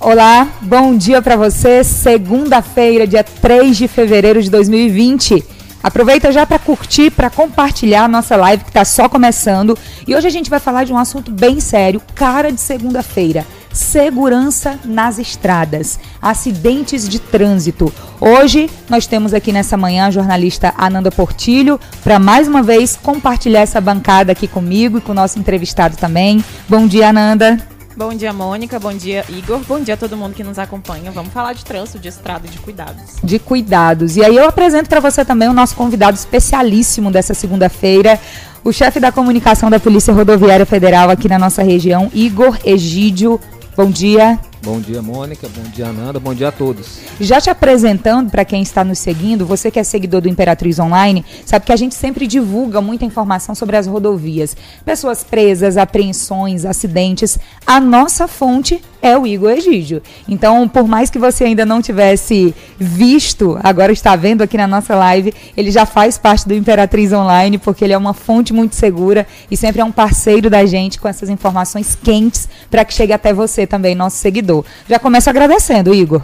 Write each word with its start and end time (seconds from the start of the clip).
Olá, 0.00 0.48
bom 0.62 0.96
dia 0.96 1.20
para 1.20 1.36
você. 1.36 1.84
Segunda-feira, 1.84 3.06
dia 3.06 3.22
3 3.22 3.76
de 3.76 3.86
fevereiro 3.86 4.42
de 4.42 4.50
2020. 4.50 5.44
Aproveita 5.82 6.32
já 6.32 6.46
para 6.46 6.58
curtir, 6.58 7.10
para 7.10 7.28
compartilhar 7.28 8.04
a 8.04 8.08
nossa 8.08 8.34
live 8.34 8.64
que 8.64 8.70
está 8.70 8.84
só 8.84 9.08
começando. 9.08 9.76
E 10.06 10.14
hoje 10.14 10.26
a 10.26 10.30
gente 10.30 10.48
vai 10.48 10.58
falar 10.58 10.84
de 10.84 10.92
um 10.92 10.98
assunto 10.98 11.30
bem 11.30 11.60
sério, 11.60 12.00
cara 12.14 12.50
de 12.50 12.60
segunda-feira. 12.60 13.46
Segurança 13.72 14.80
nas 14.84 15.18
estradas, 15.18 16.00
acidentes 16.20 17.08
de 17.08 17.18
trânsito. 17.18 17.92
Hoje 18.20 18.70
nós 18.88 19.06
temos 19.06 19.32
aqui 19.32 19.52
nessa 19.52 19.76
manhã 19.76 20.06
a 20.06 20.10
jornalista 20.10 20.74
Ananda 20.76 21.10
Portilho 21.10 21.78
para 22.02 22.18
mais 22.18 22.48
uma 22.48 22.62
vez 22.62 22.96
compartilhar 22.96 23.60
essa 23.60 23.80
bancada 23.80 24.32
aqui 24.32 24.48
comigo 24.48 24.98
e 24.98 25.00
com 25.00 25.12
o 25.12 25.14
nosso 25.14 25.38
entrevistado 25.38 25.96
também. 25.96 26.44
Bom 26.68 26.86
dia, 26.86 27.10
Ananda. 27.10 27.79
Bom 28.00 28.14
dia, 28.14 28.32
Mônica. 28.32 28.80
Bom 28.80 28.94
dia, 28.94 29.26
Igor. 29.28 29.60
Bom 29.68 29.78
dia 29.78 29.92
a 29.92 29.96
todo 29.96 30.16
mundo 30.16 30.32
que 30.32 30.42
nos 30.42 30.58
acompanha. 30.58 31.10
Vamos 31.10 31.34
falar 31.34 31.52
de 31.52 31.62
trânsito, 31.62 31.98
de 31.98 32.08
estrada 32.08 32.46
e 32.46 32.50
de 32.50 32.58
cuidados. 32.58 33.16
De 33.22 33.38
cuidados. 33.38 34.16
E 34.16 34.24
aí 34.24 34.34
eu 34.34 34.48
apresento 34.48 34.88
para 34.88 35.00
você 35.00 35.22
também 35.22 35.50
o 35.50 35.52
nosso 35.52 35.76
convidado 35.76 36.16
especialíssimo 36.16 37.10
dessa 37.10 37.34
segunda-feira, 37.34 38.18
o 38.64 38.72
chefe 38.72 39.00
da 39.00 39.12
comunicação 39.12 39.68
da 39.68 39.78
Polícia 39.78 40.14
Rodoviária 40.14 40.64
Federal 40.64 41.10
aqui 41.10 41.28
na 41.28 41.38
nossa 41.38 41.62
região, 41.62 42.10
Igor 42.14 42.58
Egídio. 42.64 43.38
Bom 43.76 43.90
dia. 43.90 44.38
Bom 44.62 44.78
dia, 44.78 45.00
Mônica. 45.00 45.48
Bom 45.48 45.62
dia, 45.70 45.86
Ananda. 45.86 46.20
Bom 46.20 46.34
dia 46.34 46.48
a 46.48 46.52
todos. 46.52 46.98
Já 47.18 47.40
te 47.40 47.48
apresentando 47.48 48.30
para 48.30 48.44
quem 48.44 48.60
está 48.60 48.84
nos 48.84 48.98
seguindo, 48.98 49.46
você 49.46 49.70
que 49.70 49.78
é 49.78 49.84
seguidor 49.84 50.20
do 50.20 50.28
Imperatriz 50.28 50.78
Online, 50.78 51.24
sabe 51.46 51.64
que 51.64 51.72
a 51.72 51.76
gente 51.76 51.94
sempre 51.94 52.26
divulga 52.26 52.78
muita 52.80 53.06
informação 53.06 53.54
sobre 53.54 53.78
as 53.78 53.86
rodovias. 53.86 54.54
Pessoas 54.84 55.24
presas, 55.24 55.78
apreensões, 55.78 56.66
acidentes. 56.66 57.38
A 57.66 57.80
nossa 57.80 58.28
fonte 58.28 58.82
é 59.00 59.16
o 59.16 59.26
Igor 59.26 59.52
Egídio. 59.52 60.02
Então, 60.28 60.68
por 60.68 60.86
mais 60.86 61.08
que 61.08 61.18
você 61.18 61.44
ainda 61.44 61.64
não 61.64 61.80
tivesse 61.80 62.54
visto, 62.78 63.58
agora 63.62 63.92
está 63.92 64.14
vendo 64.14 64.42
aqui 64.42 64.58
na 64.58 64.66
nossa 64.66 64.94
live, 64.94 65.32
ele 65.56 65.70
já 65.70 65.86
faz 65.86 66.18
parte 66.18 66.46
do 66.46 66.52
Imperatriz 66.52 67.10
Online, 67.12 67.56
porque 67.56 67.82
ele 67.82 67.94
é 67.94 67.98
uma 67.98 68.12
fonte 68.12 68.52
muito 68.52 68.74
segura 68.74 69.26
e 69.50 69.56
sempre 69.56 69.80
é 69.80 69.84
um 69.84 69.92
parceiro 69.92 70.50
da 70.50 70.66
gente 70.66 71.00
com 71.00 71.08
essas 71.08 71.30
informações 71.30 71.96
quentes 72.02 72.46
para 72.70 72.84
que 72.84 72.92
chegue 72.92 73.14
até 73.14 73.32
você 73.32 73.66
também, 73.66 73.94
nosso 73.94 74.18
seguidor. 74.18 74.49
Já 74.88 74.98
começo 74.98 75.30
agradecendo, 75.30 75.94
Igor. 75.94 76.22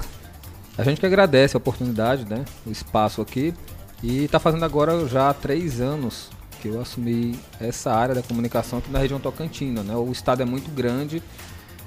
A 0.77 0.83
gente 0.83 1.01
que 1.01 1.07
agradece 1.07 1.57
a 1.57 1.59
oportunidade, 1.59 2.25
né? 2.29 2.45
O 2.67 2.71
espaço 2.71 3.21
aqui. 3.23 3.55
E 4.03 4.25
está 4.25 4.39
fazendo 4.39 4.65
agora 4.65 5.07
já 5.09 5.31
há 5.31 5.35
três 5.35 5.81
anos 5.81 6.29
que 6.61 6.69
eu 6.69 6.81
assumi 6.81 7.39
essa 7.61 7.93
área 7.93 8.15
da 8.15 8.23
comunicação 8.23 8.79
aqui 8.79 8.91
na 8.91 8.99
região 8.99 9.19
Tocantina. 9.19 9.83
Né? 9.83 9.95
O 9.97 10.11
estado 10.13 10.43
é 10.43 10.45
muito 10.45 10.71
grande. 10.71 11.23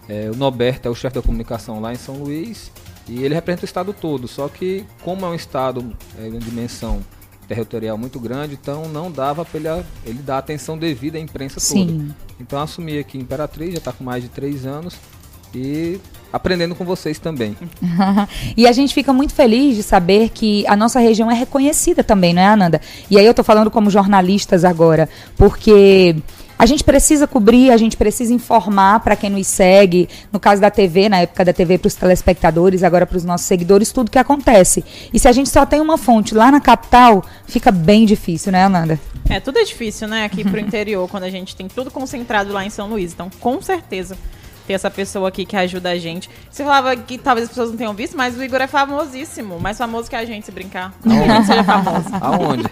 É, 0.08 0.30
o 0.34 0.36
Norberto 0.36 0.88
é 0.88 0.92
o 0.92 0.96
chefe 0.96 1.16
da 1.16 1.22
comunicação 1.22 1.80
lá 1.80 1.94
em 1.94 1.98
São 1.98 2.16
Luís. 2.16 2.72
E 3.08 3.24
ele 3.24 3.36
representa 3.36 3.64
o 3.64 3.66
estado 3.66 3.94
todo. 3.94 4.28
Só 4.28 4.48
que, 4.48 4.86
como 5.03 5.26
é 5.26 5.30
um 5.30 5.36
estado 5.36 5.96
é, 6.18 6.30
de 6.30 6.40
dimensão 6.40 7.02
territorial 7.50 7.98
muito 7.98 8.20
grande, 8.20 8.53
então 8.53 8.88
não 8.88 9.12
dava 9.12 9.44
para 9.44 9.59
ele, 9.59 9.86
ele 10.06 10.20
dar 10.20 10.38
atenção 10.38 10.78
devida 10.78 11.18
à 11.18 11.22
imprensa 11.22 11.59
Sim. 11.59 11.88
toda. 11.88 12.16
Então 12.40 12.62
assumi 12.62 13.00
aqui 13.00 13.18
Imperatriz, 13.18 13.72
já 13.72 13.80
está 13.80 13.92
com 13.92 14.03
mais 14.03 14.22
de 14.22 14.30
três 14.30 14.68
anos 14.68 14.96
e 15.53 16.00
aprendendo 16.31 16.75
com 16.75 16.85
vocês 16.85 17.19
também. 17.19 17.55
e 18.55 18.67
a 18.67 18.72
gente 18.72 18.94
fica 18.94 19.11
muito 19.13 19.33
feliz 19.33 19.75
de 19.75 19.83
saber 19.83 20.30
que 20.30 20.66
a 20.67 20.75
nossa 20.75 20.99
região 20.99 21.30
é 21.30 21.33
reconhecida 21.33 22.03
também, 22.03 22.33
não 22.33 22.41
é, 22.41 22.47
Ananda? 22.47 22.81
E 23.09 23.17
aí 23.17 23.25
eu 23.25 23.31
estou 23.31 23.45
falando 23.45 23.72
como 23.72 23.89
jornalistas 23.89 24.63
agora, 24.63 25.09
porque 25.35 26.16
a 26.59 26.66
gente 26.66 26.83
precisa 26.83 27.25
cobrir, 27.25 27.72
a 27.72 27.77
gente 27.77 27.95
precisa 27.95 28.33
informar 28.33 29.00
para 29.00 29.16
quem 29.16 29.30
nos 29.30 29.47
segue, 29.47 30.09
no 30.30 30.41
caso 30.41 30.61
da 30.61 30.69
TV, 30.69 31.07
na 31.07 31.19
época 31.19 31.45
da 31.45 31.53
TV 31.53 31.77
para 31.77 31.88
os 31.88 31.95
telespectadores, 31.95 32.83
agora 32.83 33.05
para 33.05 33.16
os 33.16 33.23
nossos 33.23 33.47
seguidores, 33.47 33.94
tudo 33.94 34.11
que 34.11 34.19
acontece. 34.19 34.83
E 35.13 35.17
se 35.17 35.30
a 35.30 35.31
gente 35.31 35.47
só 35.47 35.66
tem 35.66 35.80
uma 35.80 35.97
fonte 35.97 36.35
lá 36.35 36.52
na 36.52 36.59
capital, 36.59 37.23
fica 37.47 37.72
bem 37.72 38.05
difícil, 38.05 38.52
né, 38.52 38.66
Ananda? 38.66 39.00
É, 39.29 39.39
tudo 39.39 39.57
é 39.57 39.63
difícil, 39.63 40.06
né, 40.09 40.25
aqui 40.25 40.44
para 40.44 40.57
o 40.57 40.59
interior, 40.59 41.07
quando 41.09 41.23
a 41.23 41.29
gente 41.29 41.56
tem 41.56 41.69
tudo 41.69 41.89
concentrado 41.89 42.51
lá 42.51 42.66
em 42.66 42.69
São 42.69 42.89
Luís. 42.89 43.13
Então, 43.13 43.29
com 43.39 43.62
certeza, 43.62 44.18
ter 44.69 44.74
essa 44.74 44.91
pessoa 44.91 45.30
aqui 45.30 45.46
que 45.46 45.57
ajuda 45.57 45.90
a 45.90 45.97
gente. 45.97 46.30
Você 46.47 46.63
falava 46.63 46.96
que 46.96 47.18
talvez 47.18 47.46
as 47.46 47.50
pessoas 47.50 47.72
não 47.72 47.78
tenham 47.78 47.94
visto, 47.96 48.16
mas 48.16 48.38
o 48.38 48.44
Igor 48.44 48.62
é 48.62 48.68
famosíssimo. 48.68 49.59
Mais 49.59 49.80
famoso 49.80 50.07
que 50.07 50.16
a 50.16 50.24
gente, 50.24 50.46
se 50.46 50.52
brincar. 50.52 50.94
Aonde? 51.03 51.47
seja 51.47 51.63
famoso. 51.63 52.09
Aonde? 52.22 52.63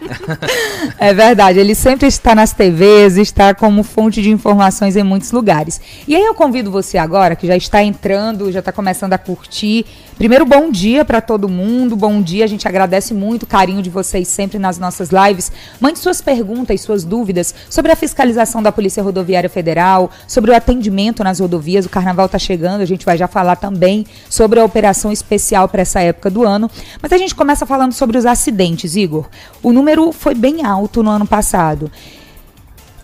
é 0.99 1.11
verdade. 1.11 1.57
Ele 1.57 1.73
sempre 1.73 2.07
está 2.07 2.35
nas 2.35 2.53
TVs, 2.53 3.17
está 3.17 3.55
como 3.55 3.81
fonte 3.81 4.21
de 4.21 4.29
informações 4.29 4.95
em 4.95 5.01
muitos 5.01 5.31
lugares. 5.31 5.81
E 6.07 6.15
aí 6.15 6.23
eu 6.23 6.35
convido 6.35 6.69
você 6.69 6.99
agora, 6.99 7.35
que 7.35 7.47
já 7.47 7.57
está 7.57 7.81
entrando, 7.81 8.51
já 8.51 8.59
está 8.59 8.71
começando 8.71 9.13
a 9.13 9.17
curtir. 9.17 9.83
Primeiro, 10.17 10.47
bom 10.47 10.71
dia 10.71 11.05
para 11.05 11.21
todo 11.21 11.47
mundo. 11.47 11.95
Bom 11.95 12.19
dia. 12.23 12.43
A 12.43 12.47
gente 12.47 12.67
agradece 12.67 13.13
muito 13.13 13.43
o 13.43 13.45
carinho 13.45 13.83
de 13.83 13.89
vocês 13.91 14.27
sempre 14.27 14.57
nas 14.57 14.79
nossas 14.79 15.11
lives. 15.11 15.51
Mande 15.79 15.99
suas 15.99 16.21
perguntas, 16.21 16.81
suas 16.81 17.03
dúvidas 17.03 17.53
sobre 17.69 17.91
a 17.91 17.95
fiscalização 17.95 18.63
da 18.63 18.71
Polícia 18.71 19.03
Rodoviária 19.03 19.47
Federal, 19.47 20.09
sobre 20.27 20.49
o 20.49 20.55
atendimento 20.55 21.23
nas 21.23 21.39
rodovias 21.39 21.85
o 21.85 21.89
carnaval 21.89 22.25
está 22.25 22.39
chegando, 22.39 22.81
a 22.81 22.85
gente 22.85 23.05
vai 23.05 23.15
já 23.15 23.27
falar 23.27 23.57
também 23.57 24.07
sobre 24.27 24.59
a 24.59 24.65
operação 24.65 25.11
especial 25.11 25.69
para 25.69 25.83
essa 25.83 25.99
época 25.99 26.31
do 26.31 26.43
ano. 26.43 26.67
Mas 26.99 27.13
a 27.13 27.17
gente 27.17 27.35
começa 27.35 27.63
falando 27.67 27.93
sobre 27.93 28.17
os 28.17 28.25
acidentes, 28.25 28.95
Igor. 28.95 29.29
O 29.61 29.71
número 29.71 30.11
foi 30.11 30.33
bem 30.33 30.65
alto 30.65 31.03
no 31.03 31.11
ano 31.11 31.27
passado. 31.27 31.91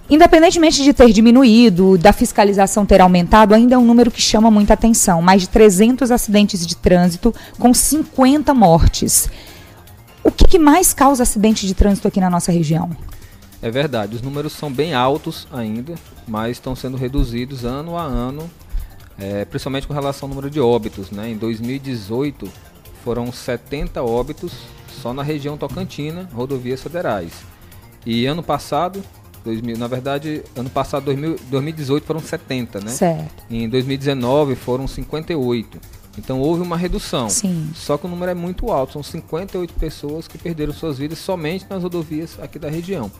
Independentemente 0.10 0.84
de 0.84 0.94
ter 0.94 1.12
diminuído, 1.12 1.98
da 1.98 2.12
fiscalização 2.12 2.86
ter 2.86 3.02
aumentado, 3.02 3.54
ainda 3.54 3.76
é 3.76 3.78
um 3.78 3.86
número 3.86 4.12
que 4.12 4.22
chama 4.22 4.52
muita 4.52 4.74
atenção. 4.74 5.22
Mais 5.22 5.42
de 5.42 5.50
300 5.50 6.12
acidentes 6.12 6.66
de 6.68 6.76
trânsito 6.76 7.34
com 7.58 7.74
50 7.74 8.54
mortes. 8.54 9.30
O 10.24 10.32
que, 10.32 10.46
que 10.46 10.60
mais 10.60 10.94
causa 10.94 11.24
acidente 11.24 11.66
de 11.66 11.74
trânsito 11.74 12.08
aqui 12.08 12.20
na 12.20 12.30
nossa 12.30 12.52
região? 12.52 12.90
É 13.62 13.72
verdade, 13.72 14.16
os 14.16 14.22
números 14.22 14.54
são 14.54 14.72
bem 14.72 14.94
altos 14.94 15.48
ainda, 15.52 15.96
mas 16.28 16.58
estão 16.58 16.76
sendo 16.76 16.98
reduzidos 16.98 17.64
ano 17.64 17.98
a 17.98 18.04
ano 18.04 18.50
é, 19.18 19.46
principalmente 19.46 19.88
com 19.88 19.94
relação 19.94 20.28
ao 20.28 20.30
número 20.30 20.50
de 20.50 20.60
óbitos. 20.60 21.12
Né? 21.12 21.30
Em 21.30 21.38
2018 21.38 22.50
foram 23.04 23.32
70 23.32 24.02
óbitos 24.02 24.54
só 25.02 25.14
na 25.14 25.24
região 25.24 25.58
Tocantina, 25.58 26.30
rodovias 26.34 26.82
federais. 26.82 27.32
E 28.06 28.26
ano 28.26 28.44
passado, 28.44 29.02
2000, 29.44 29.78
na 29.78 29.88
verdade, 29.88 30.44
ano 30.56 30.70
passado, 30.70 31.06
2000, 31.06 31.38
2018 31.50 32.06
foram 32.06 32.20
70, 32.20 32.80
né? 32.80 32.92
Certo. 32.92 33.44
Em 33.50 33.68
2019 33.68 34.56
foram 34.56 34.88
58. 34.88 35.80
Então 36.18 36.40
houve 36.40 36.62
uma 36.62 36.78
redução. 36.78 37.30
Sim. 37.30 37.72
Só 37.74 37.98
que 37.98 38.06
o 38.06 38.10
número 38.10 38.32
é 38.32 38.36
muito 38.36 38.72
alto, 38.72 38.94
são 38.94 39.04
58 39.04 39.74
pessoas 39.74 40.28
que 40.28 40.38
perderam 40.38 40.72
suas 40.72 40.98
vidas 40.98 41.18
somente 41.18 41.66
nas 41.70 41.82
rodovias 41.82 42.38
aqui 42.42 42.60
da 42.60 42.70
região. 42.70 43.12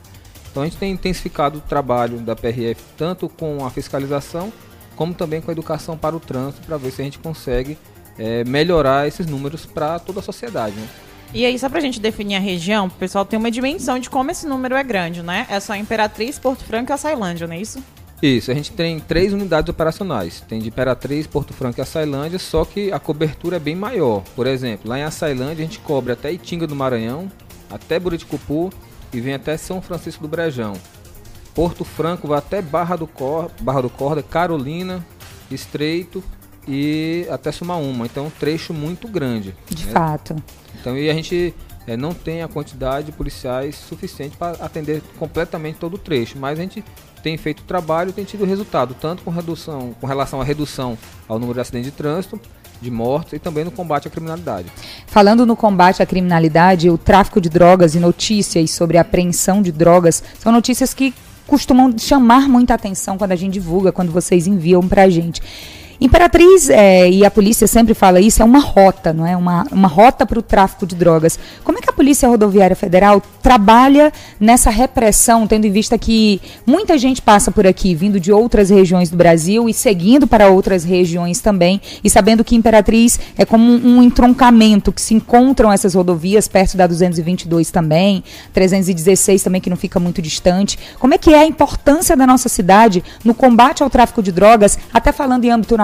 Então 0.50 0.62
a 0.62 0.66
gente 0.66 0.76
tem 0.76 0.92
intensificado 0.92 1.58
o 1.58 1.60
trabalho 1.60 2.18
da 2.18 2.36
PRF 2.36 2.80
tanto 2.96 3.28
com 3.28 3.64
a 3.64 3.70
fiscalização 3.70 4.52
como 4.94 5.12
também 5.12 5.40
com 5.40 5.50
a 5.50 5.52
educação 5.52 5.96
para 5.96 6.14
o 6.14 6.20
trânsito, 6.20 6.64
para 6.66 6.76
ver 6.76 6.90
se 6.90 7.02
a 7.02 7.04
gente 7.04 7.18
consegue 7.18 7.76
é, 8.18 8.44
melhorar 8.44 9.08
esses 9.08 9.26
números 9.26 9.66
para 9.66 9.98
toda 9.98 10.20
a 10.20 10.22
sociedade. 10.22 10.76
Né? 10.76 10.88
E 11.34 11.44
aí, 11.44 11.58
só 11.58 11.68
para 11.68 11.78
a 11.78 11.82
gente 11.82 11.98
definir 11.98 12.36
a 12.36 12.38
região, 12.38 12.86
o 12.86 12.90
pessoal 12.90 13.24
tem 13.24 13.36
uma 13.36 13.50
dimensão 13.50 13.98
de 13.98 14.08
como 14.08 14.30
esse 14.30 14.46
número 14.46 14.76
é 14.76 14.84
grande, 14.84 15.20
né? 15.20 15.46
É 15.50 15.58
só 15.58 15.74
Imperatriz, 15.74 16.38
Porto 16.38 16.62
Franco 16.62 16.92
e 16.92 16.94
Açailândia, 16.94 17.48
não 17.48 17.54
é 17.54 17.60
isso? 17.60 17.82
Isso, 18.22 18.52
a 18.52 18.54
gente 18.54 18.70
tem 18.70 19.00
três 19.00 19.32
unidades 19.32 19.68
operacionais. 19.68 20.40
Tem 20.48 20.60
de 20.60 20.68
Imperatriz, 20.68 21.26
Porto 21.26 21.52
Franco 21.52 21.80
e 21.80 21.82
Açailândia, 21.82 22.38
só 22.38 22.64
que 22.64 22.92
a 22.92 23.00
cobertura 23.00 23.56
é 23.56 23.58
bem 23.58 23.74
maior. 23.74 24.22
Por 24.36 24.46
exemplo, 24.46 24.88
lá 24.88 24.96
em 24.96 25.02
Açailândia 25.02 25.64
a 25.64 25.66
gente 25.66 25.80
cobre 25.80 26.12
até 26.12 26.32
Itinga 26.32 26.68
do 26.68 26.76
Maranhão, 26.76 27.28
até 27.68 27.98
Buriticupu 27.98 28.72
e 29.12 29.20
vem 29.20 29.34
até 29.34 29.56
São 29.56 29.82
Francisco 29.82 30.22
do 30.22 30.28
Brejão. 30.28 30.74
Porto 31.52 31.84
Franco 31.84 32.28
vai 32.28 32.38
até 32.38 32.62
Barra 32.62 32.94
do, 32.94 33.08
Cor 33.08 33.50
Barra 33.60 33.82
do 33.82 33.90
Corda, 33.90 34.22
Carolina, 34.22 35.04
Estreito 35.50 36.22
e 36.66 37.26
até 37.28 37.50
Sumaúma. 37.50 38.06
Então, 38.06 38.26
um 38.26 38.30
trecho 38.30 38.72
muito 38.72 39.08
grande. 39.08 39.54
De 39.68 39.84
né? 39.86 39.92
fato. 39.92 40.36
Então, 40.84 40.98
e 40.98 41.08
a 41.08 41.14
gente 41.14 41.54
é, 41.86 41.96
não 41.96 42.12
tem 42.12 42.42
a 42.42 42.48
quantidade 42.48 43.06
de 43.06 43.12
policiais 43.12 43.74
suficiente 43.74 44.36
para 44.36 44.62
atender 44.62 45.00
completamente 45.18 45.78
todo 45.78 45.94
o 45.94 45.98
trecho, 45.98 46.36
mas 46.38 46.58
a 46.58 46.62
gente 46.62 46.84
tem 47.22 47.38
feito 47.38 47.62
trabalho 47.62 48.12
tem 48.12 48.22
tido 48.22 48.44
resultado, 48.44 48.94
tanto 49.00 49.22
com, 49.22 49.30
redução, 49.30 49.94
com 49.98 50.06
relação 50.06 50.42
à 50.42 50.44
redução 50.44 50.98
ao 51.26 51.38
número 51.38 51.54
de 51.54 51.60
acidentes 51.60 51.90
de 51.90 51.96
trânsito, 51.96 52.38
de 52.82 52.90
mortes 52.90 53.32
e 53.32 53.38
também 53.38 53.64
no 53.64 53.70
combate 53.70 54.08
à 54.08 54.10
criminalidade. 54.10 54.68
Falando 55.06 55.46
no 55.46 55.56
combate 55.56 56.02
à 56.02 56.06
criminalidade, 56.06 56.90
o 56.90 56.98
tráfico 56.98 57.40
de 57.40 57.48
drogas 57.48 57.94
e 57.94 57.98
notícias 57.98 58.70
sobre 58.70 58.98
a 58.98 59.00
apreensão 59.00 59.62
de 59.62 59.72
drogas 59.72 60.22
são 60.38 60.52
notícias 60.52 60.92
que 60.92 61.14
costumam 61.46 61.96
chamar 61.96 62.46
muita 62.46 62.74
atenção 62.74 63.16
quando 63.16 63.32
a 63.32 63.36
gente 63.36 63.54
divulga, 63.54 63.90
quando 63.90 64.12
vocês 64.12 64.46
enviam 64.46 64.86
pra 64.86 65.08
gente. 65.08 65.40
Imperatriz, 66.00 66.68
é, 66.70 67.08
e 67.08 67.24
a 67.24 67.30
polícia 67.30 67.66
sempre 67.66 67.94
fala 67.94 68.20
isso, 68.20 68.42
é 68.42 68.44
uma 68.44 68.58
rota, 68.58 69.12
não 69.12 69.26
é? 69.26 69.36
Uma, 69.36 69.64
uma 69.70 69.88
rota 69.88 70.26
para 70.26 70.38
o 70.38 70.42
tráfico 70.42 70.86
de 70.86 70.96
drogas. 70.96 71.38
Como 71.62 71.78
é 71.78 71.80
que 71.80 71.88
a 71.88 71.92
Polícia 71.92 72.28
Rodoviária 72.28 72.74
Federal 72.74 73.22
trabalha 73.40 74.12
nessa 74.40 74.70
repressão, 74.70 75.46
tendo 75.46 75.66
em 75.66 75.70
vista 75.70 75.96
que 75.96 76.40
muita 76.66 76.98
gente 76.98 77.22
passa 77.22 77.50
por 77.52 77.66
aqui, 77.66 77.94
vindo 77.94 78.18
de 78.18 78.32
outras 78.32 78.70
regiões 78.70 79.08
do 79.08 79.16
Brasil 79.16 79.68
e 79.68 79.74
seguindo 79.74 80.26
para 80.26 80.48
outras 80.48 80.82
regiões 80.82 81.40
também, 81.40 81.80
e 82.02 82.10
sabendo 82.10 82.42
que 82.42 82.56
Imperatriz 82.56 83.20
é 83.38 83.44
como 83.44 83.64
um, 83.64 83.98
um 83.98 84.02
entroncamento, 84.02 84.92
que 84.92 85.00
se 85.00 85.14
encontram 85.14 85.72
essas 85.72 85.94
rodovias 85.94 86.48
perto 86.48 86.76
da 86.76 86.86
222 86.86 87.70
também, 87.70 88.24
316 88.52 89.42
também, 89.42 89.60
que 89.60 89.70
não 89.70 89.76
fica 89.76 90.00
muito 90.00 90.20
distante. 90.20 90.78
Como 90.98 91.14
é 91.14 91.18
que 91.18 91.32
é 91.32 91.40
a 91.40 91.46
importância 91.46 92.16
da 92.16 92.26
nossa 92.26 92.48
cidade 92.48 93.04
no 93.24 93.34
combate 93.34 93.82
ao 93.82 93.90
tráfico 93.90 94.22
de 94.22 94.32
drogas, 94.32 94.78
até 94.92 95.12
falando 95.12 95.44
em 95.44 95.50
âmbito 95.50 95.76
nacional? 95.76 95.83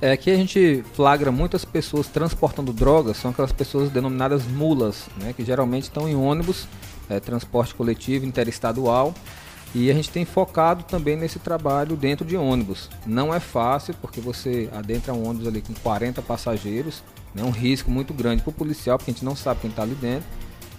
É 0.00 0.16
que 0.16 0.30
a 0.30 0.36
gente 0.36 0.84
flagra 0.94 1.30
muitas 1.30 1.64
pessoas 1.64 2.08
transportando 2.08 2.72
drogas, 2.72 3.16
são 3.16 3.30
aquelas 3.30 3.52
pessoas 3.52 3.88
denominadas 3.88 4.44
mulas, 4.44 5.06
né, 5.20 5.32
que 5.32 5.44
geralmente 5.44 5.84
estão 5.84 6.08
em 6.08 6.16
ônibus, 6.16 6.66
é, 7.08 7.20
transporte 7.20 7.74
coletivo 7.74 8.26
interestadual, 8.26 9.14
e 9.74 9.90
a 9.90 9.94
gente 9.94 10.10
tem 10.10 10.24
focado 10.24 10.82
também 10.82 11.16
nesse 11.16 11.38
trabalho 11.38 11.96
dentro 11.96 12.26
de 12.26 12.36
ônibus. 12.36 12.90
Não 13.06 13.32
é 13.32 13.40
fácil, 13.40 13.94
porque 14.02 14.20
você 14.20 14.68
adentra 14.72 15.14
um 15.14 15.26
ônibus 15.26 15.46
ali 15.46 15.62
com 15.62 15.72
40 15.72 16.20
passageiros, 16.20 17.02
é 17.34 17.40
né, 17.40 17.46
um 17.46 17.50
risco 17.50 17.90
muito 17.90 18.12
grande 18.12 18.42
para 18.42 18.50
o 18.50 18.52
policial, 18.52 18.98
porque 18.98 19.10
a 19.10 19.14
gente 19.14 19.24
não 19.24 19.34
sabe 19.34 19.60
quem 19.60 19.70
está 19.70 19.82
ali 19.82 19.94
dentro. 19.94 20.28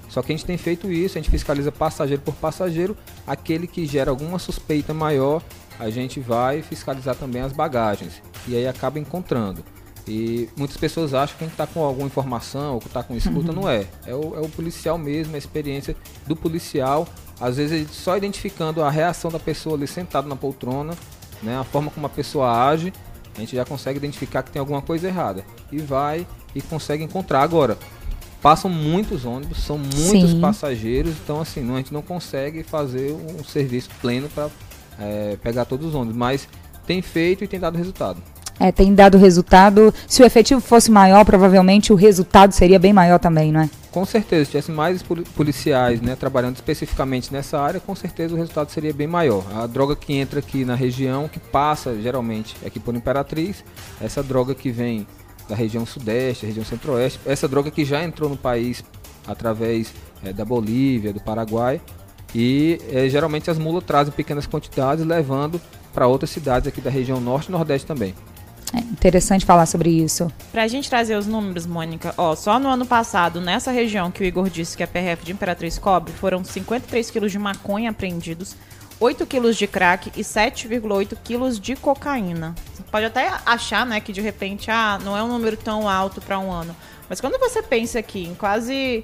Só 0.10 0.22
que 0.22 0.32
a 0.32 0.36
gente 0.36 0.46
tem 0.46 0.58
feito 0.58 0.92
isso, 0.92 1.18
a 1.18 1.22
gente 1.22 1.32
fiscaliza 1.32 1.72
passageiro 1.72 2.22
por 2.22 2.36
passageiro, 2.36 2.96
aquele 3.26 3.66
que 3.66 3.84
gera 3.88 4.12
alguma 4.12 4.38
suspeita 4.38 4.94
maior, 4.94 5.42
a 5.80 5.90
gente 5.90 6.20
vai 6.20 6.62
fiscalizar 6.62 7.16
também 7.16 7.42
as 7.42 7.52
bagagens 7.52 8.22
e 8.48 8.56
aí 8.56 8.68
acaba 8.68 9.00
encontrando. 9.00 9.64
E 10.08 10.50
muitas 10.58 10.76
pessoas 10.76 11.14
acham 11.14 11.38
que 11.38 11.44
a 11.44 11.48
gente 11.48 11.54
está 11.54 11.66
com 11.66 11.84
alguma 11.84 12.08
informação 12.08 12.74
ou 12.74 12.80
que 12.80 12.88
está 12.88 13.02
com 13.02 13.16
escuta, 13.16 13.52
uhum. 13.52 13.62
não 13.62 13.70
é. 13.70 13.88
É 14.06 14.14
o, 14.14 14.36
é 14.36 14.42
o, 14.42 14.50
policial 14.50 14.98
mesmo, 14.98 15.36
a 15.36 15.38
experiência 15.38 15.96
do 16.28 16.36
policial. 16.36 17.08
Às 17.40 17.58
vezes 17.58 17.90
só 17.92 18.18
identificando 18.18 18.84
a 18.84 18.90
reação 18.90 19.32
da 19.32 19.40
pessoa 19.40 19.76
ali 19.76 19.88
sentado 19.88 20.28
na 20.28 20.36
poltrona, 20.36 20.94
né, 21.42 21.58
a 21.58 21.64
forma 21.64 21.90
como 21.90 22.06
a 22.06 22.10
pessoa 22.10 22.68
age, 22.70 22.94
a 23.36 23.40
gente 23.40 23.56
já 23.56 23.66
consegue 23.66 23.98
identificar 23.98 24.44
que 24.44 24.52
tem 24.52 24.60
alguma 24.60 24.82
coisa 24.82 25.08
errada. 25.08 25.46
E 25.72 25.78
vai 25.80 26.28
e 26.54 26.62
consegue 26.62 27.04
encontrar. 27.04 27.42
Agora, 27.42 27.78
passam 28.42 28.70
muitos 28.70 29.24
ônibus, 29.24 29.60
são 29.64 29.78
muitos 29.78 30.32
Sim. 30.32 30.42
passageiros, 30.42 31.16
então 31.24 31.40
assim, 31.40 31.62
não, 31.62 31.76
a 31.76 31.78
gente 31.78 31.94
não 31.94 32.02
consegue 32.02 32.62
fazer 32.62 33.14
um 33.14 33.44
serviço 33.44 33.90
pleno 34.02 34.28
para 34.30 34.50
é, 35.00 35.38
pegar 35.42 35.66
todos 35.66 35.88
os 35.88 35.96
ônibus, 35.96 36.16
mas 36.16 36.48
tem 36.86 37.02
feito 37.02 37.44
e 37.44 37.48
tem 37.48 37.60
dado 37.60 37.78
resultado. 37.78 38.22
É, 38.60 38.72
tem 38.72 38.94
dado 38.94 39.18
resultado. 39.18 39.94
Se 40.08 40.22
o 40.22 40.26
efetivo 40.26 40.62
fosse 40.62 40.92
maior, 40.92 41.26
provavelmente 41.26 41.92
o 41.92 41.96
resultado 41.96 42.52
seria 42.52 42.78
bem 42.78 42.94
maior 42.94 43.20
também, 43.20 43.52
não 43.52 43.62
é? 43.62 43.70
Com 43.92 44.06
certeza, 44.06 44.46
se 44.46 44.52
tivesse 44.52 44.72
mais 44.72 45.04
policiais 45.36 46.02
né, 46.02 46.16
trabalhando 46.16 46.56
especificamente 46.56 47.32
nessa 47.32 47.60
área, 47.60 47.80
com 47.80 47.96
certeza 47.96 48.34
o 48.34 48.38
resultado 48.38 48.72
seria 48.72 48.92
bem 48.94 49.06
maior. 49.06 49.44
A 49.56 49.68
droga 49.68 49.96
que 49.96 50.14
entra 50.14 50.40
aqui 50.40 50.66
na 50.66 50.74
região, 50.74 51.28
que 51.28 51.40
passa 51.40 51.96
geralmente 52.02 52.56
aqui 52.66 52.80
por 52.80 52.96
Imperatriz, 52.96 53.64
essa 54.02 54.24
droga 54.24 54.56
que 54.56 54.72
vem 54.72 55.06
da 55.48 55.56
região 55.56 55.86
sudeste, 55.86 56.46
região 56.46 56.66
centro-oeste, 56.66 57.20
essa 57.26 57.48
droga 57.48 57.70
que 57.70 57.86
já 57.86 58.04
entrou 58.04 58.30
no 58.30 58.38
país 58.38 58.84
através 59.28 59.94
é, 60.24 60.34
da 60.34 60.44
Bolívia, 60.44 61.14
do 61.14 61.20
Paraguai, 61.20 61.80
e 62.34 62.80
é, 62.92 63.08
geralmente 63.10 63.50
as 63.50 63.58
mulas 63.58 63.84
trazem 63.84 64.14
pequenas 64.14 64.46
quantidades, 64.46 65.06
levando 65.06 65.62
para 65.94 66.08
outras 66.08 66.30
cidades 66.30 66.68
aqui 66.68 66.82
da 66.82 66.90
região 66.90 67.20
norte 67.22 67.50
e 67.50 67.52
nordeste 67.52 67.86
também. 67.86 68.16
É 68.76 68.80
interessante 68.80 69.46
falar 69.46 69.68
sobre 69.68 69.92
isso. 69.92 70.32
Para 70.52 70.64
a 70.64 70.68
gente 70.68 70.90
trazer 70.90 71.16
os 71.16 71.28
números, 71.28 71.68
Mônica, 71.68 72.12
ó, 72.18 72.36
só 72.36 72.60
no 72.60 72.68
ano 72.68 72.88
passado, 72.88 73.40
nessa 73.40 73.72
região 73.72 74.10
que 74.10 74.24
o 74.24 74.26
Igor 74.26 74.50
disse 74.50 74.76
que 74.76 74.82
a 74.82 74.88
PRF 74.88 75.24
de 75.24 75.32
Imperatriz 75.32 75.78
cobre, 75.78 76.12
foram 76.12 76.44
53 76.44 77.12
quilos 77.12 77.32
de 77.32 77.38
maconha 77.38 77.92
apreendidos, 77.92 78.56
8 79.00 79.26
quilos 79.28 79.58
de 79.58 79.68
crack 79.68 80.12
e 80.16 80.24
7,8 80.24 81.18
quilos 81.24 81.60
de 81.60 81.76
cocaína. 81.76 82.56
Você 82.74 82.84
pode 82.90 83.06
até 83.06 83.32
achar, 83.46 83.86
né, 83.86 84.00
que 84.00 84.12
de 84.12 84.22
repente, 84.22 84.72
ah, 84.72 85.00
não 85.04 85.16
é 85.16 85.22
um 85.22 85.28
número 85.28 85.58
tão 85.58 85.88
alto 85.88 86.20
para 86.20 86.40
um 86.40 86.52
ano. 86.52 86.76
Mas 87.08 87.22
quando 87.22 87.38
você 87.38 87.62
pensa 87.62 88.00
aqui 88.00 88.24
em 88.24 88.34
quase, 88.34 89.04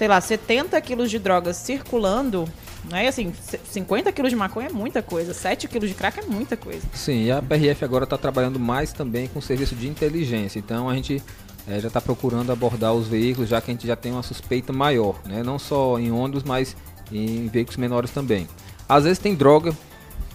sei 0.00 0.08
lá, 0.08 0.18
70 0.18 0.80
quilos 0.80 1.10
de 1.10 1.18
drogas 1.18 1.58
circulando, 1.58 2.48
né? 2.88 3.06
Assim, 3.06 3.34
50 3.70 4.10
quilos 4.12 4.30
de 4.30 4.36
maconha 4.36 4.68
é 4.68 4.72
muita 4.72 5.02
coisa, 5.02 5.34
7 5.34 5.68
quilos 5.68 5.90
de 5.90 5.94
crack 5.94 6.20
é 6.20 6.22
muita 6.22 6.56
coisa. 6.56 6.80
Sim, 6.94 7.24
e 7.24 7.30
a 7.30 7.42
PRF 7.42 7.84
agora 7.84 8.04
está 8.04 8.16
trabalhando 8.16 8.58
mais 8.58 8.94
também 8.94 9.28
com 9.28 9.42
serviço 9.42 9.74
de 9.74 9.86
inteligência. 9.86 10.58
Então 10.58 10.88
a 10.88 10.94
gente 10.94 11.22
é, 11.68 11.78
já 11.78 11.88
está 11.88 12.00
procurando 12.00 12.50
abordar 12.50 12.94
os 12.94 13.08
veículos, 13.08 13.50
já 13.50 13.60
que 13.60 13.70
a 13.70 13.74
gente 13.74 13.86
já 13.86 13.94
tem 13.94 14.10
uma 14.10 14.22
suspeita 14.22 14.72
maior, 14.72 15.20
né? 15.26 15.42
não 15.42 15.58
só 15.58 15.98
em 15.98 16.10
ônibus, 16.10 16.44
mas 16.44 16.74
em 17.12 17.48
veículos 17.48 17.76
menores 17.76 18.10
também. 18.10 18.48
Às 18.88 19.04
vezes 19.04 19.18
tem 19.18 19.34
droga, 19.34 19.76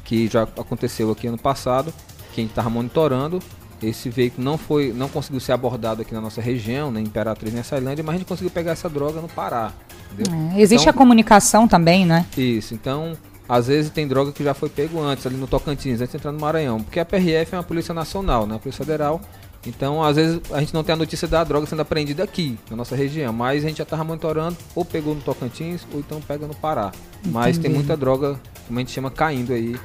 que 0.03 0.27
já 0.27 0.43
aconteceu 0.43 1.09
aqui 1.09 1.25
ano 1.25 1.39
passado, 1.39 1.91
que 2.35 2.41
a 2.41 2.43
gente 2.43 2.51
estava 2.51 2.69
monitorando. 2.69 3.41
Esse 3.81 4.09
veículo 4.09 4.43
não 4.43 4.57
foi, 4.57 4.93
não 4.93 5.09
conseguiu 5.09 5.39
ser 5.39 5.51
abordado 5.51 6.01
aqui 6.01 6.13
na 6.13 6.21
nossa 6.21 6.41
região, 6.41 6.91
nem 6.91 7.03
Imperatriz, 7.03 7.53
nem 7.53 7.63
Sailândia, 7.63 8.03
mas 8.03 8.15
a 8.15 8.17
gente 8.17 8.27
conseguiu 8.27 8.51
pegar 8.51 8.71
essa 8.71 8.89
droga 8.89 9.21
no 9.21 9.27
Pará. 9.27 9.73
É, 10.17 10.61
existe 10.61 10.83
então, 10.83 10.93
a 10.93 10.97
comunicação 10.97 11.67
também, 11.67 12.05
né? 12.05 12.25
Isso, 12.37 12.73
então 12.73 13.17
às 13.47 13.67
vezes 13.67 13.91
tem 13.91 14.07
droga 14.07 14.31
que 14.31 14.43
já 14.43 14.53
foi 14.53 14.69
pego 14.69 14.99
antes, 15.01 15.25
ali 15.25 15.35
no 15.35 15.47
Tocantins, 15.47 16.01
antes 16.01 16.11
de 16.11 16.17
entrar 16.17 16.31
no 16.31 16.39
Maranhão. 16.39 16.81
Porque 16.81 16.99
a 16.99 17.05
PRF 17.05 17.53
é 17.53 17.57
uma 17.57 17.63
polícia 17.63 17.93
nacional, 17.93 18.47
né? 18.47 18.55
A 18.55 18.59
Polícia 18.59 18.83
Federal. 18.83 19.21
Então, 19.67 20.03
às 20.03 20.15
vezes, 20.15 20.41
a 20.51 20.59
gente 20.59 20.73
não 20.73 20.83
tem 20.83 20.93
a 20.93 20.95
notícia 20.95 21.27
da 21.27 21.43
droga 21.43 21.65
sendo 21.65 21.81
apreendida 21.81 22.23
aqui, 22.23 22.57
na 22.69 22.75
nossa 22.75 22.95
região. 22.95 23.33
Mas 23.33 23.63
a 23.63 23.67
gente 23.67 23.77
já 23.77 23.83
estava 23.83 24.03
monitorando, 24.03 24.57
ou 24.75 24.85
pegou 24.85 25.15
no 25.15 25.21
Tocantins, 25.21 25.85
ou 25.91 25.99
então 25.99 26.21
pega 26.21 26.47
no 26.47 26.55
Pará. 26.55 26.91
Entendi. 27.19 27.33
Mas 27.33 27.57
tem 27.57 27.71
muita 27.71 27.95
droga, 27.97 28.39
como 28.67 28.79
a 28.79 28.81
gente 28.81 28.91
chama, 28.91 29.09
caindo 29.09 29.53
aí 29.53 29.75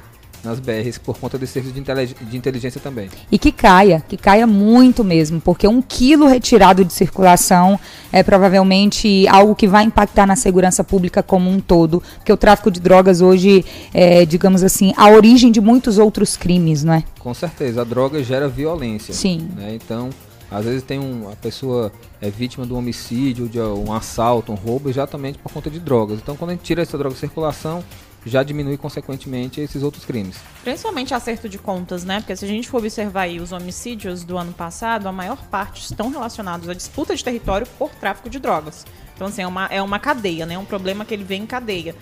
nas 0.43 0.59
BRs 0.59 0.97
por 0.97 1.17
conta 1.17 1.37
desse 1.37 1.53
serviço 1.53 1.73
de, 1.73 2.37
inteligência 2.37 2.81
também. 2.81 3.09
E 3.31 3.37
que 3.37 3.51
caia, 3.51 4.03
que 4.07 4.17
caia 4.17 4.47
muito 4.47 5.03
mesmo, 5.03 5.39
porque 5.39 5.67
um 5.67 5.81
quilo 5.81 6.27
retirado 6.27 6.83
de 6.83 6.93
circulação 6.93 7.79
é 8.11 8.23
provavelmente 8.23 9.27
algo 9.27 9.55
que 9.55 9.67
vai 9.67 9.83
impactar 9.83 10.25
na 10.25 10.35
segurança 10.35 10.83
pública 10.83 11.21
como 11.21 11.49
um 11.49 11.59
todo, 11.59 12.01
porque 12.17 12.31
o 12.31 12.37
tráfico 12.37 12.71
de 12.71 12.79
drogas 12.79 13.21
hoje 13.21 13.63
é, 13.93 14.25
digamos 14.25 14.63
assim, 14.63 14.93
a 14.97 15.09
origem 15.09 15.51
de 15.51 15.61
muitos 15.61 15.97
outros 15.97 16.35
crimes, 16.35 16.83
não 16.83 16.93
é? 16.93 17.03
Com 17.19 17.33
certeza, 17.33 17.81
a 17.81 17.83
droga 17.83 18.23
gera 18.23 18.47
violência. 18.47 19.13
Sim. 19.13 19.47
Né? 19.55 19.75
Então, 19.75 20.09
às 20.49 20.65
vezes 20.65 20.83
tem 20.83 20.99
um, 20.99 21.29
a 21.31 21.35
pessoa 21.35 21.91
é 22.19 22.29
vítima 22.29 22.65
de 22.65 22.73
um 22.73 22.77
homicídio, 22.77 23.47
de 23.47 23.59
um 23.59 23.93
assalto, 23.93 24.51
um 24.51 24.55
roubo, 24.55 24.89
exatamente 24.89 25.39
por 25.39 25.51
conta 25.51 25.69
de 25.69 25.79
drogas. 25.79 26.19
Então, 26.21 26.35
quando 26.35 26.51
a 26.51 26.53
gente 26.53 26.63
tira 26.63 26.81
essa 26.81 26.97
droga 26.97 27.13
de 27.13 27.19
circulação, 27.21 27.83
já 28.25 28.43
diminui 28.43 28.77
consequentemente 28.77 29.59
esses 29.61 29.81
outros 29.83 30.05
crimes. 30.05 30.37
Principalmente 30.63 31.13
acerto 31.13 31.49
de 31.49 31.57
contas, 31.57 32.03
né? 32.03 32.19
Porque 32.19 32.35
se 32.35 32.45
a 32.45 32.47
gente 32.47 32.69
for 32.69 32.77
observar 32.77 33.21
aí 33.21 33.39
os 33.39 33.51
homicídios 33.51 34.23
do 34.23 34.37
ano 34.37 34.53
passado, 34.53 35.07
a 35.07 35.11
maior 35.11 35.37
parte 35.47 35.81
estão 35.81 36.09
relacionados 36.09 36.69
à 36.69 36.73
disputa 36.73 37.15
de 37.15 37.23
território 37.23 37.67
por 37.77 37.89
tráfico 37.91 38.29
de 38.29 38.39
drogas. 38.39 38.85
Então, 39.15 39.27
assim, 39.27 39.41
é 39.41 39.47
uma, 39.47 39.65
é 39.67 39.81
uma 39.81 39.99
cadeia, 39.99 40.45
né? 40.45 40.57
Um 40.57 40.65
problema 40.65 41.05
que 41.05 41.13
ele 41.13 41.23
vem 41.23 41.43
em 41.43 41.45
cadeia. 41.45 41.95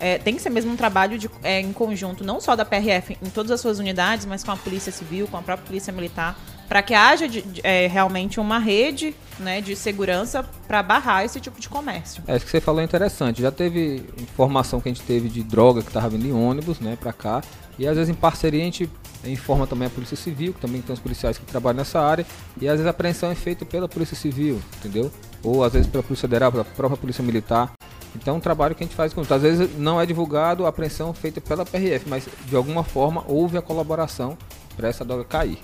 É, 0.00 0.16
tem 0.18 0.34
que 0.34 0.40
ser 0.40 0.50
mesmo 0.50 0.72
um 0.72 0.76
trabalho 0.76 1.18
de, 1.18 1.30
é, 1.42 1.60
em 1.60 1.72
conjunto, 1.72 2.24
não 2.24 2.40
só 2.40 2.56
da 2.56 2.64
PRF 2.64 3.18
em 3.22 3.28
todas 3.28 3.50
as 3.50 3.60
suas 3.60 3.78
unidades, 3.78 4.24
mas 4.24 4.42
com 4.42 4.50
a 4.50 4.56
Polícia 4.56 4.90
Civil, 4.90 5.28
com 5.28 5.36
a 5.36 5.42
própria 5.42 5.66
Polícia 5.66 5.92
Militar, 5.92 6.36
para 6.66 6.82
que 6.82 6.94
haja 6.94 7.28
de, 7.28 7.42
de, 7.42 7.60
é, 7.62 7.86
realmente 7.86 8.40
uma 8.40 8.58
rede 8.58 9.14
né, 9.38 9.60
de 9.60 9.74
segurança 9.76 10.44
para 10.66 10.82
barrar 10.82 11.24
esse 11.24 11.40
tipo 11.40 11.60
de 11.60 11.68
comércio. 11.68 12.22
É 12.26 12.36
isso 12.36 12.44
que 12.44 12.50
você 12.50 12.60
falou 12.60 12.80
é 12.80 12.84
interessante. 12.84 13.42
Já 13.42 13.50
teve 13.50 14.04
informação 14.18 14.80
que 14.80 14.88
a 14.88 14.92
gente 14.92 15.04
teve 15.04 15.28
de 15.28 15.42
droga 15.42 15.82
que 15.82 15.88
estava 15.88 16.08
vindo 16.08 16.26
em 16.26 16.32
ônibus 16.32 16.78
né, 16.78 16.96
para 16.98 17.12
cá. 17.12 17.42
E 17.76 17.88
às 17.88 17.96
vezes 17.96 18.08
em 18.08 18.14
parceria 18.14 18.62
a 18.62 18.64
gente 18.64 18.88
informa 19.24 19.66
também 19.66 19.88
a 19.88 19.90
Polícia 19.90 20.16
Civil, 20.16 20.54
que 20.54 20.60
também 20.60 20.80
tem 20.80 20.94
os 20.94 21.00
policiais 21.00 21.36
que 21.36 21.44
trabalham 21.44 21.78
nessa 21.78 22.00
área. 22.00 22.24
E 22.60 22.68
às 22.68 22.74
vezes 22.74 22.86
a 22.86 22.90
apreensão 22.90 23.30
é 23.30 23.34
feita 23.34 23.64
pela 23.64 23.88
Polícia 23.88 24.16
Civil, 24.16 24.60
entendeu? 24.78 25.10
Ou 25.42 25.64
às 25.64 25.72
vezes 25.72 25.88
pela 25.88 26.02
Polícia 26.04 26.28
Federal, 26.28 26.52
pela 26.52 26.64
própria 26.64 26.96
Polícia 26.96 27.24
Militar. 27.24 27.72
Então, 28.14 28.34
é 28.34 28.36
um 28.36 28.40
trabalho 28.40 28.74
que 28.74 28.82
a 28.82 28.86
gente 28.86 28.96
faz 28.96 29.12
com. 29.12 29.20
Às 29.20 29.42
vezes 29.42 29.78
não 29.78 30.00
é 30.00 30.06
divulgado 30.06 30.66
a 30.66 30.68
apreensão 30.68 31.12
feita 31.12 31.40
pela 31.40 31.64
PRF, 31.64 32.08
mas 32.08 32.26
de 32.46 32.56
alguma 32.56 32.82
forma 32.82 33.24
houve 33.26 33.56
a 33.56 33.62
colaboração 33.62 34.36
para 34.76 34.88
essa 34.88 35.04
droga 35.04 35.24
cair. 35.24 35.58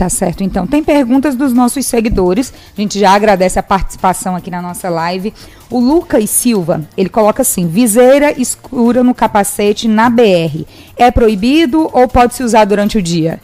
Tá 0.00 0.08
certo, 0.08 0.42
então. 0.42 0.66
Tem 0.66 0.82
perguntas 0.82 1.36
dos 1.36 1.52
nossos 1.52 1.84
seguidores. 1.84 2.54
A 2.74 2.80
gente 2.80 2.98
já 2.98 3.10
agradece 3.10 3.58
a 3.58 3.62
participação 3.62 4.34
aqui 4.34 4.50
na 4.50 4.62
nossa 4.62 4.88
live. 4.88 5.34
O 5.68 5.78
Lucas 5.78 6.30
Silva, 6.30 6.82
ele 6.96 7.10
coloca 7.10 7.42
assim: 7.42 7.66
viseira 7.68 8.32
escura 8.40 9.04
no 9.04 9.14
capacete 9.14 9.86
na 9.86 10.08
BR. 10.08 10.64
É 10.96 11.10
proibido 11.10 11.90
ou 11.92 12.08
pode 12.08 12.34
se 12.34 12.42
usar 12.42 12.64
durante 12.64 12.96
o 12.96 13.02
dia? 13.02 13.40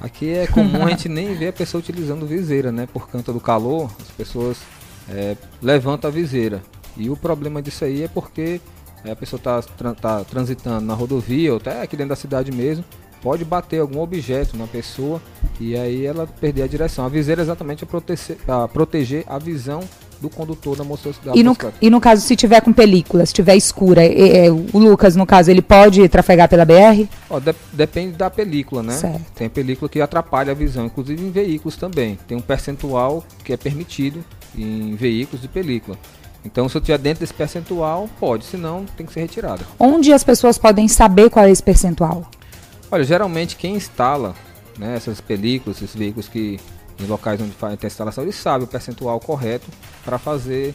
Aqui 0.00 0.30
é 0.30 0.46
comum 0.46 0.84
a 0.84 0.90
gente 0.90 1.08
nem 1.08 1.34
ver 1.34 1.48
a 1.48 1.52
pessoa 1.52 1.80
utilizando 1.80 2.26
viseira, 2.26 2.70
né? 2.70 2.86
Por 2.92 3.08
conta 3.08 3.32
do 3.32 3.40
calor, 3.40 3.90
as 4.00 4.08
pessoas 4.08 4.58
é, 5.08 5.36
levantam 5.60 6.08
a 6.08 6.12
viseira. 6.12 6.62
E 6.96 7.10
o 7.10 7.16
problema 7.16 7.62
disso 7.62 7.84
aí 7.84 8.02
é 8.02 8.08
porque 8.08 8.60
a 9.04 9.16
pessoa 9.16 9.38
está 9.38 9.94
tá 9.94 10.24
transitando 10.24 10.84
na 10.84 10.94
rodovia 10.94 11.52
ou 11.52 11.58
até 11.58 11.82
aqui 11.82 11.96
dentro 11.96 12.10
da 12.10 12.16
cidade 12.16 12.52
mesmo 12.52 12.84
pode 13.22 13.44
bater 13.44 13.80
algum 13.80 14.00
objeto 14.00 14.56
na 14.56 14.66
pessoa 14.66 15.22
e 15.60 15.76
aí 15.76 16.04
ela 16.04 16.26
perder 16.26 16.62
a 16.62 16.66
direção. 16.66 17.06
A 17.06 17.08
viseira 17.08 17.40
é 17.40 17.44
exatamente 17.44 17.84
a, 17.84 17.86
proteger, 17.86 18.36
a 18.48 18.66
proteger 18.66 19.24
a 19.28 19.38
visão 19.38 19.80
do 20.20 20.28
condutor 20.28 20.76
da 20.76 20.84
motocicleta. 20.84 21.38
E 21.38 21.42
no, 21.42 21.56
e 21.80 21.90
no 21.90 22.00
caso, 22.00 22.22
se 22.22 22.36
tiver 22.36 22.60
com 22.60 22.72
película, 22.72 23.24
se 23.26 23.32
tiver 23.32 23.56
escura, 23.56 24.04
é, 24.04 24.46
é, 24.46 24.50
o 24.50 24.78
Lucas, 24.78 25.16
no 25.16 25.26
caso, 25.26 25.50
ele 25.50 25.62
pode 25.62 26.08
trafegar 26.08 26.48
pela 26.48 26.64
BR? 26.64 27.06
Ó, 27.28 27.40
de, 27.40 27.54
depende 27.72 28.16
da 28.16 28.30
película, 28.30 28.82
né? 28.82 28.92
Certo. 28.92 29.32
Tem 29.34 29.48
película 29.48 29.88
que 29.88 30.00
atrapalha 30.00 30.52
a 30.52 30.54
visão, 30.54 30.86
inclusive 30.86 31.24
em 31.24 31.30
veículos 31.30 31.76
também. 31.76 32.18
Tem 32.28 32.36
um 32.36 32.40
percentual 32.40 33.24
que 33.44 33.52
é 33.52 33.56
permitido 33.56 34.24
em 34.56 34.94
veículos 34.94 35.42
de 35.42 35.48
película. 35.48 35.98
Então, 36.44 36.68
se 36.68 36.76
eu 36.76 36.80
estiver 36.80 36.98
dentro 36.98 37.20
desse 37.20 37.34
percentual, 37.34 38.08
pode, 38.18 38.44
senão 38.44 38.84
tem 38.96 39.06
que 39.06 39.12
ser 39.12 39.20
retirada. 39.20 39.64
Onde 39.78 40.12
as 40.12 40.24
pessoas 40.24 40.58
podem 40.58 40.88
saber 40.88 41.30
qual 41.30 41.46
é 41.46 41.50
esse 41.50 41.62
percentual? 41.62 42.28
Olha, 42.90 43.04
geralmente 43.04 43.56
quem 43.56 43.76
instala 43.76 44.34
né, 44.78 44.96
essas 44.96 45.20
películas, 45.20 45.80
esses 45.80 45.94
veículos 45.94 46.28
que 46.28 46.58
em 47.00 47.06
locais 47.06 47.40
onde 47.40 47.52
faz 47.52 47.78
a 47.82 47.86
instalação, 47.86 48.24
eles 48.24 48.36
sabem 48.36 48.64
o 48.64 48.68
percentual 48.68 49.18
correto 49.18 49.66
para 50.04 50.18
fazer 50.18 50.74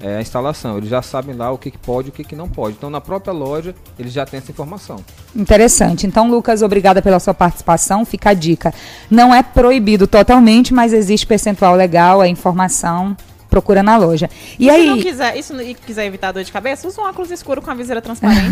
é, 0.00 0.16
a 0.16 0.20
instalação. 0.20 0.78
Eles 0.78 0.88
já 0.88 1.02
sabem 1.02 1.34
lá 1.34 1.50
o 1.50 1.58
que, 1.58 1.70
que 1.70 1.78
pode 1.78 2.08
e 2.08 2.10
o 2.10 2.12
que, 2.12 2.24
que 2.24 2.36
não 2.36 2.48
pode. 2.48 2.76
Então, 2.76 2.90
na 2.90 3.00
própria 3.00 3.32
loja, 3.32 3.74
eles 3.98 4.12
já 4.12 4.24
têm 4.24 4.38
essa 4.38 4.50
informação. 4.50 5.04
Interessante. 5.34 6.06
Então, 6.06 6.30
Lucas, 6.30 6.62
obrigada 6.62 7.02
pela 7.02 7.18
sua 7.20 7.34
participação. 7.34 8.04
Fica 8.04 8.30
a 8.30 8.34
dica. 8.34 8.72
Não 9.10 9.34
é 9.34 9.42
proibido 9.42 10.06
totalmente, 10.06 10.72
mas 10.72 10.92
existe 10.92 11.26
percentual 11.26 11.74
legal, 11.74 12.20
a 12.20 12.28
informação 12.28 13.16
procura 13.48 13.82
na 13.82 13.96
loja. 13.96 14.28
E, 14.58 14.64
se 14.64 14.70
aí, 14.70 14.86
não 14.86 15.00
quiser, 15.00 15.36
e 15.36 15.42
se 15.42 15.52
não 15.52 15.64
quiser 15.74 16.06
evitar 16.06 16.32
dor 16.32 16.44
de 16.44 16.52
cabeça, 16.52 16.86
usa 16.86 17.00
um 17.00 17.04
óculos 17.04 17.30
escuro 17.30 17.62
com 17.62 17.70
a 17.70 17.74
viseira 17.74 18.00
transparente. 18.00 18.48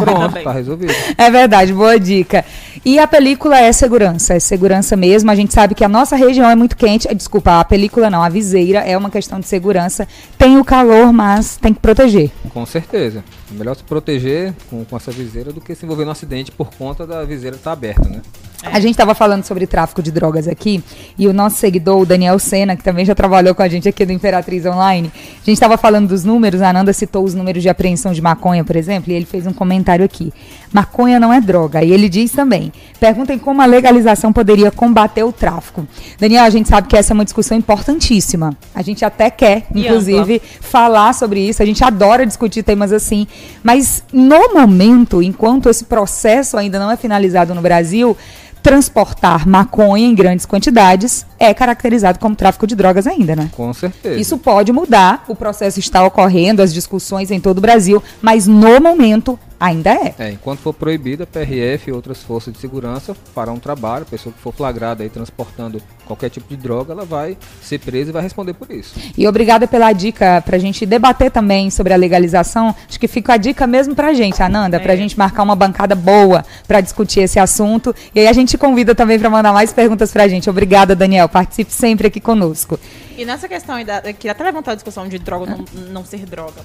Pronto, 0.00 0.28
também. 0.28 0.44
tá 0.44 0.52
resolvido. 0.52 0.92
É 1.16 1.30
verdade, 1.30 1.72
boa 1.72 1.98
dica. 1.98 2.44
E 2.84 2.98
a 2.98 3.06
película 3.06 3.58
é 3.58 3.72
segurança, 3.72 4.34
é 4.34 4.40
segurança 4.40 4.96
mesmo. 4.96 5.30
A 5.30 5.34
gente 5.34 5.52
sabe 5.52 5.74
que 5.74 5.84
a 5.84 5.88
nossa 5.88 6.16
região 6.16 6.48
é 6.48 6.54
muito 6.54 6.76
quente. 6.76 7.08
Eh, 7.08 7.14
Desculpa, 7.14 7.60
a 7.60 7.64
película 7.64 8.08
não, 8.08 8.22
a 8.22 8.28
viseira 8.28 8.80
é 8.80 8.96
uma 8.96 9.10
questão 9.10 9.40
de 9.40 9.46
segurança. 9.46 10.06
Tem 10.38 10.58
o 10.58 10.64
calor, 10.64 11.12
mas 11.12 11.56
tem 11.56 11.74
que 11.74 11.80
proteger. 11.80 12.30
Com 12.52 12.64
certeza. 12.64 13.24
É 13.52 13.58
melhor 13.58 13.74
se 13.74 13.82
proteger 13.82 14.54
com, 14.68 14.84
com 14.84 14.96
essa 14.96 15.10
viseira 15.10 15.52
do 15.52 15.60
que 15.60 15.74
se 15.74 15.84
envolver 15.84 16.04
no 16.04 16.10
acidente 16.12 16.50
por 16.50 16.70
conta 16.74 17.06
da 17.06 17.24
viseira 17.24 17.56
estar 17.56 17.72
aberta, 17.72 18.08
né? 18.08 18.22
A 18.64 18.78
gente 18.78 18.92
estava 18.92 19.14
falando 19.14 19.42
sobre 19.44 19.66
tráfico 19.66 20.02
de 20.02 20.10
drogas 20.10 20.46
aqui 20.46 20.82
e 21.18 21.26
o 21.26 21.32
nosso 21.32 21.56
seguidor, 21.56 22.00
o 22.00 22.06
Daniel 22.06 22.38
Sena, 22.38 22.76
que 22.76 22.84
também 22.84 23.04
já 23.06 23.14
trabalhou 23.14 23.54
com 23.54 23.62
a 23.62 23.68
gente 23.68 23.88
aqui 23.88 24.04
do 24.04 24.12
Imperatriz 24.12 24.66
Online, 24.66 25.10
a 25.14 25.44
gente 25.44 25.54
estava 25.54 25.78
falando 25.78 26.08
dos 26.08 26.24
números, 26.24 26.60
a 26.60 26.68
Ananda 26.68 26.92
citou 26.92 27.24
os 27.24 27.34
números 27.34 27.62
de 27.62 27.70
apreensão 27.70 28.12
de 28.12 28.20
maconha, 28.20 28.62
por 28.62 28.76
exemplo, 28.76 29.10
e 29.10 29.14
ele 29.14 29.24
fez 29.24 29.46
um 29.46 29.52
comentário 29.52 30.04
aqui. 30.04 30.30
Maconha 30.72 31.18
não 31.18 31.32
é 31.32 31.40
droga. 31.40 31.82
E 31.82 31.90
ele 31.90 32.08
diz 32.08 32.32
também: 32.32 32.72
perguntem 32.98 33.38
como 33.38 33.60
a 33.62 33.66
legalização 33.66 34.32
poderia 34.32 34.70
combater 34.70 35.24
o 35.24 35.32
tráfico. 35.32 35.86
Daniel, 36.18 36.44
a 36.44 36.50
gente 36.50 36.68
sabe 36.68 36.86
que 36.86 36.96
essa 36.96 37.12
é 37.12 37.14
uma 37.14 37.24
discussão 37.24 37.56
importantíssima. 37.56 38.56
A 38.74 38.82
gente 38.82 39.04
até 39.04 39.30
quer, 39.30 39.66
inclusive, 39.74 40.40
falar 40.60 41.12
sobre 41.14 41.40
isso. 41.40 41.62
A 41.62 41.66
gente 41.66 41.82
adora 41.82 42.24
discutir 42.24 42.62
temas 42.62 42.92
assim. 42.92 43.26
Mas 43.62 44.04
no 44.12 44.54
momento, 44.54 45.22
enquanto 45.22 45.68
esse 45.68 45.84
processo 45.84 46.56
ainda 46.56 46.78
não 46.78 46.90
é 46.90 46.96
finalizado 46.96 47.54
no 47.54 47.60
Brasil, 47.60 48.16
transportar 48.62 49.46
maconha 49.46 50.06
em 50.06 50.14
grandes 50.14 50.46
quantidades 50.46 51.26
é 51.38 51.52
caracterizado 51.52 52.18
como 52.18 52.36
tráfico 52.36 52.66
de 52.66 52.74
drogas 52.74 53.06
ainda, 53.06 53.34
né? 53.34 53.50
Com 53.52 53.72
certeza. 53.72 54.20
Isso 54.20 54.38
pode 54.38 54.72
mudar, 54.72 55.24
o 55.28 55.34
processo 55.34 55.78
está 55.78 56.04
ocorrendo, 56.04 56.62
as 56.62 56.72
discussões 56.72 57.30
em 57.30 57.40
todo 57.40 57.58
o 57.58 57.60
Brasil, 57.60 58.02
mas 58.20 58.46
no 58.46 58.80
momento 58.80 59.38
ainda 59.60 59.90
é. 59.90 60.14
É, 60.18 60.30
enquanto 60.32 60.60
for 60.60 60.72
proibida, 60.72 61.24
a 61.24 61.26
PRF 61.26 61.90
e 61.90 61.92
outras 61.92 62.22
forças 62.22 62.52
de 62.52 62.58
segurança 62.58 63.14
farão 63.34 63.54
um 63.54 63.58
trabalho. 63.60 64.02
A 64.02 64.10
pessoa 64.10 64.32
que 64.32 64.40
for 64.40 64.52
flagrada 64.52 65.02
aí 65.02 65.10
transportando 65.10 65.80
qualquer 66.06 66.30
tipo 66.30 66.48
de 66.48 66.56
droga, 66.56 66.92
ela 66.92 67.04
vai 67.04 67.36
ser 67.62 67.78
presa 67.78 68.10
e 68.10 68.12
vai 68.12 68.22
responder 68.22 68.54
por 68.54 68.70
isso. 68.70 68.94
E 69.16 69.28
obrigada 69.28 69.68
pela 69.68 69.92
dica 69.92 70.42
pra 70.44 70.58
gente 70.58 70.84
debater 70.86 71.30
também 71.30 71.70
sobre 71.70 71.92
a 71.92 71.96
legalização. 71.96 72.74
Acho 72.88 72.98
que 72.98 73.06
fica 73.06 73.34
a 73.34 73.36
dica 73.36 73.66
mesmo 73.66 73.94
pra 73.94 74.12
gente, 74.14 74.42
Ananda, 74.42 74.78
É. 74.78 74.80
pra 74.80 74.96
gente 74.96 75.16
marcar 75.18 75.42
uma 75.42 75.54
bancada 75.54 75.94
boa 75.94 76.44
pra 76.66 76.80
discutir 76.80 77.20
esse 77.20 77.38
assunto. 77.38 77.94
E 78.14 78.20
aí 78.20 78.26
a 78.26 78.32
gente 78.32 78.56
convida 78.56 78.94
também 78.94 79.18
pra 79.18 79.28
mandar 79.28 79.52
mais 79.52 79.72
perguntas 79.72 80.10
pra 80.10 80.26
gente. 80.26 80.48
Obrigada, 80.48 80.96
Daniel. 80.96 81.28
Participe 81.28 81.72
sempre 81.72 82.06
aqui 82.08 82.20
conosco. 82.20 82.80
E 83.16 83.24
nessa 83.24 83.46
questão, 83.46 83.74
aí 83.74 83.84
da- 83.84 84.00
que 84.14 84.28
até 84.28 84.42
levantar 84.42 84.72
a 84.72 84.74
discussão 84.74 85.06
de 85.06 85.18
droga 85.18 85.52
ou 85.52 85.58
não, 85.58 85.92
não 85.92 86.04
ser 86.04 86.24
droga. 86.24 86.62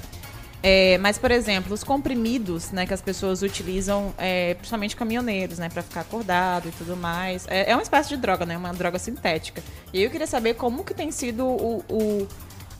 É, 0.67 0.98
mas, 0.98 1.19
por 1.19 1.29
exemplo, 1.29 1.72
os 1.75 1.84
comprimidos 1.84 2.72
né, 2.72 2.88
que 2.88 2.93
as 2.93 3.00
pessoas 3.00 3.43
utilizam, 3.43 4.12
é, 4.17 4.55
principalmente 4.55 4.95
caminhoneiros, 4.95 5.60
né, 5.60 5.69
para 5.69 5.84
ficar 5.84 6.01
acordado 6.01 6.67
e 6.67 6.72
tudo 6.72 6.98
mais, 6.98 7.45
é, 7.48 7.69
é 7.69 7.75
uma 7.75 7.84
espécie 7.84 8.10
de 8.10 8.17
droga, 8.17 8.48
né, 8.48 8.57
uma 8.57 8.74
droga 8.74 8.98
sintética. 8.98 9.62
E 9.93 10.01
eu 10.01 10.10
queria 10.10 10.25
saber 10.25 10.55
como 10.55 10.84
que 10.84 10.95
tem 10.95 11.12
sido 11.12 11.45
o, 11.45 11.84
o- 11.88 12.27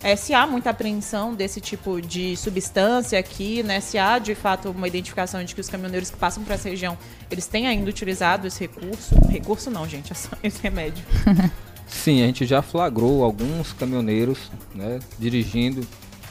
é, 0.01 0.15
se 0.15 0.34
há 0.34 0.48
muita 0.48 0.72
apreensão 0.72 1.36
desse 1.36 1.62
tipo 1.62 2.01
de 2.01 2.36
substância 2.38 3.20
aqui, 3.20 3.62
né, 3.62 3.80
se 3.80 4.00
há 4.00 4.18
de 4.18 4.34
fato 4.34 4.72
uma 4.72 4.88
identificação 4.88 5.44
de 5.44 5.54
que 5.54 5.62
os 5.62 5.70
caminhoneiros 5.70 6.10
que 6.10 6.18
passam 6.18 6.44
por 6.44 6.54
essa 6.54 6.68
região, 6.68 6.98
eles 7.30 7.46
têm 7.46 7.68
ainda 7.68 7.88
utilizado 7.88 8.48
esse 8.48 8.62
recurso. 8.62 9.13
Recurso 9.30 9.70
não, 9.70 9.88
gente, 9.88 10.12
é 10.42 10.48
esse 10.48 10.60
remédio. 10.60 11.04
Sim, 11.86 12.24
a 12.24 12.25
gente 12.25 12.48
já 12.48 12.63
flagrou 12.63 13.24
alguns 13.24 13.74
caminhoneiros, 13.74 14.51
né, 14.74 15.00
dirigindo, 15.20 15.86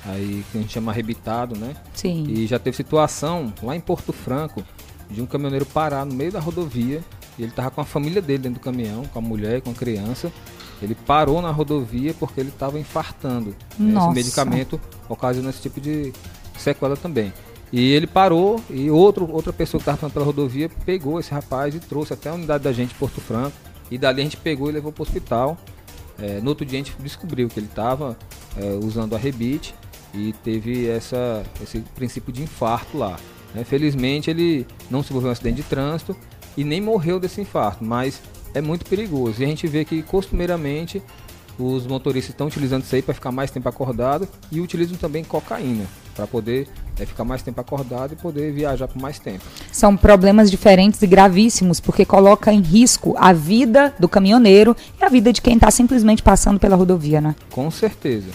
aí 0.05 0.45
que 0.51 0.59
a 0.59 0.61
gente 0.61 0.73
chama 0.73 0.93
arrebitado, 0.93 1.57
né? 1.57 1.75
Sim. 1.95 2.25
E 2.29 2.47
já 2.47 2.59
teve 2.59 2.77
situação 2.77 3.53
lá 3.63 3.75
em 3.75 3.81
Porto 3.81 4.13
Franco 4.13 4.63
de 5.11 5.21
um 5.23 5.27
caminhoneiro 5.27 5.67
parar 5.67 6.05
no 6.05 6.15
meio 6.15 6.33
da 6.33 6.41
rodovia 6.41 7.03
e 7.39 7.43
ele 7.43 7.53
tava 7.53 7.71
com 7.71 7.81
a 7.81 7.85
família 7.85 8.23
dele 8.23 8.45
dentro 8.45 8.61
do 8.61 8.63
caminhão, 8.65 9.05
com 9.07 9.19
a 9.19 9.23
mulher, 9.23 9.61
com 9.61 9.71
a 9.71 9.75
criança. 9.75 10.33
Ele 10.83 10.95
parou 10.95 11.41
na 11.41 11.51
rodovia 11.51 12.15
porque 12.15 12.41
ele 12.41 12.51
estava 12.51 12.79
infartando. 12.79 13.55
né? 13.79 13.93
Nossa. 13.93 14.07
Esse 14.09 14.15
medicamento 14.15 14.81
ocasiona 15.09 15.51
esse 15.51 15.63
tipo 15.63 15.81
de 15.81 16.13
sequela 16.59 16.97
também. 16.97 17.33
E 17.73 17.93
ele 17.93 18.07
parou 18.07 18.63
e 18.71 18.91
outro, 18.91 19.29
outra 19.33 19.53
pessoa 19.53 19.79
que 19.79 19.83
estava 19.83 19.99
passando 19.99 20.13
pela 20.13 20.25
rodovia 20.25 20.69
pegou 20.85 21.19
esse 21.19 21.33
rapaz 21.33 21.75
e 21.75 21.81
trouxe 21.81 22.13
até 22.13 22.29
a 22.29 22.35
unidade 22.35 22.63
da 22.63 22.73
gente 22.73 22.95
Porto 22.95 23.21
Franco. 23.21 23.57
E 23.91 23.99
dali 23.99 24.21
a 24.21 24.25
gente 24.25 24.37
pegou 24.37 24.69
e 24.69 24.73
levou 24.73 24.93
para 24.93 25.01
o 25.01 25.07
hospital. 25.07 25.57
É, 26.19 26.41
no 26.41 26.51
outro 26.51 26.65
dia 26.65 26.79
a 26.81 26.83
gente 26.85 26.95
descobriu 27.01 27.49
que 27.49 27.59
ele 27.59 27.67
estava 27.67 28.17
usando 28.83 29.17
a 29.17 29.19
rebite 29.19 29.75
e 30.15 30.33
teve 30.45 30.89
essa, 30.89 31.43
esse 31.63 31.81
princípio 31.95 32.33
de 32.33 32.43
infarto 32.43 32.97
lá. 32.97 33.17
né? 33.55 33.65
Felizmente 33.65 34.31
ele 34.31 34.67
não 34.91 35.03
se 35.03 35.11
envolveu 35.11 35.29
em 35.29 35.31
um 35.31 35.33
acidente 35.33 35.57
de 35.57 35.63
trânsito 35.65 36.17
e 36.57 36.65
nem 36.65 36.81
morreu 36.81 37.19
desse 37.19 37.41
infarto, 37.41 37.85
mas 37.85 38.21
é 38.55 38.61
muito 38.61 38.87
perigoso. 38.87 39.43
E 39.43 39.45
a 39.45 39.49
gente 39.49 39.67
vê 39.67 39.85
que 39.85 40.03
costumeiramente 40.03 41.03
os 41.59 41.87
motoristas 41.87 42.31
estão 42.31 42.47
utilizando 42.47 42.83
isso 42.83 42.95
aí 42.95 43.03
para 43.03 43.15
ficar 43.15 43.31
mais 43.31 43.51
tempo 43.51 43.69
acordado 43.69 44.29
e 44.51 44.61
utilizam 44.61 44.97
também 44.97 45.23
cocaína 45.23 45.85
para 46.15 46.27
poder 46.27 46.69
é, 46.99 47.05
ficar 47.05 47.25
mais 47.25 47.43
tempo 47.43 47.61
acordado 47.61 48.13
e 48.13 48.17
poder 48.17 48.53
viajar 48.53 48.87
por 48.87 49.01
mais 49.01 49.19
tempo. 49.19 49.45
São 49.73 49.97
problemas 49.97 50.51
diferentes 50.51 51.03
e 51.03 51.07
gravíssimos, 51.07 51.81
porque 51.81 52.05
coloca 52.05 52.53
em 52.53 52.61
risco 52.61 53.15
a 53.19 53.33
vida 53.33 53.93
do 53.99 54.09
caminhoneiro 54.09 54.77
e 55.01 55.05
a 55.05 55.09
vida 55.09 55.33
de 55.33 55.43
quem 55.43 55.55
está 55.55 55.71
simplesmente 55.71 56.23
passando 56.23 56.61
pela 56.61 56.77
rodovia, 56.77 57.21
né? 57.21 57.35
Com 57.51 57.71
certeza. 57.71 58.29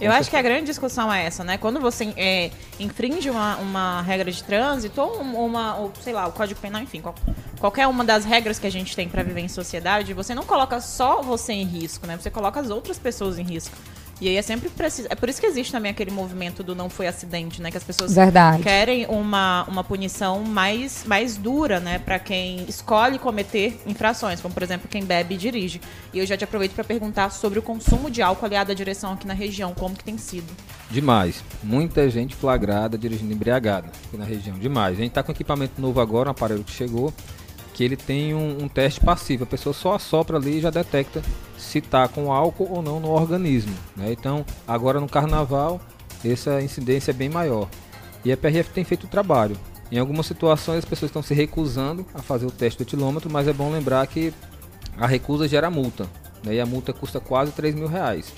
Eu 0.00 0.10
acho 0.12 0.30
que 0.30 0.36
a 0.36 0.40
grande 0.42 0.64
discussão 0.66 1.12
é 1.12 1.24
essa, 1.26 1.44
né? 1.44 1.58
Quando 1.58 1.78
você 1.78 2.12
é, 2.16 2.50
infringe 2.78 3.28
uma, 3.28 3.56
uma 3.56 4.00
regra 4.02 4.30
de 4.30 4.42
trânsito 4.42 5.00
ou 5.00 5.20
um- 5.22 5.44
uma, 5.44 5.76
ou, 5.76 5.92
sei 6.02 6.12
lá, 6.14 6.26
o 6.26 6.32
Código 6.32 6.58
Penal, 6.58 6.80
enfim, 6.80 7.00
qual- 7.02 7.14
qualquer 7.58 7.86
uma 7.86 8.02
das 8.04 8.24
regras 8.24 8.58
que 8.58 8.66
a 8.66 8.70
gente 8.70 8.96
tem 8.96 9.08
pra 9.08 9.22
viver 9.22 9.40
em 9.40 9.48
sociedade, 9.48 10.14
você 10.14 10.34
não 10.34 10.44
coloca 10.44 10.80
só 10.80 11.20
você 11.20 11.52
em 11.52 11.64
risco, 11.64 12.06
né? 12.06 12.16
Você 12.18 12.30
coloca 12.30 12.58
as 12.58 12.70
outras 12.70 12.98
pessoas 12.98 13.38
em 13.38 13.42
risco. 13.44 13.76
E 14.20 14.28
aí 14.28 14.36
é 14.36 14.42
sempre 14.42 14.68
preciso. 14.68 15.08
É 15.10 15.14
por 15.14 15.28
isso 15.28 15.40
que 15.40 15.46
existe 15.46 15.72
também 15.72 15.90
aquele 15.90 16.10
movimento 16.10 16.62
do 16.62 16.74
não 16.74 16.90
foi 16.90 17.06
acidente, 17.06 17.62
né? 17.62 17.70
Que 17.70 17.78
as 17.78 17.84
pessoas 17.84 18.14
Verdade. 18.14 18.62
querem 18.62 19.06
uma, 19.06 19.64
uma 19.64 19.82
punição 19.82 20.40
mais, 20.40 21.04
mais 21.06 21.36
dura, 21.36 21.80
né, 21.80 21.98
para 21.98 22.18
quem 22.18 22.64
escolhe 22.68 23.18
cometer 23.18 23.80
infrações, 23.86 24.40
como 24.40 24.52
por 24.52 24.62
exemplo 24.62 24.88
quem 24.88 25.04
bebe 25.04 25.34
e 25.34 25.38
dirige. 25.38 25.80
E 26.12 26.18
eu 26.18 26.26
já 26.26 26.36
te 26.36 26.44
aproveito 26.44 26.72
para 26.72 26.84
perguntar 26.84 27.30
sobre 27.30 27.58
o 27.58 27.62
consumo 27.62 28.10
de 28.10 28.20
álcool 28.20 28.44
aliado 28.44 28.72
à 28.72 28.74
direção 28.74 29.12
aqui 29.12 29.26
na 29.26 29.34
região, 29.34 29.72
como 29.72 29.96
que 29.96 30.04
tem 30.04 30.18
sido? 30.18 30.52
Demais. 30.90 31.42
Muita 31.62 32.10
gente 32.10 32.34
flagrada 32.34 32.98
dirigindo 32.98 33.32
embriagada 33.32 33.88
aqui 34.06 34.16
na 34.16 34.24
região. 34.24 34.58
Demais. 34.58 34.98
A 34.98 35.00
gente 35.00 35.10
está 35.10 35.22
com 35.22 35.32
equipamento 35.32 35.80
novo 35.80 36.00
agora, 36.00 36.28
um 36.28 36.32
aparelho 36.32 36.64
que 36.64 36.72
chegou, 36.72 37.12
que 37.72 37.84
ele 37.84 37.96
tem 37.96 38.34
um, 38.34 38.64
um 38.64 38.68
teste 38.68 39.00
passivo. 39.00 39.44
A 39.44 39.46
pessoa 39.46 39.72
só 39.72 39.94
assopra 39.94 40.36
ali 40.36 40.58
e 40.58 40.60
já 40.60 40.70
detecta 40.70 41.22
se 41.60 41.78
está 41.78 42.08
com 42.08 42.32
álcool 42.32 42.68
ou 42.70 42.82
não 42.82 42.98
no 42.98 43.10
organismo. 43.10 43.74
né? 43.96 44.10
Então, 44.12 44.44
agora 44.66 45.00
no 45.00 45.08
carnaval, 45.08 45.80
essa 46.24 46.60
incidência 46.60 47.10
é 47.10 47.14
bem 47.14 47.28
maior. 47.28 47.68
E 48.24 48.32
a 48.32 48.36
PRF 48.36 48.70
tem 48.70 48.84
feito 48.84 49.04
o 49.04 49.08
trabalho. 49.08 49.56
Em 49.90 49.98
algumas 49.98 50.26
situações 50.26 50.78
as 50.78 50.84
pessoas 50.84 51.08
estão 51.10 51.22
se 51.22 51.34
recusando 51.34 52.06
a 52.14 52.22
fazer 52.22 52.46
o 52.46 52.50
teste 52.50 52.78
do 52.78 52.86
etilômetro, 52.86 53.30
mas 53.30 53.48
é 53.48 53.52
bom 53.52 53.70
lembrar 53.70 54.06
que 54.06 54.32
a 54.96 55.06
recusa 55.06 55.48
gera 55.48 55.70
multa. 55.70 56.06
né? 56.44 56.54
E 56.54 56.60
a 56.60 56.66
multa 56.66 56.92
custa 56.92 57.20
quase 57.20 57.52
3 57.52 57.74
mil 57.74 57.88
reais. 57.88 58.32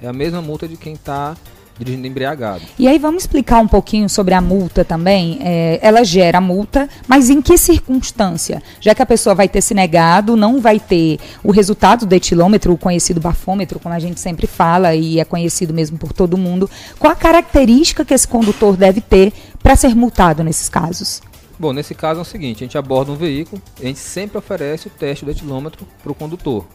É 0.00 0.06
a 0.06 0.12
mesma 0.12 0.42
multa 0.42 0.66
de 0.68 0.76
quem 0.76 0.94
está 0.94 1.36
dirigindo 1.78 2.06
embriagado. 2.06 2.62
E 2.78 2.88
aí 2.88 2.98
vamos 2.98 3.22
explicar 3.22 3.60
um 3.60 3.68
pouquinho 3.68 4.08
sobre 4.08 4.34
a 4.34 4.40
multa 4.40 4.84
também. 4.84 5.38
É, 5.42 5.78
ela 5.82 6.04
gera 6.04 6.40
multa, 6.40 6.88
mas 7.06 7.30
em 7.30 7.42
que 7.42 7.56
circunstância? 7.58 8.62
Já 8.80 8.94
que 8.94 9.02
a 9.02 9.06
pessoa 9.06 9.34
vai 9.34 9.48
ter 9.48 9.60
se 9.60 9.74
negado, 9.74 10.36
não 10.36 10.60
vai 10.60 10.80
ter 10.80 11.18
o 11.42 11.50
resultado 11.50 12.06
do 12.06 12.14
etilômetro, 12.14 12.72
o 12.72 12.78
conhecido 12.78 13.20
bafômetro, 13.20 13.78
como 13.78 13.94
a 13.94 13.98
gente 13.98 14.20
sempre 14.20 14.46
fala 14.46 14.94
e 14.94 15.20
é 15.20 15.24
conhecido 15.24 15.74
mesmo 15.74 15.98
por 15.98 16.12
todo 16.12 16.38
mundo. 16.38 16.68
Qual 16.98 17.12
a 17.12 17.16
característica 17.16 18.04
que 18.04 18.14
esse 18.14 18.26
condutor 18.26 18.76
deve 18.76 19.00
ter 19.00 19.32
para 19.62 19.76
ser 19.76 19.94
multado 19.94 20.42
nesses 20.42 20.68
casos? 20.68 21.20
Bom, 21.58 21.72
nesse 21.72 21.94
caso 21.94 22.20
é 22.20 22.22
o 22.22 22.24
seguinte, 22.24 22.62
a 22.62 22.66
gente 22.66 22.76
aborda 22.76 23.10
um 23.10 23.16
veículo, 23.16 23.62
a 23.80 23.84
gente 23.84 23.98
sempre 23.98 24.36
oferece 24.36 24.88
o 24.88 24.90
teste 24.90 25.24
do 25.24 25.30
etilômetro 25.30 25.86
para 26.02 26.12
o 26.12 26.14
condutor. 26.14 26.66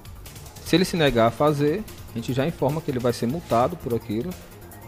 Se 0.65 0.75
ele 0.75 0.85
se 0.85 0.97
negar 0.97 1.27
a 1.27 1.31
fazer, 1.31 1.83
a 2.13 2.17
gente 2.17 2.33
já 2.33 2.47
informa 2.47 2.81
que 2.81 2.89
ele 2.89 2.99
vai 2.99 3.13
ser 3.13 3.27
multado 3.27 3.75
por 3.77 3.93
aquilo 3.93 4.31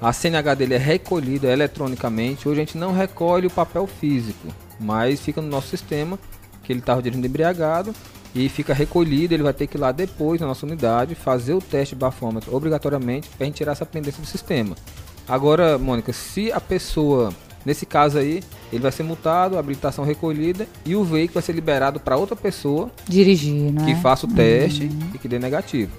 a 0.04 0.12
CNH 0.12 0.56
dele 0.56 0.74
é 0.74 0.78
recolhida 0.78 1.48
eletronicamente. 1.48 2.50
Hoje 2.50 2.60
a 2.60 2.66
gente 2.66 2.78
não 2.78 2.92
recolhe 2.92 3.48
o 3.48 3.50
papel 3.50 3.88
físico, 3.88 4.50
mas 4.78 5.22
fica 5.22 5.42
no 5.42 5.48
nosso 5.48 5.70
sistema 5.70 6.20
que 6.62 6.74
ele 6.74 6.82
estava 6.82 7.02
dirigindo 7.02 7.26
embriagado 7.26 7.96
e 8.36 8.50
fica 8.50 8.74
recolhido. 8.74 9.34
Ele 9.34 9.44
vai 9.44 9.54
ter 9.54 9.66
que 9.66 9.78
ir 9.78 9.80
lá 9.80 9.94
depois 9.94 10.42
na 10.42 10.48
nossa 10.48 10.66
unidade 10.66 11.16
fazer 11.16 11.54
o 11.54 11.62
teste 11.62 11.96
de 11.96 12.00
bafômetro 12.00 12.54
obrigatoriamente 12.54 13.30
para 13.30 13.46
a 13.46 13.46
gente 13.46 13.56
tirar 13.56 13.72
essa 13.72 13.86
pendência 13.86 14.22
do 14.22 14.28
sistema. 14.28 14.76
Agora, 15.26 15.78
Mônica, 15.78 16.12
se 16.12 16.52
a 16.52 16.60
pessoa, 16.60 17.34
nesse 17.66 17.86
caso 17.86 18.18
aí, 18.18 18.44
ele 18.74 18.84
vai 18.84 18.92
ser 18.92 19.04
multado, 19.04 19.56
a 19.56 19.60
habilitação 19.62 20.04
recolhida 20.04 20.68
e 20.86 20.98
o 20.98 21.06
veículo 21.06 21.36
vai 21.36 21.44
ser 21.44 21.54
liberado 21.54 21.98
para 21.98 22.18
outra 22.18 22.36
pessoa 22.36 22.92
dirigir, 23.08 23.74
que 23.86 23.92
é? 23.92 23.96
faça 23.96 24.26
o 24.26 24.30
teste 24.30 24.84
uhum. 24.84 25.12
e 25.16 25.18
que 25.18 25.30
dê 25.30 25.40
negativo. 25.40 25.94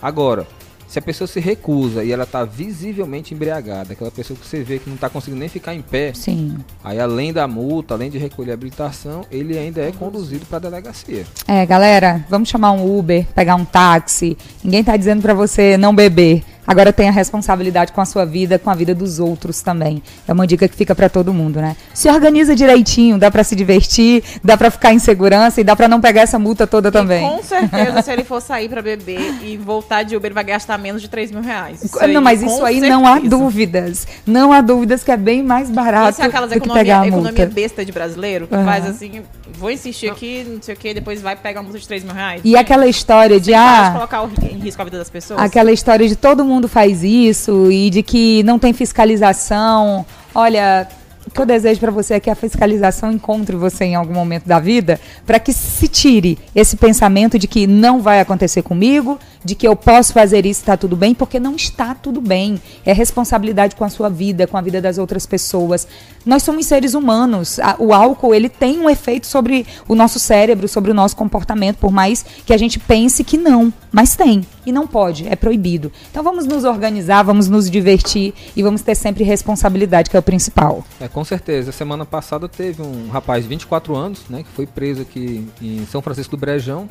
Agora, 0.00 0.46
se 0.90 0.98
a 0.98 1.02
pessoa 1.02 1.28
se 1.28 1.38
recusa 1.38 2.02
e 2.02 2.10
ela 2.10 2.24
está 2.24 2.44
visivelmente 2.44 3.32
embriagada, 3.32 3.92
aquela 3.92 4.10
pessoa 4.10 4.36
que 4.36 4.44
você 4.44 4.60
vê 4.64 4.80
que 4.80 4.88
não 4.88 4.96
está 4.96 5.08
conseguindo 5.08 5.38
nem 5.38 5.48
ficar 5.48 5.72
em 5.72 5.80
pé, 5.80 6.12
Sim. 6.12 6.56
aí 6.82 6.98
além 6.98 7.32
da 7.32 7.46
multa, 7.46 7.94
além 7.94 8.10
de 8.10 8.18
recolher 8.18 8.50
a 8.50 8.54
habilitação, 8.54 9.24
ele 9.30 9.56
ainda 9.56 9.80
é 9.80 9.92
conduzido 9.92 10.44
para 10.46 10.56
a 10.56 10.60
delegacia. 10.60 11.24
É, 11.46 11.64
galera, 11.64 12.26
vamos 12.28 12.48
chamar 12.48 12.72
um 12.72 12.98
Uber, 12.98 13.24
pegar 13.32 13.54
um 13.54 13.64
táxi. 13.64 14.36
Ninguém 14.64 14.80
está 14.80 14.96
dizendo 14.96 15.22
para 15.22 15.32
você 15.32 15.76
não 15.76 15.94
beber. 15.94 16.42
Agora 16.70 16.92
tem 16.92 17.08
a 17.08 17.12
responsabilidade 17.12 17.90
com 17.90 18.00
a 18.00 18.04
sua 18.04 18.24
vida, 18.24 18.56
com 18.56 18.70
a 18.70 18.74
vida 18.76 18.94
dos 18.94 19.18
outros 19.18 19.60
também. 19.60 20.00
É 20.28 20.32
uma 20.32 20.46
dica 20.46 20.68
que 20.68 20.76
fica 20.76 20.94
para 20.94 21.08
todo 21.08 21.34
mundo, 21.34 21.60
né? 21.60 21.74
Se 21.92 22.08
organiza 22.08 22.54
direitinho, 22.54 23.18
dá 23.18 23.28
para 23.28 23.42
se 23.42 23.56
divertir, 23.56 24.22
dá 24.44 24.56
para 24.56 24.70
ficar 24.70 24.92
em 24.92 25.00
segurança 25.00 25.60
e 25.60 25.64
dá 25.64 25.74
para 25.74 25.88
não 25.88 26.00
pegar 26.00 26.20
essa 26.20 26.38
multa 26.38 26.68
toda 26.68 26.88
e 26.88 26.92
também. 26.92 27.28
Com 27.28 27.42
certeza, 27.42 28.02
se 28.06 28.12
ele 28.12 28.22
for 28.22 28.40
sair 28.40 28.68
para 28.68 28.80
beber 28.80 29.42
e 29.42 29.56
voltar 29.56 30.04
de 30.04 30.14
Uber, 30.14 30.28
ele 30.28 30.34
vai 30.34 30.44
gastar 30.44 30.78
menos 30.78 31.02
de 31.02 31.08
3 31.08 31.32
mil 31.32 31.42
reais. 31.42 31.82
Isso 31.82 32.06
não, 32.06 32.22
mas 32.22 32.40
isso 32.40 32.64
aí 32.64 32.74
certeza. 32.74 32.94
não 32.94 33.04
há 33.04 33.18
dúvidas. 33.18 34.06
Não 34.24 34.52
há 34.52 34.60
dúvidas 34.60 35.02
que 35.02 35.10
é 35.10 35.16
bem 35.16 35.42
mais 35.42 35.68
barato 35.68 36.10
isso 36.10 36.22
é 36.22 36.26
aquelas 36.26 36.52
economia, 36.52 36.82
pegar 36.82 36.96
a 36.98 37.00
multa. 37.00 37.30
economia 37.30 37.46
besta 37.46 37.84
de 37.84 37.92
brasileiro, 37.92 38.46
que 38.46 38.54
uhum. 38.54 38.64
faz 38.64 38.86
assim, 38.86 39.22
vou 39.58 39.70
insistir 39.70 40.10
aqui, 40.10 40.44
não 40.48 40.62
sei 40.62 40.74
o 40.74 40.78
que, 40.78 40.94
depois 40.94 41.20
vai 41.20 41.34
pegar 41.36 41.60
uma 41.60 41.64
multa 41.64 41.78
de 41.78 41.86
3 41.86 42.04
mil 42.04 42.14
reais. 42.14 42.40
E 42.44 42.56
aquela 42.56 42.86
história 42.86 43.40
de, 43.40 43.52
ah... 43.54 43.90
colocar 43.92 44.28
em 44.42 44.58
risco 44.58 44.80
a 44.80 44.84
vida 44.84 44.98
das 44.98 45.10
pessoas. 45.10 45.40
Aquela 45.40 45.72
história 45.72 46.06
de 46.06 46.16
todo 46.16 46.44
mundo 46.44 46.59
faz 46.68 47.02
isso, 47.02 47.30
isso 47.30 47.70
e 47.70 47.90
de 47.90 48.02
que 48.02 48.42
não 48.42 48.58
tem 48.58 48.72
fiscalização. 48.72 50.04
Olha, 50.34 50.88
o 51.26 51.30
que 51.30 51.40
eu 51.40 51.46
desejo 51.46 51.78
para 51.80 51.90
você 51.90 52.14
é 52.14 52.20
que 52.20 52.30
a 52.30 52.34
fiscalização 52.34 53.12
encontre 53.12 53.54
você 53.56 53.84
em 53.84 53.94
algum 53.94 54.14
momento 54.14 54.46
da 54.46 54.58
vida, 54.58 55.00
para 55.26 55.38
que 55.38 55.52
se 55.52 55.86
tire 55.86 56.38
esse 56.54 56.76
pensamento 56.76 57.38
de 57.38 57.46
que 57.46 57.66
não 57.66 58.00
vai 58.00 58.20
acontecer 58.20 58.62
comigo, 58.62 59.18
de 59.44 59.54
que 59.54 59.66
eu 59.66 59.76
posso 59.76 60.12
fazer 60.12 60.44
isso, 60.44 60.60
está 60.60 60.76
tudo 60.76 60.96
bem, 60.96 61.14
porque 61.14 61.38
não 61.38 61.54
está 61.54 61.94
tudo 61.94 62.20
bem. 62.20 62.60
É 62.84 62.92
responsabilidade 62.92 63.76
com 63.76 63.84
a 63.84 63.88
sua 63.88 64.08
vida, 64.08 64.46
com 64.46 64.56
a 64.56 64.60
vida 64.60 64.80
das 64.80 64.98
outras 64.98 65.24
pessoas. 65.24 65.86
Nós 66.24 66.42
somos 66.42 66.66
seres 66.66 66.94
humanos. 66.94 67.58
O 67.78 67.92
álcool, 67.92 68.34
ele 68.34 68.48
tem 68.48 68.78
um 68.78 68.90
efeito 68.90 69.26
sobre 69.26 69.66
o 69.88 69.94
nosso 69.94 70.18
cérebro, 70.18 70.68
sobre 70.68 70.90
o 70.90 70.94
nosso 70.94 71.16
comportamento, 71.16 71.76
por 71.76 71.92
mais 71.92 72.24
que 72.44 72.52
a 72.52 72.58
gente 72.58 72.78
pense 72.78 73.22
que 73.22 73.38
não, 73.38 73.72
mas 73.92 74.16
tem. 74.16 74.42
E 74.64 74.72
não 74.72 74.86
pode, 74.86 75.26
é 75.28 75.36
proibido. 75.36 75.90
Então 76.10 76.22
vamos 76.22 76.46
nos 76.46 76.64
organizar, 76.64 77.22
vamos 77.22 77.48
nos 77.48 77.70
divertir 77.70 78.32
e 78.54 78.62
vamos 78.62 78.82
ter 78.82 78.94
sempre 78.94 79.24
responsabilidade, 79.24 80.10
que 80.10 80.16
é 80.16 80.20
o 80.20 80.22
principal. 80.22 80.84
É, 81.00 81.08
com 81.08 81.24
certeza. 81.24 81.72
Semana 81.72 82.04
passada 82.04 82.48
teve 82.48 82.82
um 82.82 83.08
rapaz 83.08 83.44
de 83.44 83.48
24 83.48 83.94
anos, 83.96 84.20
né, 84.28 84.42
que 84.42 84.50
foi 84.50 84.66
preso 84.66 85.02
aqui 85.02 85.48
em 85.60 85.86
São 85.86 86.00
Francisco 86.00 86.36
do 86.36 86.40
Brejão 86.40 86.88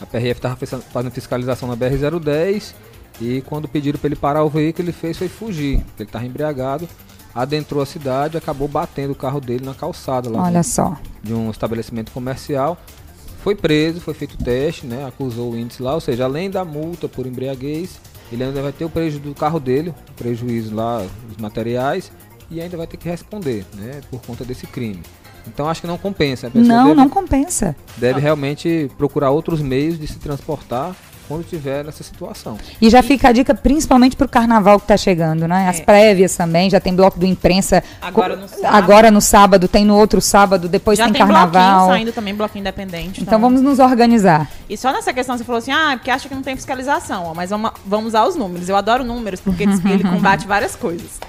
a 0.00 0.06
PRF 0.06 0.38
estava 0.38 0.56
fazendo 0.56 1.12
fiscalização 1.12 1.68
na 1.68 1.76
BR-010 1.76 2.72
e 3.20 3.42
quando 3.42 3.68
pediram 3.68 3.98
para 3.98 4.08
ele 4.08 4.16
parar 4.16 4.42
o 4.42 4.48
veículo, 4.48 4.86
ele 4.86 4.92
fez 4.92 5.18
foi 5.18 5.28
fugir. 5.28 5.84
Ele 5.98 6.08
estava 6.08 6.24
embriagado, 6.24 6.88
adentrou 7.34 7.82
a 7.82 7.86
cidade, 7.86 8.36
acabou 8.36 8.66
batendo 8.66 9.10
o 9.10 9.14
carro 9.14 9.40
dele 9.40 9.64
na 9.64 9.74
calçada 9.74 10.30
lá 10.30 10.42
Olha 10.44 10.62
só. 10.62 10.96
de 11.22 11.34
um 11.34 11.50
estabelecimento 11.50 12.10
comercial. 12.12 12.78
Foi 13.42 13.54
preso, 13.54 14.00
foi 14.00 14.14
feito 14.14 14.34
o 14.34 14.44
teste, 14.44 14.86
né? 14.86 15.06
Acusou 15.06 15.52
o 15.52 15.58
índice 15.58 15.82
lá, 15.82 15.94
ou 15.94 16.00
seja, 16.00 16.24
além 16.24 16.50
da 16.50 16.64
multa 16.64 17.08
por 17.08 17.26
embriaguez, 17.26 17.98
ele 18.30 18.44
ainda 18.44 18.62
vai 18.62 18.72
ter 18.72 18.84
o 18.84 18.90
prejuízo 18.90 19.20
do 19.20 19.34
carro 19.34 19.58
dele, 19.58 19.90
o 19.90 20.12
prejuízo 20.12 20.74
lá, 20.74 21.04
os 21.30 21.36
materiais, 21.36 22.12
e 22.50 22.60
ainda 22.60 22.76
vai 22.76 22.86
ter 22.86 22.96
que 22.96 23.08
responder, 23.08 23.64
né? 23.74 24.00
Por 24.10 24.20
conta 24.22 24.44
desse 24.44 24.66
crime. 24.66 25.02
Então 25.46 25.68
acho 25.68 25.80
que 25.80 25.86
não 25.86 25.96
compensa. 25.96 26.50
não, 26.68 26.94
não 26.94 27.08
compensa. 27.08 27.74
Deve 27.96 28.20
realmente 28.20 28.90
procurar 28.98 29.30
outros 29.30 29.60
meios 29.60 29.98
de 29.98 30.06
se 30.06 30.18
transportar 30.18 30.94
quando 31.30 31.44
tiver 31.44 31.84
nessa 31.84 32.02
situação. 32.02 32.58
E 32.82 32.90
já 32.90 33.04
fica 33.04 33.28
a 33.28 33.32
dica 33.32 33.54
principalmente 33.54 34.16
para 34.16 34.26
o 34.26 34.28
carnaval 34.28 34.80
que 34.80 34.84
está 34.84 34.96
chegando, 34.96 35.46
né? 35.46 35.68
As 35.68 35.78
é. 35.78 35.84
prévias 35.84 36.36
também, 36.36 36.68
já 36.68 36.80
tem 36.80 36.92
bloco 36.92 37.20
do 37.20 37.24
imprensa. 37.24 37.84
Agora 38.02 38.34
no 38.34 38.48
sábado. 38.48 38.76
Agora 38.76 39.10
no 39.12 39.20
sábado, 39.20 39.68
tem 39.68 39.84
no 39.84 39.96
outro 39.96 40.20
sábado, 40.20 40.68
depois 40.68 40.98
já 40.98 41.04
tem, 41.04 41.12
tem 41.12 41.22
carnaval. 41.22 41.86
saindo 41.86 42.10
também, 42.10 42.34
bloco 42.34 42.58
independente. 42.58 43.22
Então, 43.22 43.40
vamos 43.40 43.62
nos 43.62 43.78
organizar. 43.78 44.50
E 44.68 44.76
só 44.76 44.92
nessa 44.92 45.12
questão 45.12 45.38
você 45.38 45.44
falou 45.44 45.60
assim, 45.60 45.70
ah, 45.70 45.92
porque 45.94 46.10
acha 46.10 46.28
que 46.28 46.34
não 46.34 46.42
tem 46.42 46.56
fiscalização, 46.56 47.26
ó, 47.26 47.34
mas 47.34 47.50
vamos, 47.50 47.70
vamos 47.86 48.08
usar 48.08 48.24
os 48.26 48.34
números. 48.34 48.68
Eu 48.68 48.74
adoro 48.74 49.04
números, 49.04 49.38
porque 49.40 49.62
ele 49.62 50.02
combate 50.10 50.48
várias 50.48 50.74
coisas. 50.74 51.20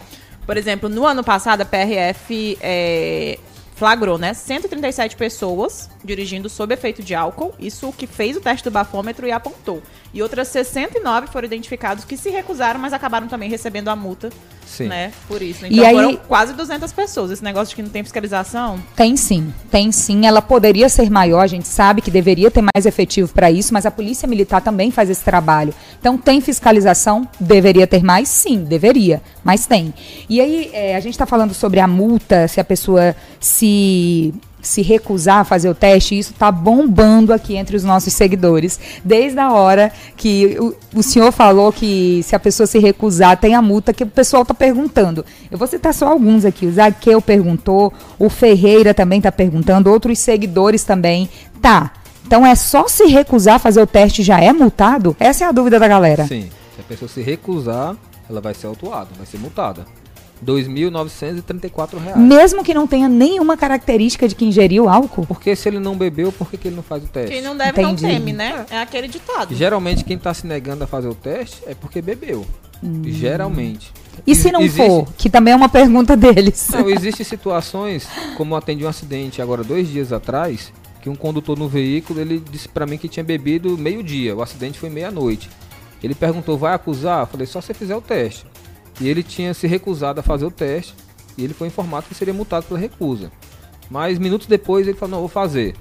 Por 0.47 0.57
exemplo, 0.57 0.89
no 0.89 1.05
ano 1.05 1.23
passado, 1.23 1.61
a 1.61 1.65
PRF 1.65 2.57
é, 2.59 3.37
flagrou, 3.81 4.19
né, 4.19 4.31
137 4.35 5.15
pessoas 5.15 5.89
dirigindo 6.03 6.47
sob 6.47 6.71
efeito 6.71 7.01
de 7.01 7.15
álcool, 7.15 7.51
isso 7.57 7.89
o 7.89 7.91
que 7.91 8.05
fez 8.05 8.37
o 8.37 8.39
teste 8.39 8.65
do 8.65 8.71
bafômetro 8.71 9.25
e 9.25 9.31
apontou. 9.31 9.81
E 10.13 10.21
outras 10.21 10.49
69 10.49 11.25
foram 11.25 11.47
identificados 11.47 12.05
que 12.05 12.15
se 12.15 12.29
recusaram, 12.29 12.79
mas 12.79 12.93
acabaram 12.93 13.27
também 13.27 13.49
recebendo 13.49 13.87
a 13.87 13.95
multa, 13.95 14.29
sim. 14.71 14.87
né, 14.87 15.11
por 15.27 15.41
isso. 15.41 15.65
Então 15.65 15.83
e 15.83 15.93
foram 15.93 16.09
aí, 16.09 16.19
quase 16.27 16.53
200 16.53 16.91
pessoas. 16.91 17.31
Esse 17.31 17.43
negócio 17.43 17.69
de 17.69 17.75
que 17.75 17.81
não 17.81 17.89
tem 17.89 18.03
fiscalização? 18.03 18.79
Tem 18.95 19.17
sim, 19.17 19.53
tem 19.69 19.91
sim. 19.91 20.25
Ela 20.25 20.41
poderia 20.41 20.87
ser 20.89 21.09
maior, 21.09 21.41
a 21.41 21.47
gente 21.47 21.67
sabe 21.67 22.01
que 22.01 22.09
deveria 22.09 22.49
ter 22.49 22.61
mais 22.61 22.85
efetivo 22.85 23.31
para 23.33 23.51
isso, 23.51 23.73
mas 23.73 23.85
a 23.85 23.91
Polícia 23.91 24.27
Militar 24.27 24.61
também 24.61 24.91
faz 24.91 25.09
esse 25.09 25.23
trabalho. 25.23 25.73
Então 25.99 26.17
tem 26.17 26.39
fiscalização? 26.41 27.27
Deveria 27.39 27.85
ter 27.85 28.03
mais? 28.03 28.29
Sim, 28.29 28.63
deveria, 28.63 29.21
mas 29.43 29.65
tem. 29.65 29.93
E 30.29 30.39
aí, 30.39 30.69
é, 30.73 30.95
a 30.95 30.99
gente 30.99 31.13
está 31.13 31.25
falando 31.25 31.53
sobre 31.53 31.79
a 31.79 31.87
multa, 31.87 32.47
se 32.47 32.59
a 32.59 32.63
pessoa 32.63 33.15
se 33.39 34.33
se 34.61 34.81
recusar 34.81 35.39
a 35.39 35.43
fazer 35.43 35.69
o 35.69 35.75
teste, 35.75 36.17
isso 36.17 36.31
está 36.31 36.51
bombando 36.51 37.33
aqui 37.33 37.55
entre 37.55 37.75
os 37.75 37.83
nossos 37.83 38.13
seguidores. 38.13 38.79
Desde 39.03 39.39
a 39.39 39.51
hora 39.51 39.91
que 40.15 40.57
o, 40.59 40.99
o, 40.99 41.03
senhor 41.03 41.31
falou 41.31 41.71
que 41.71 42.21
se 42.23 42.35
a 42.35 42.39
pessoa 42.39 42.67
se 42.67 42.79
recusar, 42.79 43.37
tem 43.37 43.55
a 43.55 43.61
multa, 43.61 43.93
que 43.93 44.03
o 44.03 44.07
pessoal 44.07 44.43
está 44.43 44.53
perguntando. 44.53 45.25
Eu 45.49 45.57
vou 45.57 45.67
citar 45.67 45.93
só 45.93 46.07
alguns 46.07 46.45
aqui. 46.45 46.65
O 46.65 46.71
Zaqueu 46.71 47.21
perguntou, 47.21 47.91
o 48.19 48.29
Ferreira 48.29 48.93
também 48.93 49.17
está 49.19 49.31
perguntando, 49.31 49.89
outros 49.89 50.19
seguidores 50.19 50.83
também. 50.83 51.29
Tá. 51.61 51.91
Então 52.25 52.45
é 52.45 52.55
só 52.55 52.87
se 52.87 53.05
recusar 53.05 53.55
a 53.55 53.59
fazer 53.59 53.81
o 53.81 53.87
teste 53.87 54.23
já 54.23 54.39
é 54.39 54.53
multado? 54.53 55.15
Essa 55.19 55.43
é 55.43 55.47
a 55.47 55.51
dúvida 55.51 55.79
da 55.79 55.87
galera. 55.87 56.25
Sim. 56.27 56.49
Se 56.75 56.81
a 56.81 56.83
pessoa 56.83 57.09
se 57.09 57.21
recusar, 57.21 57.95
ela 58.29 58.39
vai 58.39 58.53
ser 58.53 58.67
autuada, 58.67 59.09
vai 59.17 59.25
ser 59.25 59.37
multada. 59.37 59.85
2.934 60.45 61.97
reais. 61.97 62.17
Mesmo 62.17 62.63
que 62.63 62.73
não 62.73 62.87
tenha 62.87 63.07
nenhuma 63.07 63.55
característica 63.55 64.27
de 64.27 64.35
que 64.35 64.45
ingeriu 64.45 64.89
álcool? 64.89 65.25
Porque 65.25 65.55
se 65.55 65.69
ele 65.69 65.79
não 65.79 65.95
bebeu, 65.95 66.31
por 66.31 66.49
que, 66.49 66.57
que 66.57 66.67
ele 66.67 66.75
não 66.75 66.83
faz 66.83 67.03
o 67.03 67.07
teste? 67.07 67.31
Quem 67.31 67.41
não 67.41 67.55
deve 67.55 67.81
Entendi. 67.81 68.03
não 68.03 68.11
teme, 68.11 68.33
né? 68.33 68.65
É 68.69 68.79
aquele 68.79 69.07
ditado. 69.07 69.55
Geralmente 69.55 70.03
quem 70.03 70.17
está 70.17 70.33
se 70.33 70.47
negando 70.47 70.83
a 70.83 70.87
fazer 70.87 71.07
o 71.07 71.15
teste 71.15 71.61
é 71.67 71.75
porque 71.75 72.01
bebeu. 72.01 72.45
Hum. 72.83 73.03
Geralmente. 73.05 73.91
E 74.25 74.35
se 74.35 74.51
não 74.51 74.61
existe... 74.61 74.85
for? 74.85 75.07
Que 75.17 75.29
também 75.29 75.53
é 75.53 75.55
uma 75.55 75.69
pergunta 75.69 76.17
deles. 76.17 76.69
Não, 76.71 76.89
existem 76.89 77.25
situações, 77.25 78.07
como 78.35 78.53
eu 78.53 78.57
atendi 78.57 78.83
um 78.83 78.87
acidente 78.87 79.41
agora 79.41 79.63
dois 79.63 79.87
dias 79.87 80.11
atrás, 80.11 80.73
que 81.01 81.09
um 81.09 81.15
condutor 81.15 81.57
no 81.57 81.67
veículo, 81.67 82.19
ele 82.19 82.43
disse 82.51 82.67
para 82.67 82.85
mim 82.85 82.97
que 82.97 83.07
tinha 83.07 83.23
bebido 83.23 83.77
meio-dia. 83.77 84.35
O 84.35 84.41
acidente 84.41 84.79
foi 84.79 84.89
meia-noite. 84.89 85.49
Ele 86.03 86.15
perguntou, 86.15 86.57
vai 86.57 86.73
acusar? 86.73 87.21
Eu 87.21 87.27
falei, 87.27 87.45
só 87.45 87.61
se 87.61 87.73
fizer 87.73 87.95
o 87.95 88.01
teste. 88.01 88.45
E 89.01 89.09
ele 89.09 89.23
tinha 89.23 89.53
se 89.53 89.65
recusado 89.65 90.19
a 90.19 90.23
fazer 90.23 90.45
o 90.45 90.51
teste 90.51 90.93
e 91.35 91.43
ele 91.43 91.53
foi 91.53 91.67
informado 91.67 92.05
que 92.07 92.13
seria 92.13 92.33
multado 92.33 92.67
pela 92.67 92.79
recusa. 92.79 93.31
Mas 93.89 94.19
minutos 94.19 94.45
depois 94.45 94.87
ele 94.87 94.97
falou: 94.97 95.15
não, 95.15 95.19
vou 95.21 95.27
fazer. 95.27 95.75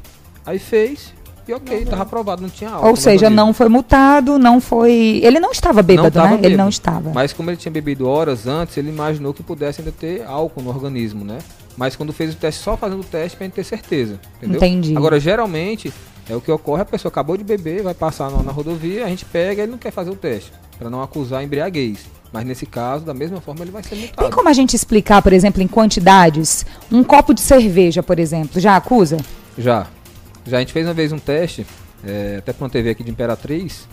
Aí 0.45 0.59
fez 0.59 1.13
E 1.47 1.53
ok, 1.53 1.83
estava 1.83 2.03
aprovado, 2.03 2.41
não 2.41 2.49
tinha 2.49 2.71
álcool. 2.71 2.89
Ou 2.89 2.97
seja, 2.97 3.29
não 3.29 3.53
foi 3.53 3.69
multado, 3.69 4.39
não 4.39 4.59
foi. 4.59 5.21
Ele 5.23 5.39
não 5.39 5.51
estava 5.53 5.83
bêbado, 5.83 6.11
tava 6.11 6.29
né? 6.29 6.35
Ele 6.35 6.43
bêbado. 6.43 6.63
não 6.63 6.69
estava. 6.69 7.11
Mas 7.13 7.33
como 7.35 7.51
ele 7.51 7.59
tinha 7.59 7.71
bebido 7.71 8.09
horas 8.09 8.47
antes, 8.47 8.77
ele 8.79 8.89
imaginou 8.89 9.35
que 9.35 9.43
pudesse 9.43 9.81
ainda 9.81 9.93
ter 9.93 10.25
álcool 10.25 10.63
no 10.63 10.71
organismo, 10.71 11.25
né? 11.25 11.39
Mas 11.77 11.97
quando 11.97 12.13
fez 12.13 12.33
o 12.33 12.37
teste, 12.37 12.63
só 12.63 12.77
fazendo 12.77 13.01
o 13.01 13.05
teste 13.05 13.39
gente 13.39 13.53
ter 13.53 13.65
certeza, 13.65 14.19
entendeu? 14.39 14.57
Entendi. 14.57 14.97
Agora, 14.97 15.21
geralmente, 15.21 15.93
é 16.29 16.35
o 16.35 16.41
que 16.41 16.51
ocorre, 16.51 16.83
a 16.83 16.85
pessoa 16.85 17.11
acabou 17.11 17.37
de 17.37 17.45
beber, 17.45 17.83
vai 17.83 17.95
passar 17.95 18.31
na, 18.31 18.43
na 18.43 18.53
rodovia, 18.53 19.05
a 19.05 19.09
gente 19.09 19.25
pega 19.25 19.61
e 19.61 19.65
ele 19.65 19.73
não 19.73 19.79
quer 19.79 19.91
fazer 19.91 20.11
o 20.11 20.17
teste, 20.17 20.53
pra 20.79 20.91
não 20.91 21.03
acusar 21.03 21.43
embriaguez. 21.43 22.07
Mas 22.33 22.45
nesse 22.45 22.65
caso, 22.65 23.05
da 23.05 23.13
mesma 23.13 23.41
forma, 23.41 23.65
ele 23.65 23.73
vai 23.73 23.83
ser 23.83 23.97
multado. 23.97 24.23
Tem 24.23 24.31
como 24.31 24.49
a 24.49 24.53
gente 24.53 24.75
explicar, 24.75 25.21
por 25.21 25.33
exemplo, 25.33 25.63
em 25.63 25.67
quantidades? 25.67 26.65
Um 26.91 27.03
copo 27.03 27.35
de 27.35 27.41
cerveja, 27.41 28.03
por 28.03 28.19
exemplo, 28.19 28.61
já 28.61 28.77
acusa? 28.77 29.17
Já. 29.59 29.89
Já 30.47 30.59
a 30.59 30.61
gente 30.61 30.73
fez 30.73 30.87
uma 30.87 30.95
vez 30.95 31.13
um 31.13 31.19
teste, 31.19 31.67
é, 32.05 32.37
até 32.39 32.53
pra 32.53 32.65
uma 32.65 32.71
TV 32.71 32.91
aqui 32.91 33.03
de 33.03 33.11
Imperatriz, 33.11 33.87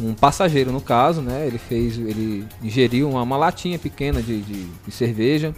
um 0.00 0.14
passageiro 0.14 0.72
no 0.72 0.80
caso, 0.80 1.22
né? 1.22 1.46
Ele 1.46 1.58
fez, 1.58 1.96
ele 1.96 2.46
ingeriu 2.62 3.08
uma, 3.08 3.22
uma 3.22 3.36
latinha 3.36 3.78
pequena 3.78 4.20
de, 4.20 4.42
de, 4.42 4.64
de 4.64 4.90
cerveja 4.90 5.54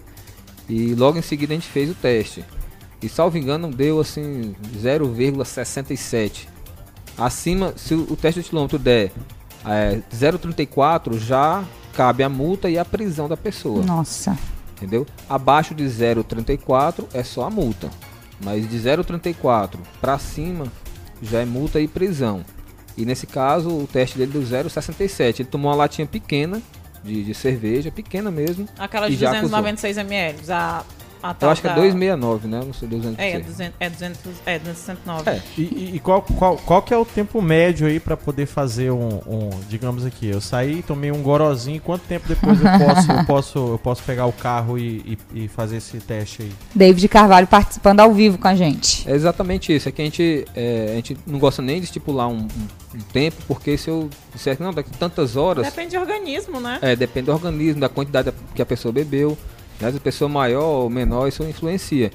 e 0.68 0.94
logo 0.94 1.18
em 1.18 1.22
seguida 1.22 1.52
a 1.54 1.56
gente 1.56 1.68
fez 1.68 1.90
o 1.90 1.94
teste. 1.94 2.44
E 3.02 3.08
salvo 3.08 3.38
engano 3.38 3.70
deu 3.70 4.00
assim 4.00 4.54
0,67. 4.76 6.46
Acima, 7.16 7.72
se 7.76 7.94
o 7.94 8.06
o 8.10 8.16
teste 8.16 8.42
de 8.42 8.48
quilômetro 8.48 8.78
der 8.78 9.10
é, 9.66 10.00
0,34, 10.14 11.18
já 11.18 11.64
cabe 11.98 12.22
a 12.22 12.28
multa 12.28 12.70
e 12.70 12.78
a 12.78 12.84
prisão 12.84 13.28
da 13.28 13.36
pessoa 13.36 13.84
Nossa. 13.84 14.38
entendeu? 14.76 15.04
Abaixo 15.28 15.74
de 15.74 15.82
0,34 15.82 17.06
é 17.12 17.24
só 17.24 17.42
a 17.42 17.50
multa, 17.50 17.90
mas 18.40 18.70
de 18.70 18.78
0,34 18.78 19.78
para 20.00 20.16
cima 20.16 20.66
já 21.20 21.40
é 21.40 21.44
multa 21.44 21.80
e 21.80 21.88
prisão. 21.88 22.44
E 22.96 23.04
nesse 23.04 23.26
caso 23.26 23.70
o 23.70 23.88
teste 23.92 24.16
dele 24.16 24.30
deu 24.30 24.42
0,67. 24.42 25.40
Ele 25.40 25.48
tomou 25.48 25.72
uma 25.72 25.76
latinha 25.76 26.06
pequena 26.06 26.62
de, 27.02 27.24
de 27.24 27.34
cerveja, 27.34 27.90
pequena 27.90 28.30
mesmo. 28.30 28.68
Aquela 28.78 29.10
de 29.10 29.16
já 29.16 29.30
296 29.32 29.98
ml. 29.98 30.52
A, 30.52 30.84
a 31.22 31.30
Eu 31.30 31.34
tal 31.34 31.50
acho 31.50 31.60
que 31.60 31.66
é 31.66 31.70
da- 31.70 31.76
269, 31.76 32.48
né? 32.48 32.60
Não 32.64 32.72
sei, 32.72 32.88
200. 32.88 33.18
É, 33.18 33.38
200, 33.40 33.74
é, 33.80 33.90
200, 33.90 34.18
é 34.46 34.58
269. 34.58 35.30
É. 35.30 35.42
E, 35.56 35.92
e- 35.96 36.00
qual, 36.00 36.22
qual, 36.22 36.56
qual 36.56 36.82
que 36.82 36.94
é 36.94 36.96
o 36.96 37.04
tempo 37.04 37.40
médio 37.42 37.86
aí 37.86 37.98
pra 38.00 38.16
poder 38.16 38.46
fazer 38.46 38.90
um, 38.90 39.20
um, 39.26 39.50
digamos 39.68 40.04
aqui, 40.06 40.26
eu 40.28 40.40
saí, 40.40 40.82
tomei 40.82 41.10
um 41.12 41.22
gorozinho, 41.22 41.80
quanto 41.80 42.02
tempo 42.02 42.28
depois 42.28 42.58
eu 42.60 42.66
posso, 42.86 43.12
eu 43.12 43.24
posso, 43.24 43.58
eu 43.58 43.78
posso 43.78 44.02
pegar 44.02 44.26
o 44.26 44.32
carro 44.32 44.78
e, 44.78 45.18
e- 45.34 45.44
e 45.44 45.48
fazer 45.48 45.76
esse 45.78 45.98
teste 45.98 46.42
aí? 46.42 46.52
David 46.74 47.08
Carvalho 47.08 47.46
participando 47.46 48.00
ao 48.00 48.12
vivo 48.12 48.38
com 48.38 48.48
a 48.48 48.54
gente. 48.54 49.08
É 49.08 49.14
exatamente 49.14 49.74
isso. 49.74 49.88
É 49.88 49.92
que 49.92 50.00
a 50.02 50.04
gente, 50.04 50.44
é, 50.54 50.88
a 50.92 50.94
gente 50.94 51.16
não 51.26 51.38
gosta 51.38 51.60
nem 51.62 51.78
de 51.78 51.84
estipular 51.86 52.28
um, 52.28 52.38
um- 52.38 52.48
um 52.94 53.00
tempo, 53.12 53.36
porque 53.46 53.76
se 53.76 53.88
eu 53.90 54.08
disser 54.34 54.56
que 54.56 54.62
não, 54.62 54.72
daqui 54.72 54.90
tantas 54.98 55.36
horas. 55.36 55.64
Depende 55.66 55.96
do 55.96 56.00
organismo, 56.00 56.58
né? 56.60 56.78
É, 56.80 56.96
depende 56.96 57.26
do 57.26 57.32
organismo, 57.32 57.80
da 57.80 57.88
quantidade 57.88 58.32
que 58.54 58.62
a 58.62 58.66
pessoa 58.66 58.90
bebeu. 58.92 59.36
Né? 59.80 59.92
A 59.96 60.00
pessoa 60.00 60.28
maior 60.28 60.64
ou 60.84 60.90
menor, 60.90 61.28
isso 61.28 61.42
influencia. 61.44 62.10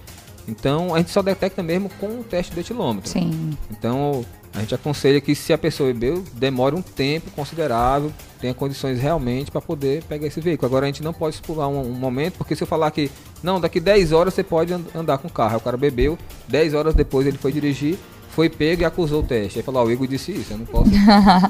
Então, 0.48 0.94
a 0.94 0.98
gente 0.98 1.12
só 1.12 1.22
detecta 1.22 1.64
mesmo 1.64 1.90
com 2.00 2.20
o 2.20 2.24
teste 2.24 2.54
do 2.54 2.60
etilômetro. 2.60 3.10
Sim. 3.10 3.52
Então, 3.72 4.26
a 4.54 4.60
gente 4.60 4.76
aconselha 4.76 5.22
que 5.22 5.34
se 5.34 5.54
a 5.54 5.58
pessoa 5.58 5.88
bebeu, 5.94 6.22
demore 6.34 6.76
um 6.76 6.82
tempo 6.82 7.32
considerável, 7.32 8.12
tenha 8.42 8.54
condições 8.54 9.00
realmente 9.00 9.50
para 9.50 9.62
poder 9.62 10.04
pegar 10.04 10.28
esse 10.28 10.42
veículo. 10.42 10.68
Agora, 10.68 10.86
a 10.86 10.88
gente 10.88 11.02
não 11.02 11.14
pode 11.14 11.42
pular 11.42 11.70
um, 11.70 11.80
um 11.80 11.94
momento, 11.94 12.34
porque 12.38 12.56
se 12.58 12.64
eu 12.64 12.68
falar 12.68 12.92
que, 12.92 13.10
não, 13.42 13.60
daqui 13.62 13.80
10 13.80 14.12
horas 14.12 14.34
você 14.34 14.44
pode 14.44 14.74
and- 14.74 14.84
andar 14.94 15.18
com 15.18 15.30
o 15.30 15.32
carro. 15.32 15.52
Aí 15.52 15.58
o 15.58 15.62
cara 15.62 15.78
bebeu, 15.78 16.18
10 16.50 16.74
horas 16.74 16.94
depois 16.94 17.26
ele 17.26 17.38
foi 17.38 17.54
dirigir, 17.54 17.98
foi 18.32 18.50
pego 18.50 18.82
e 18.82 18.86
acusou 18.86 19.22
o 19.22 19.26
teste. 19.26 19.60
Aí 19.60 19.64
falou, 19.64 19.86
o 19.86 19.92
Igor 19.92 20.08
disse 20.08 20.34
isso, 20.34 20.52
eu 20.52 20.58
não 20.58 20.66
posso 20.66 20.90
me 20.92 20.98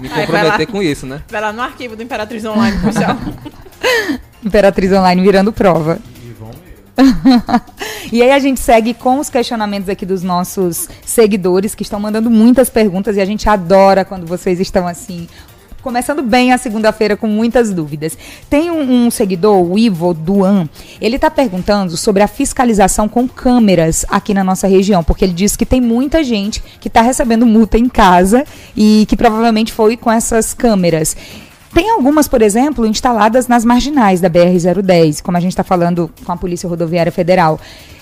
vai 0.08 0.19
lá. 0.19 0.26
comprometer 0.28 0.67
com 0.67 0.84
isso, 0.84 1.08
né? 1.08 1.23
Vai 1.30 1.41
lá 1.41 1.52
no 1.52 1.62
arquivo 1.63 1.95
do 1.95 2.04
Imperatriz 2.04 2.45
Online, 2.45 2.78
puxar. 2.80 3.17
Imperatriz 4.45 4.91
Online 4.91 5.21
virando 5.21 5.51
prova. 5.51 5.99
E 8.12 8.21
aí 8.21 8.32
a 8.32 8.38
gente 8.38 8.60
segue 8.60 8.93
com 8.93 9.17
os 9.17 9.27
questionamentos 9.27 9.89
aqui 9.89 10.06
dos 10.06 10.21
nossos 10.21 10.88
seguidores 11.03 11.73
que 11.73 11.82
estão 11.82 11.99
mandando 11.99 12.29
muitas 12.29 12.69
perguntas 12.69 13.15
e 13.17 13.21
a 13.21 13.25
gente 13.25 13.49
adora 13.49 14.06
quando 14.06 14.27
vocês 14.27 14.60
estão 14.60 14.88
assim. 14.88 15.27
Começando 15.82 16.21
bem 16.21 16.53
a 16.53 16.58
segunda-feira 16.58 17.17
com 17.17 17.27
muitas 17.27 17.73
dúvidas. 17.73 18.17
Tem 18.49 18.71
um, 18.71 19.08
um 19.08 19.12
seguidor, 19.12 19.69
o 19.69 19.77
Ivo 19.77 20.13
Duan, 20.13 20.69
ele 21.01 21.17
está 21.17 21.29
perguntando 21.29 21.97
sobre 21.97 22.23
a 22.23 22.27
fiscalização 22.27 23.10
com 23.10 23.27
câmeras 23.27 24.06
aqui 24.08 24.34
na 24.34 24.45
nossa 24.45 24.65
região, 24.65 25.03
porque 25.03 25.25
ele 25.25 25.34
diz 25.34 25.58
que 25.58 25.65
tem 25.65 25.82
muita 25.82 26.23
gente 26.23 26.63
que 26.79 26.88
está 26.88 27.01
recebendo 27.01 27.45
multa 27.45 27.77
em 27.77 27.89
casa 27.89 28.45
e 28.77 29.06
que 29.10 29.17
provavelmente 29.17 29.73
foi 29.73 29.97
com 29.97 30.10
essas 30.10 30.53
câmeras. 30.53 31.17
Tem 31.73 31.89
algumas, 31.89 32.27
por 32.27 32.41
exemplo, 32.41 32.86
instaladas 32.86 33.47
nas 33.47 33.65
marginais 33.65 34.21
da 34.21 34.29
BR-010, 34.29 35.21
como 35.21 35.38
a 35.38 35.39
gente 35.39 35.53
está 35.53 35.63
falando 35.63 36.09
com 36.23 36.31
a 36.31 36.38
Polícia 36.38 36.69
Rodoviária 36.69 37.12
Federal. 37.12 37.59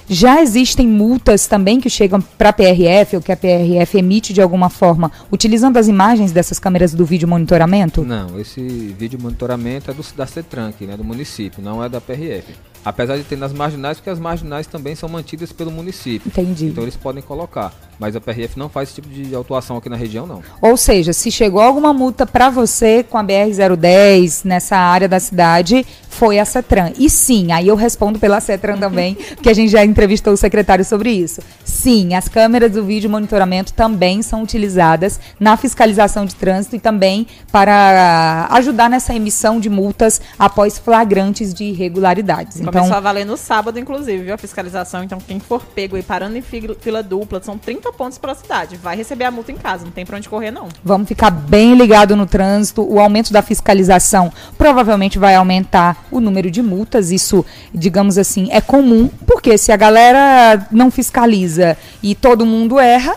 Já 0.10 0.41
existem 0.41 0.86
multas 0.86 1.47
também 1.47 1.79
que 1.79 1.89
chegam 1.89 2.19
para 2.19 2.49
a 2.49 2.53
PRF, 2.53 3.15
ou 3.15 3.21
que 3.21 3.31
a 3.31 3.38
PRF 3.38 3.97
emite 3.97 4.34
de 4.34 4.41
alguma 4.41 4.69
forma, 4.69 5.10
utilizando 5.31 5.77
as 5.77 5.88
imagens 5.88 6.34
dessas 6.34 6.60
câmeras 6.60 6.93
do 6.93 7.05
vídeo 7.05 7.29
monitoramento? 7.29 8.03
Não, 8.03 8.38
esse 8.38 8.60
vídeo 8.60 9.17
monitoramento 9.21 9.89
é 9.89 9.93
do, 9.93 10.03
da 10.17 10.27
CETRANC, 10.27 10.81
né, 10.81 10.97
do 10.97 11.03
município, 11.05 11.63
não 11.63 11.81
é 11.81 11.88
da 11.88 12.01
PRF. 12.01 12.53
Apesar 12.84 13.17
de 13.17 13.24
ter 13.24 13.38
nas 13.38 13.54
marginais, 13.54 13.98
porque 13.98 14.10
as 14.10 14.20
marginais 14.20 14.65
também 14.67 14.96
são 14.96 15.08
mantidas 15.08 15.52
pelo 15.52 15.72
município. 15.72 16.28
Entendi. 16.28 16.65
Então 16.65 16.84
eles 16.84 16.96
podem 16.96 17.22
colocar. 17.22 17.74
Mas 18.00 18.15
a 18.15 18.22
PRF 18.22 18.58
não 18.58 18.67
faz 18.67 18.89
esse 18.89 19.02
tipo 19.02 19.08
de 19.08 19.36
autuação 19.36 19.78
aqui 19.78 19.88
na 19.88 19.96
região, 19.96 20.26
não. 20.26 20.41
Ou 20.62 20.76
seja, 20.76 21.13
se 21.13 21.30
chegou 21.30 21.62
alguma 21.62 21.94
multa 21.94 22.26
para 22.26 22.50
você 22.50 23.04
com 23.04 23.17
a 23.17 23.24
BR-010 23.24 24.44
nessa 24.44 24.76
área 24.76 25.08
da 25.08 25.20
cidade, 25.20 25.86
foi 26.12 26.38
a 26.38 26.45
CETRAN. 26.45 26.91
E 27.00 27.10
sim, 27.10 27.52
aí 27.52 27.67
eu 27.69 27.76
respondo 27.76 28.19
pela 28.19 28.39
CETRAN 28.39 28.78
também, 28.78 29.15
porque 29.34 29.50
a 29.50 29.54
gente 29.54 29.71
já 29.71 29.84
entrevistou 29.84 30.34
o 30.34 30.38
secretário 30.38 30.86
sobre 30.86 31.10
isso. 31.10 31.41
Sim, 31.63 32.13
as 32.13 32.28
câmeras 32.28 32.71
do 32.71 32.84
vídeo 32.84 33.10
monitoramento 33.10 33.74
também 33.74 34.21
são 34.21 34.43
utilizadas 34.43 35.19
na 35.39 35.58
fiscalização 35.58 36.26
de 36.26 36.36
trânsito 36.36 36.76
e 36.76 36.80
também 36.80 37.26
para 37.52 38.47
ajudar 38.52 38.89
nessa 38.89 39.15
emissão 39.15 39.60
de 39.60 39.69
multas 39.69 40.21
após 40.38 40.78
flagrantes 40.78 41.54
de 41.54 41.63
irregularidades. 41.63 42.60
Então, 42.60 42.71
Começou 42.74 42.97
a 42.97 43.00
valer 43.00 43.26
no 43.26 43.38
sábado, 43.38 43.80
inclusive, 43.80 44.24
viu? 44.24 44.34
A 44.34 44.38
fiscalização. 44.38 45.04
Então, 45.04 45.17
quem 45.19 45.39
for 45.39 45.65
pego 45.65 45.97
e 45.97 46.04
parando 46.04 46.38
em 46.38 46.41
fila, 46.41 47.02
dupla, 47.02 47.41
são 47.41 47.58
30 47.58 47.91
pontos 47.93 48.17
pela 48.17 48.36
cidade. 48.36 48.76
Vai 48.76 48.97
receber 48.97 49.24
a 49.24 49.32
multa 49.32 49.52
em 49.52 49.58
casa, 49.58 49.86
não 49.86 49.91
tem 49.91 50.06
pra 50.06 50.17
onde 50.17 50.28
correr, 50.28 50.52
não. 50.52 50.67
Vamos 50.84 51.08
ficar 51.08 51.32
bem 51.32 51.74
ligado 51.74 52.15
no 52.15 52.26
trânsito. 52.26 52.84
O 52.84 53.00
aumento 53.00 53.32
da 53.32 53.41
fiscalização 53.41 54.32
provavelmente 54.58 55.17
vai 55.17 55.36
aumentar 55.36 56.01
o 56.12 56.19
número 56.19 56.52
de 56.52 56.62
multas. 56.62 57.12
Isso, 57.12 57.45
digamos 57.74 58.17
assim, 58.17 58.50
é 58.52 58.62
comum, 58.62 59.10
porque 59.26 59.58
se 59.58 59.71
a 59.71 59.78
galera 59.78 60.67
não 60.71 60.91
fiscaliza 60.91 61.78
e 62.04 62.13
todo 62.15 62.45
mundo 62.45 62.80
erra, 62.80 63.15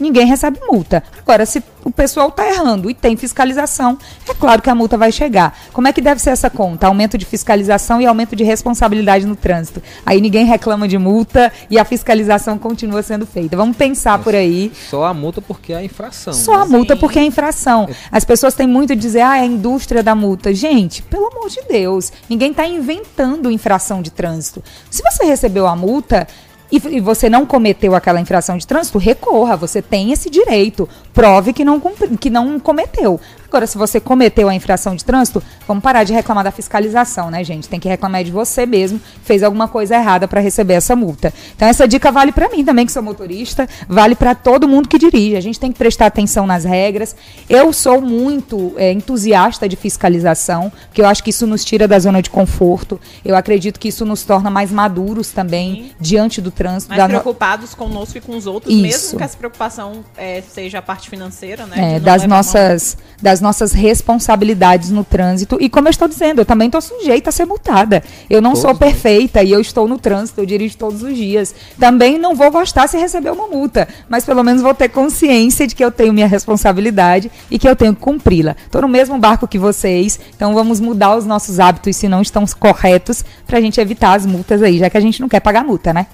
ninguém 0.00 0.26
recebe 0.26 0.58
multa. 0.66 1.02
Agora, 1.18 1.46
se 1.46 1.62
o 1.84 1.90
pessoal 1.90 2.28
está 2.28 2.46
errando 2.46 2.90
e 2.90 2.94
tem 2.94 3.16
fiscalização, 3.16 3.98
é 4.28 4.34
claro 4.34 4.60
que 4.60 4.70
a 4.70 4.74
multa 4.74 4.96
vai 4.96 5.10
chegar. 5.12 5.56
Como 5.72 5.88
é 5.88 5.92
que 5.92 6.00
deve 6.00 6.20
ser 6.20 6.30
essa 6.30 6.50
conta? 6.50 6.86
Aumento 6.86 7.16
de 7.16 7.24
fiscalização 7.24 8.00
e 8.00 8.06
aumento 8.06 8.36
de 8.36 8.44
responsabilidade 8.44 9.26
no 9.26 9.36
trânsito. 9.36 9.82
Aí 10.04 10.20
ninguém 10.20 10.44
reclama 10.44 10.86
de 10.86 10.98
multa 10.98 11.52
e 11.70 11.78
a 11.78 11.84
fiscalização 11.84 12.58
continua 12.58 13.02
sendo 13.02 13.26
feita. 13.26 13.56
Vamos 13.56 13.76
pensar 13.76 14.18
por 14.18 14.34
aí. 14.34 14.72
Só 14.90 15.04
a 15.04 15.14
multa 15.14 15.40
porque 15.40 15.72
é 15.72 15.76
a 15.76 15.84
infração. 15.84 16.32
Só 16.32 16.54
a 16.54 16.66
né? 16.66 16.76
multa 16.76 16.94
Sim. 16.94 17.00
porque 17.00 17.18
é 17.18 17.24
infração. 17.24 17.88
As 18.10 18.24
pessoas 18.24 18.54
têm 18.54 18.66
muito 18.66 18.94
de 18.94 19.00
dizer, 19.00 19.22
ah, 19.22 19.38
é 19.38 19.40
a 19.40 19.46
indústria 19.46 20.02
da 20.02 20.14
multa. 20.14 20.54
Gente, 20.54 21.02
pelo 21.02 21.26
amor 21.26 21.48
de 21.48 21.62
Deus, 21.68 22.12
ninguém 22.28 22.50
está 22.50 22.66
inventando 22.66 23.50
infração 23.50 24.02
de 24.02 24.10
trânsito. 24.10 24.62
Se 24.90 25.02
você 25.02 25.24
recebeu 25.24 25.66
a 25.66 25.76
multa 25.76 26.26
e, 26.70 27.00
você 27.00 27.28
não 27.28 27.44
cometeu 27.44 27.94
aquela 27.94 28.20
infração 28.20 28.56
de 28.56 28.66
trânsito, 28.66 28.98
recorra. 28.98 29.56
Você 29.56 29.82
tem 29.82 30.12
esse 30.12 30.30
direito. 30.30 30.88
Prove 31.20 31.52
que 31.52 31.64
não, 31.64 31.78
cumpri- 31.78 32.16
que 32.16 32.30
não 32.30 32.58
cometeu. 32.58 33.20
Agora, 33.48 33.66
se 33.66 33.76
você 33.76 33.98
cometeu 33.98 34.48
a 34.48 34.54
infração 34.54 34.94
de 34.94 35.04
trânsito, 35.04 35.42
vamos 35.66 35.82
parar 35.82 36.04
de 36.04 36.12
reclamar 36.12 36.44
da 36.44 36.52
fiscalização, 36.52 37.32
né, 37.32 37.42
gente? 37.42 37.68
Tem 37.68 37.80
que 37.80 37.88
reclamar 37.88 38.22
de 38.22 38.30
você 38.30 38.64
mesmo, 38.64 39.00
fez 39.24 39.42
alguma 39.42 39.66
coisa 39.66 39.96
errada 39.96 40.28
para 40.28 40.40
receber 40.40 40.74
essa 40.74 40.94
multa. 40.94 41.34
Então, 41.56 41.66
essa 41.66 41.86
dica 41.88 42.12
vale 42.12 42.30
para 42.30 42.48
mim 42.48 42.64
também, 42.64 42.86
que 42.86 42.92
sou 42.92 43.02
motorista, 43.02 43.68
vale 43.88 44.14
para 44.14 44.36
todo 44.36 44.68
mundo 44.68 44.88
que 44.88 44.96
dirige. 45.00 45.36
A 45.36 45.40
gente 45.40 45.58
tem 45.58 45.72
que 45.72 45.78
prestar 45.78 46.06
atenção 46.06 46.46
nas 46.46 46.64
regras. 46.64 47.16
Eu 47.48 47.72
sou 47.72 48.00
muito 48.00 48.72
é, 48.76 48.92
entusiasta 48.92 49.68
de 49.68 49.74
fiscalização, 49.74 50.70
porque 50.86 51.02
eu 51.02 51.06
acho 51.06 51.22
que 51.24 51.30
isso 51.30 51.44
nos 51.44 51.64
tira 51.64 51.88
da 51.88 51.98
zona 51.98 52.22
de 52.22 52.30
conforto. 52.30 53.00
Eu 53.24 53.34
acredito 53.34 53.80
que 53.80 53.88
isso 53.88 54.06
nos 54.06 54.22
torna 54.22 54.48
mais 54.48 54.70
maduros 54.70 55.30
também 55.32 55.74
Sim. 55.74 55.90
diante 56.00 56.40
do 56.40 56.52
trânsito. 56.52 56.90
Mais 56.90 57.02
da 57.02 57.08
no- 57.08 57.14
preocupados 57.20 57.74
conosco 57.74 58.16
e 58.16 58.20
com 58.20 58.36
os 58.36 58.46
outros, 58.46 58.72
Isso. 58.72 58.80
mesmo 58.82 59.18
que 59.18 59.24
essa 59.24 59.36
preocupação 59.36 60.04
é, 60.16 60.40
seja 60.40 60.78
a 60.78 60.82
parte 60.82 61.09
financeira, 61.10 61.66
né? 61.66 61.96
É, 61.96 62.00
das 62.00 62.24
nossas, 62.24 62.96
das 63.20 63.40
nossas 63.40 63.72
responsabilidades 63.72 64.90
no 64.90 65.04
trânsito. 65.04 65.58
E 65.60 65.68
como 65.68 65.88
eu 65.88 65.90
estou 65.90 66.06
dizendo, 66.06 66.40
eu 66.40 66.46
também 66.46 66.66
estou 66.66 66.80
sujeita 66.80 67.28
a 67.28 67.32
ser 67.32 67.44
multada. 67.44 68.02
Eu 68.30 68.40
não 68.40 68.52
Todos 68.52 68.62
sou 68.62 68.74
perfeita 68.74 69.42
e 69.42 69.50
eu 69.50 69.60
estou 69.60 69.88
no 69.88 69.98
trânsito, 69.98 70.40
eu 70.40 70.46
dirijo 70.46 70.76
todos 70.76 71.02
os 71.02 71.16
dias. 71.16 71.54
Também 71.78 72.18
não 72.18 72.34
vou 72.34 72.50
gostar 72.50 72.86
se 72.86 72.96
receber 72.96 73.30
uma 73.30 73.48
multa, 73.48 73.88
mas 74.08 74.24
pelo 74.24 74.42
menos 74.44 74.62
vou 74.62 74.72
ter 74.72 74.88
consciência 74.88 75.66
de 75.66 75.74
que 75.74 75.84
eu 75.84 75.90
tenho 75.90 76.12
minha 76.12 76.28
responsabilidade 76.28 77.30
e 77.50 77.58
que 77.58 77.68
eu 77.68 77.74
tenho 77.74 77.94
que 77.94 78.00
cumpri-la. 78.00 78.56
Estou 78.64 78.80
no 78.80 78.88
mesmo 78.88 79.18
barco 79.18 79.48
que 79.48 79.58
vocês, 79.58 80.18
então 80.34 80.54
vamos 80.54 80.78
mudar 80.78 81.16
os 81.16 81.26
nossos 81.26 81.58
hábitos 81.58 81.96
se 81.96 82.08
não 82.08 82.22
estão 82.22 82.44
corretos 82.58 83.24
para 83.46 83.58
a 83.58 83.60
gente 83.60 83.80
evitar 83.80 84.14
as 84.14 84.24
multas 84.24 84.62
aí, 84.62 84.78
já 84.78 84.88
que 84.88 84.96
a 84.96 85.00
gente 85.00 85.20
não 85.20 85.28
quer 85.28 85.40
pagar 85.40 85.64
multa, 85.64 85.92
né? 85.92 86.06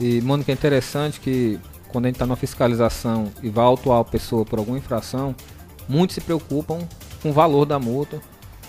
E, 0.00 0.20
Mônica, 0.22 0.50
é 0.50 0.54
interessante 0.54 1.20
que 1.20 1.58
quando 1.90 2.06
a 2.06 2.08
gente 2.08 2.16
está 2.16 2.26
numa 2.26 2.36
fiscalização 2.36 3.30
e 3.42 3.48
vai 3.48 3.64
autuar 3.64 4.00
a 4.00 4.04
pessoa 4.04 4.44
por 4.44 4.58
alguma 4.58 4.78
infração, 4.78 5.34
muitos 5.88 6.14
se 6.14 6.20
preocupam 6.20 6.78
com 7.22 7.30
o 7.30 7.32
valor 7.32 7.64
da 7.64 7.78
multa, 7.78 8.20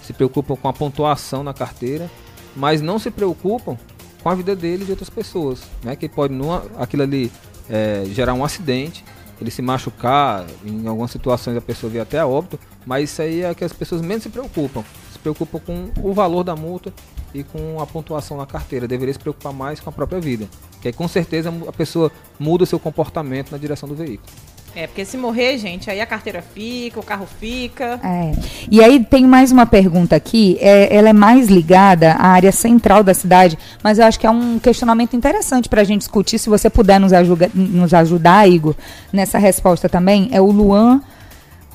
se 0.02 0.14
preocupam 0.14 0.56
com 0.56 0.68
a 0.68 0.74
pontuação 0.74 1.44
na 1.44 1.54
carteira, 1.54 2.10
mas 2.56 2.82
não 2.82 3.00
se 3.00 3.10
preocupam 3.10 3.78
com 4.22 4.30
a 4.30 4.36
vida 4.36 4.56
dele 4.56 4.84
e 4.84 4.86
de 4.86 4.92
outras 4.92 5.10
pessoas, 5.10 5.62
né? 5.84 5.96
Que 5.96 6.10
pode 6.10 6.34
numa, 6.34 6.64
aquilo 6.78 7.04
ali 7.04 7.32
é, 7.70 8.04
gerar 8.08 8.34
um 8.34 8.44
acidente, 8.44 9.04
ele 9.40 9.50
se 9.50 9.62
machucar, 9.62 10.46
em 10.64 10.88
algumas 10.88 11.10
situações 11.10 11.58
a 11.58 11.62
pessoa 11.62 11.92
vir 11.92 12.00
até 12.00 12.20
a 12.20 12.28
óbito, 12.28 12.60
mas 12.86 13.10
isso 13.10 13.22
aí 13.22 13.42
é 13.42 13.54
que 13.56 13.64
as 13.64 13.74
pessoas 13.74 14.02
menos 14.02 14.24
se 14.24 14.30
preocupam. 14.30 14.84
Se 15.12 15.18
preocupam 15.18 15.60
com 15.60 15.92
o 16.04 16.14
valor 16.14 16.44
da 16.44 16.56
multa 16.56 16.94
e 17.34 17.44
com 17.44 17.82
a 17.82 17.88
pontuação 17.88 18.38
na 18.38 18.46
carteira. 18.46 18.88
Deveria 18.88 19.14
se 19.14 19.20
preocupar 19.20 19.54
mais 19.54 19.80
com 19.80 19.90
a 19.90 19.94
própria 19.94 20.20
vida. 20.20 20.48
Que 20.82 20.88
aí 20.88 20.94
com 20.94 21.08
certeza 21.08 21.54
a 21.68 21.72
pessoa 21.72 22.12
muda 22.40 22.64
o 22.64 22.68
seu 22.68 22.80
comportamento 22.80 23.52
na 23.52 23.58
direção 23.58 23.88
do 23.88 23.96
veículo. 23.96 24.28
É, 24.74 24.88
porque 24.88 25.04
se 25.04 25.18
morrer, 25.18 25.58
gente, 25.58 25.90
aí 25.90 26.00
a 26.00 26.06
carteira 26.06 26.42
fica, 26.42 27.00
o 27.00 27.04
carro 27.04 27.28
fica. 27.40 28.00
É. 28.04 28.32
E 28.70 28.82
aí 28.82 29.04
tem 29.04 29.26
mais 29.26 29.52
uma 29.52 29.66
pergunta 29.66 30.16
aqui, 30.16 30.58
é, 30.62 30.96
ela 30.96 31.10
é 31.10 31.14
mais 31.14 31.48
ligada 31.48 32.14
à 32.14 32.28
área 32.28 32.54
central 32.54 33.04
da 33.04 33.14
cidade, 33.14 33.58
mas 33.84 34.00
eu 34.00 34.06
acho 34.06 34.18
que 34.18 34.26
é 34.26 34.30
um 34.30 34.60
questionamento 34.60 35.14
interessante 35.14 35.68
para 35.68 35.82
a 35.82 35.84
gente 35.84 36.00
discutir, 36.00 36.40
se 36.40 36.50
você 36.50 36.70
puder 36.70 37.00
nos, 37.02 37.12
ajuda, 37.12 37.52
nos 37.54 37.94
ajudar, 37.94 38.50
Igor, 38.50 38.74
nessa 39.12 39.38
resposta 39.38 39.90
também, 39.90 40.30
é 40.32 40.40
o 40.40 40.50
Luan 40.50 41.02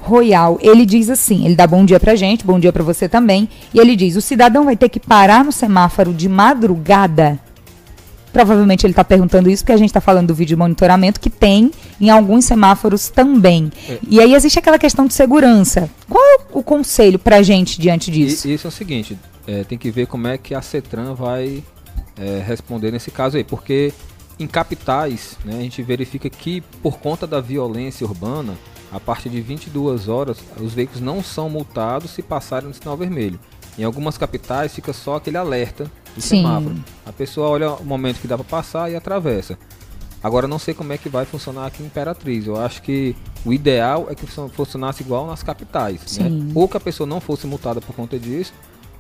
Royal. 0.01 0.59
Ele 0.63 0.87
diz 0.87 1.11
assim, 1.11 1.45
ele 1.45 1.55
dá 1.55 1.67
bom 1.67 1.85
dia 1.85 2.01
pra 2.01 2.15
gente, 2.15 2.47
bom 2.47 2.59
dia 2.59 2.73
pra 2.73 2.83
você 2.83 3.11
também, 3.11 3.47
e 3.75 3.79
ele 3.79 3.95
diz, 3.95 4.17
o 4.17 4.23
cidadão 4.23 4.65
vai 4.65 4.77
ter 4.77 4.89
que 4.89 4.99
parar 4.99 5.45
no 5.45 5.53
semáforo 5.53 6.15
de 6.15 6.31
madrugada 6.31 7.39
Provavelmente 8.37 8.85
ele 8.85 8.93
está 8.93 9.03
perguntando 9.03 9.49
isso 9.49 9.63
porque 9.65 9.73
a 9.73 9.79
gente 9.79 9.89
está 9.89 10.01
falando 10.01 10.27
do 10.27 10.35
vídeo 10.35 10.59
monitoramento 10.59 11.19
que 11.19 11.31
tem 11.31 11.71
em 11.99 12.11
alguns 12.11 12.45
semáforos 12.45 13.09
também. 13.09 13.73
É. 13.89 13.99
E 14.07 14.21
aí 14.21 14.35
existe 14.35 14.59
aquela 14.59 14.79
questão 14.79 15.07
de 15.07 15.15
segurança. 15.15 15.89
Qual 16.07 16.23
é 16.23 16.39
o 16.53 16.63
conselho 16.63 17.19
para 17.19 17.37
a 17.37 17.43
gente 17.43 17.81
diante 17.81 18.11
disso? 18.11 18.47
E 18.47 18.53
isso 18.53 18.67
é 18.67 18.69
o 18.69 18.71
seguinte, 18.71 19.19
é, 19.47 19.65
tem 19.65 19.79
que 19.79 19.91
ver 19.91 20.07
como 20.07 20.27
é 20.27 20.37
que 20.37 20.55
a 20.55 20.61
CETRAN 20.61 21.15
vai 21.15 21.65
é, 22.19 22.45
responder 22.47 22.91
nesse 22.91 23.11
caso 23.11 23.39
aí, 23.39 23.43
porque 23.43 23.91
em 24.39 24.47
capitais, 24.47 25.39
né, 25.43 25.55
a 25.57 25.63
gente 25.63 25.83
verifica 25.83 26.29
que 26.29 26.61
por 26.83 26.99
conta 26.99 27.27
da 27.27 27.41
violência 27.41 28.07
urbana, 28.07 28.53
a 28.93 29.01
partir 29.01 29.31
de 29.31 29.41
22 29.41 30.09
horas, 30.09 30.37
os 30.61 30.75
veículos 30.75 31.01
não 31.01 31.23
são 31.23 31.49
multados 31.49 32.11
se 32.11 32.21
passarem 32.21 32.69
no 32.69 32.75
sinal 32.75 32.99
vermelho. 32.99 33.41
Em 33.79 33.85
algumas 33.85 34.19
capitais 34.19 34.75
fica 34.75 34.93
só 34.93 35.17
aquele 35.17 35.39
alerta 35.39 35.91
do 36.17 36.21
Sim. 36.23 36.39
semáforo. 36.39 36.75
A 37.05 37.13
pessoa 37.13 37.49
olha 37.51 37.71
o 37.75 37.85
momento 37.85 38.21
que 38.21 38.27
dá 38.27 38.37
para 38.37 38.45
passar 38.45 38.91
e 38.91 38.97
atravessa. 38.97 39.57
Agora 40.23 40.49
não 40.49 40.59
sei 40.59 40.75
como 40.75 40.93
é 40.93 40.99
que 40.99 41.09
vai 41.09 41.25
funcionar 41.25 41.67
aqui 41.67 41.83
em 41.83 41.87
Imperatriz. 41.87 42.47
Eu 42.47 42.57
acho 42.57 42.83
que 42.83 43.15
o 43.45 43.53
ideal 43.53 44.07
é 44.11 44.15
que 44.15 44.27
fun- 44.27 44.49
funcionasse 44.49 45.03
igual 45.03 45.27
nas 45.27 45.43
capitais. 45.43 46.19
Né? 46.19 46.31
Ou 46.55 46.67
que 46.67 46.77
a 46.77 46.81
pessoa 46.81 47.07
não 47.07 47.21
fosse 47.21 47.47
multada 47.47 47.81
por 47.81 47.95
conta 47.95 48.19
disso, 48.19 48.53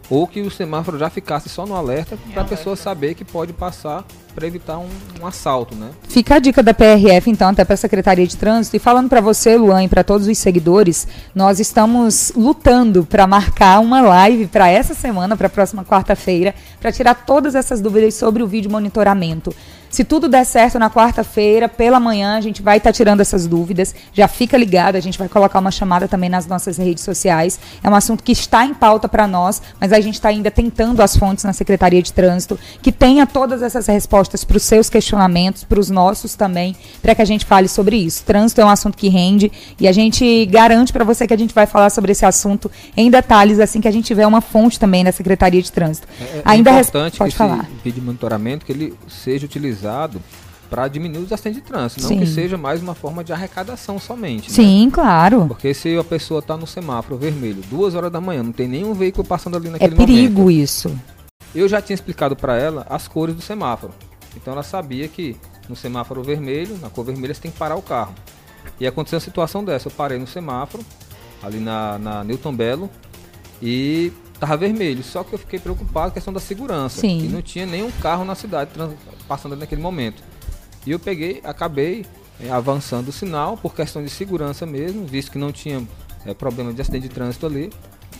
ou 0.08 0.26
que 0.26 0.40
o 0.40 0.50
semáforo 0.50 0.98
já 0.98 1.10
ficasse 1.10 1.48
só 1.48 1.66
no 1.66 1.74
alerta 1.74 2.16
para 2.32 2.42
a 2.42 2.44
pessoa 2.44 2.76
saber 2.76 3.14
que 3.14 3.24
pode 3.24 3.52
passar 3.52 4.04
para 4.34 4.46
evitar 4.46 4.78
um, 4.78 4.88
um 5.20 5.26
assalto, 5.26 5.74
né? 5.74 5.88
Fica 6.08 6.34
a 6.34 6.38
dica 6.38 6.62
da 6.62 6.74
PRF, 6.74 7.30
então, 7.30 7.48
até 7.48 7.64
para 7.64 7.72
a 7.72 7.78
Secretaria 7.78 8.26
de 8.26 8.36
Trânsito. 8.36 8.76
E 8.76 8.78
falando 8.78 9.08
para 9.08 9.22
você, 9.22 9.56
Luan, 9.56 9.84
e 9.84 9.88
para 9.88 10.04
todos 10.04 10.26
os 10.26 10.36
seguidores, 10.36 11.08
nós 11.34 11.58
estamos 11.58 12.32
lutando 12.36 13.06
para 13.06 13.26
marcar 13.26 13.80
uma 13.80 14.02
live 14.02 14.46
para 14.46 14.68
essa 14.68 14.92
semana, 14.92 15.38
para 15.38 15.46
a 15.46 15.50
próxima 15.50 15.82
quarta-feira, 15.84 16.54
para 16.78 16.92
tirar 16.92 17.14
todas 17.24 17.54
essas 17.54 17.80
dúvidas 17.80 18.14
sobre 18.14 18.42
o 18.42 18.46
vídeo 18.46 18.70
monitoramento. 18.70 19.54
Se 19.90 20.04
tudo 20.04 20.28
der 20.28 20.44
certo 20.44 20.78
na 20.78 20.90
quarta-feira, 20.90 21.68
pela 21.68 21.98
manhã, 21.98 22.36
a 22.36 22.40
gente 22.40 22.60
vai 22.62 22.78
estar 22.78 22.92
tirando 22.92 23.20
essas 23.20 23.46
dúvidas. 23.46 23.94
Já 24.12 24.28
fica 24.28 24.56
ligado, 24.56 24.96
a 24.96 25.00
gente 25.00 25.18
vai 25.18 25.28
colocar 25.28 25.58
uma 25.58 25.70
chamada 25.70 26.06
também 26.08 26.28
nas 26.28 26.46
nossas 26.46 26.76
redes 26.76 27.02
sociais. 27.04 27.58
É 27.82 27.88
um 27.88 27.94
assunto 27.94 28.22
que 28.22 28.32
está 28.32 28.64
em 28.64 28.74
pauta 28.74 29.08
para 29.08 29.26
nós, 29.26 29.62
mas 29.80 29.92
a 29.92 30.00
gente 30.00 30.14
está 30.14 30.28
ainda 30.28 30.50
tentando 30.50 31.00
as 31.02 31.16
fontes 31.16 31.44
na 31.44 31.52
Secretaria 31.52 32.02
de 32.02 32.12
Trânsito, 32.12 32.58
que 32.82 32.90
tenha 32.92 33.26
todas 33.26 33.62
essas 33.62 33.86
respostas 33.86 34.44
para 34.44 34.56
os 34.56 34.62
seus 34.62 34.90
questionamentos, 34.90 35.64
para 35.64 35.78
os 35.80 35.88
nossos 35.90 36.34
também, 36.34 36.76
para 37.00 37.14
que 37.14 37.22
a 37.22 37.24
gente 37.24 37.44
fale 37.44 37.68
sobre 37.68 37.96
isso. 37.96 38.24
Trânsito 38.24 38.60
é 38.60 38.64
um 38.64 38.68
assunto 38.70 38.96
que 38.98 39.08
rende 39.08 39.50
e 39.80 39.86
a 39.88 39.92
gente 39.92 40.44
garante 40.46 40.92
para 40.92 41.04
você 41.04 41.26
que 41.26 41.34
a 41.34 41.38
gente 41.38 41.54
vai 41.54 41.66
falar 41.66 41.90
sobre 41.90 42.12
esse 42.12 42.24
assunto 42.26 42.70
em 42.96 43.10
detalhes 43.10 43.60
assim 43.60 43.80
que 43.80 43.88
a 43.88 43.90
gente 43.90 44.04
tiver 44.06 44.26
uma 44.26 44.40
fonte 44.40 44.78
também 44.78 45.04
na 45.04 45.12
Secretaria 45.12 45.62
de 45.62 45.70
Trânsito. 45.70 46.06
É, 46.20 46.24
é 46.24 46.42
ainda 46.44 46.70
res- 46.72 46.88
importante 46.88 47.18
pode 47.18 47.30
que 47.32 47.36
falar. 47.38 47.60
esse 47.64 47.82
vídeo 47.84 48.00
de 48.00 48.06
monitoramento 48.06 48.64
que 48.66 48.72
ele 48.72 48.94
seja 49.08 49.46
utilizado 49.46 49.75
para 50.68 50.88
diminuir 50.88 51.22
os 51.24 51.32
acidentes 51.32 51.62
de 51.62 51.66
trânsito, 51.68 52.02
não 52.02 52.08
Sim. 52.08 52.18
que 52.18 52.26
seja 52.26 52.58
mais 52.58 52.82
uma 52.82 52.94
forma 52.94 53.22
de 53.22 53.32
arrecadação 53.32 53.98
somente. 54.00 54.48
né? 54.48 54.54
Sim, 54.54 54.90
claro. 54.92 55.46
Porque 55.46 55.72
se 55.72 55.96
a 55.96 56.02
pessoa 56.02 56.40
está 56.40 56.56
no 56.56 56.66
semáforo 56.66 57.16
vermelho, 57.16 57.62
duas 57.70 57.94
horas 57.94 58.10
da 58.10 58.20
manhã, 58.20 58.42
não 58.42 58.52
tem 58.52 58.66
nenhum 58.66 58.92
veículo 58.92 59.24
passando 59.26 59.56
ali 59.56 59.68
É 59.68 59.70
naquele 59.72 59.94
perigo 59.94 60.40
momento. 60.42 60.50
isso. 60.60 60.98
Eu 61.54 61.68
já 61.68 61.80
tinha 61.80 61.94
explicado 61.94 62.34
para 62.34 62.56
ela 62.56 62.84
as 62.90 63.06
cores 63.06 63.34
do 63.34 63.40
semáforo. 63.42 63.92
Então 64.36 64.52
ela 64.52 64.62
sabia 64.64 65.06
que 65.06 65.36
no 65.68 65.76
semáforo 65.76 66.22
vermelho, 66.22 66.76
na 66.82 66.90
cor 66.90 67.04
vermelha, 67.04 67.32
você 67.32 67.40
tem 67.42 67.50
que 67.50 67.58
parar 67.58 67.76
o 67.76 67.82
carro. 67.82 68.12
E 68.80 68.86
aconteceu 68.86 69.16
uma 69.16 69.20
situação 69.24 69.64
dessa. 69.64 69.86
Eu 69.86 69.92
parei 69.92 70.18
no 70.18 70.26
semáforo, 70.26 70.84
ali 71.42 71.58
na, 71.60 71.96
na 71.98 72.24
Newton 72.24 72.54
Belo, 72.54 72.90
e 73.62 74.12
tava 74.38 74.56
vermelho. 74.56 75.02
Só 75.02 75.24
que 75.24 75.32
eu 75.32 75.38
fiquei 75.38 75.58
preocupado 75.58 76.06
com 76.06 76.08
a 76.08 76.10
questão 76.10 76.32
da 76.32 76.40
segurança. 76.40 77.00
Sim. 77.00 77.24
E 77.24 77.28
não 77.28 77.42
tinha 77.42 77.66
nenhum 77.66 77.90
carro 78.02 78.24
na 78.24 78.34
cidade 78.34 78.70
passando 79.28 79.56
naquele 79.56 79.80
momento. 79.80 80.22
E 80.86 80.90
eu 80.90 80.98
peguei, 80.98 81.40
acabei 81.42 82.06
eh, 82.40 82.50
avançando 82.50 83.08
o 83.08 83.12
sinal 83.12 83.56
por 83.56 83.74
questão 83.74 84.02
de 84.02 84.10
segurança 84.10 84.64
mesmo, 84.64 85.04
visto 85.06 85.32
que 85.32 85.38
não 85.38 85.50
tinha 85.50 85.86
eh, 86.24 86.34
problema 86.34 86.72
de 86.72 86.80
acidente 86.80 87.08
de 87.08 87.14
trânsito 87.14 87.46
ali. 87.46 87.72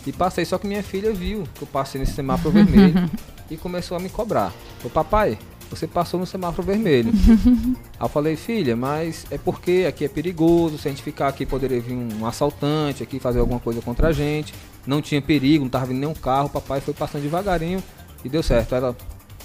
E 0.05 0.11
passei, 0.11 0.45
só 0.45 0.57
que 0.57 0.67
minha 0.67 0.83
filha 0.83 1.13
viu 1.13 1.43
que 1.55 1.63
eu 1.63 1.67
passei 1.67 1.99
nesse 1.99 2.13
semáforo 2.13 2.51
vermelho 2.53 3.09
e 3.49 3.57
começou 3.57 3.95
a 3.95 3.99
me 3.99 4.09
cobrar. 4.09 4.53
Ô 4.83 4.89
papai, 4.89 5.37
você 5.69 5.87
passou 5.87 6.19
no 6.19 6.25
semáforo 6.25 6.63
vermelho. 6.63 7.11
Aí 7.99 8.05
eu 8.05 8.09
falei, 8.09 8.35
filha, 8.35 8.75
mas 8.75 9.25
é 9.31 9.37
porque 9.37 9.85
aqui 9.87 10.05
é 10.05 10.07
perigoso, 10.07 10.77
se 10.77 10.87
a 10.87 10.91
gente 10.91 11.03
ficar 11.03 11.27
aqui 11.27 11.45
poderia 11.45 11.79
vir 11.79 11.93
um 11.93 12.25
assaltante 12.25 13.03
aqui 13.03 13.19
fazer 13.19 13.39
alguma 13.39 13.59
coisa 13.59 13.81
contra 13.81 14.09
a 14.09 14.11
gente. 14.11 14.53
Não 14.87 15.01
tinha 15.01 15.21
perigo, 15.21 15.65
não 15.65 15.69
tava 15.69 15.87
vindo 15.87 15.99
nenhum 15.99 16.13
carro, 16.13 16.49
papai 16.49 16.79
foi 16.79 16.93
passando 16.93 17.21
devagarinho 17.21 17.83
e 18.23 18.29
deu 18.29 18.41
certo. 18.41 18.73
Ela, 18.73 18.95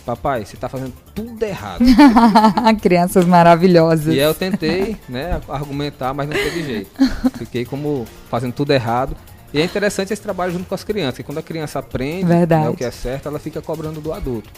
papai, 0.07 0.45
você 0.45 0.57
tá 0.57 0.69
fazendo 0.69 0.93
tudo 1.15 1.43
errado. 1.43 1.85
Crianças 2.81 3.25
maravilhosas. 3.25 4.15
E 4.15 4.21
aí 4.21 4.25
eu 4.25 4.35
tentei, 4.35 4.97
né, 5.09 5.41
argumentar, 5.49 6.15
mas 6.15 6.29
não 6.29 6.37
teve 6.37 6.63
jeito. 6.63 6.91
Fiquei 7.37 7.65
como 7.65 8.07
fazendo 8.31 8.53
tudo 8.53 8.73
errado. 8.73 9.17
E 9.53 9.61
é 9.61 9.65
interessante 9.65 10.13
esse 10.13 10.23
trabalho 10.23 10.53
junto 10.53 10.67
com 10.67 10.75
as 10.75 10.85
crianças, 10.85 11.17
que 11.17 11.23
quando 11.23 11.39
a 11.39 11.43
criança 11.43 11.79
aprende 11.79 12.25
Verdade. 12.25 12.65
né, 12.65 12.71
o 12.71 12.75
que 12.75 12.85
é 12.85 12.91
certo, 12.91 13.29
ela 13.29 13.39
fica 13.39 13.61
cobrando 13.61 14.01
do 14.01 14.13
adulto. 14.13 14.49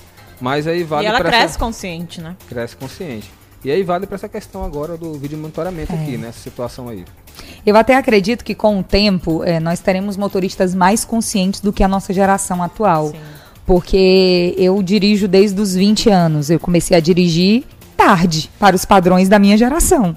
Mas 0.41 0.67
aí 0.67 0.85
vale 0.85 1.05
e 1.05 1.09
ela 1.09 1.21
cresce 1.21 1.45
essa... 1.45 1.59
consciente, 1.59 2.21
né? 2.21 2.37
cresce 2.49 2.77
consciente. 2.77 3.31
E 3.65 3.71
aí 3.71 3.83
vale 3.83 4.07
para 4.07 4.17
essa 4.17 4.29
questão 4.29 4.63
agora 4.65 4.97
do 4.97 5.15
vídeo 5.15 5.39
monitoramento 5.39 5.93
É. 5.93 5.97
aqui, 5.97 6.17
nessa 6.19 6.39
situação 6.39 6.89
aí. 6.89 7.05
Eu 7.65 7.77
até 7.77 7.97
acredito 7.97 8.45
que 8.45 8.55
com 8.55 8.79
o 8.79 8.83
tempo 8.83 9.43
eh, 9.45 9.59
nós 9.59 9.81
teremos 9.81 10.17
motoristas 10.17 10.75
mais 10.75 11.05
conscientes 11.05 11.61
do 11.61 11.73
que 11.73 11.83
a 11.83 11.89
nossa 11.89 12.13
geração 12.13 12.63
atual. 12.63 13.09
Sim. 13.09 13.17
Porque 13.67 14.55
eu 14.59 14.83
dirijo 14.83 15.27
desde 15.27 15.59
os 15.61 15.75
20 15.75 16.11
anos. 16.11 16.51
Eu 16.51 16.61
comecei 16.61 16.95
a 16.97 17.01
dirigir 17.01 17.65
tarde, 17.97 18.51
para 18.59 18.77
os 18.77 18.85
padrões 18.85 19.29
da 19.29 19.39
minha 19.39 19.57
geração. 19.57 20.15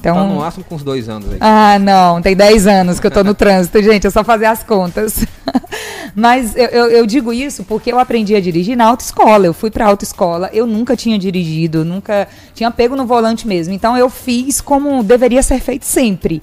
Então, 0.00 0.14
Tá 0.16 0.24
no 0.24 0.36
máximo 0.40 0.64
com 0.64 0.74
uns 0.74 0.82
dois 0.82 1.08
anos 1.08 1.30
aí. 1.32 1.38
Ah, 1.40 1.78
não, 1.78 2.20
tem 2.22 2.34
10 2.34 2.66
anos 2.66 2.98
que 2.98 3.06
eu 3.06 3.10
tô 3.10 3.22
no 3.22 3.34
trânsito, 3.34 3.80
gente, 3.82 4.06
é 4.06 4.10
só 4.10 4.24
fazer 4.24 4.46
as 4.46 4.62
contas. 4.62 5.24
Mas 6.14 6.54
eu, 6.56 6.66
eu, 6.66 6.90
eu 6.90 7.06
digo 7.06 7.32
isso 7.32 7.64
porque 7.64 7.92
eu 7.92 7.98
aprendi 7.98 8.34
a 8.34 8.40
dirigir 8.40 8.76
na 8.76 8.86
autoescola. 8.86 9.46
Eu 9.46 9.54
fui 9.54 9.70
pra 9.70 9.86
autoescola, 9.86 10.50
eu 10.52 10.66
nunca 10.66 10.96
tinha 10.96 11.18
dirigido, 11.18 11.84
nunca 11.84 12.28
tinha 12.54 12.70
pego 12.70 12.96
no 12.96 13.06
volante 13.06 13.46
mesmo. 13.46 13.74
Então 13.74 13.96
eu 13.96 14.08
fiz 14.08 14.60
como 14.60 15.02
deveria 15.02 15.42
ser 15.42 15.60
feito 15.60 15.84
sempre. 15.84 16.42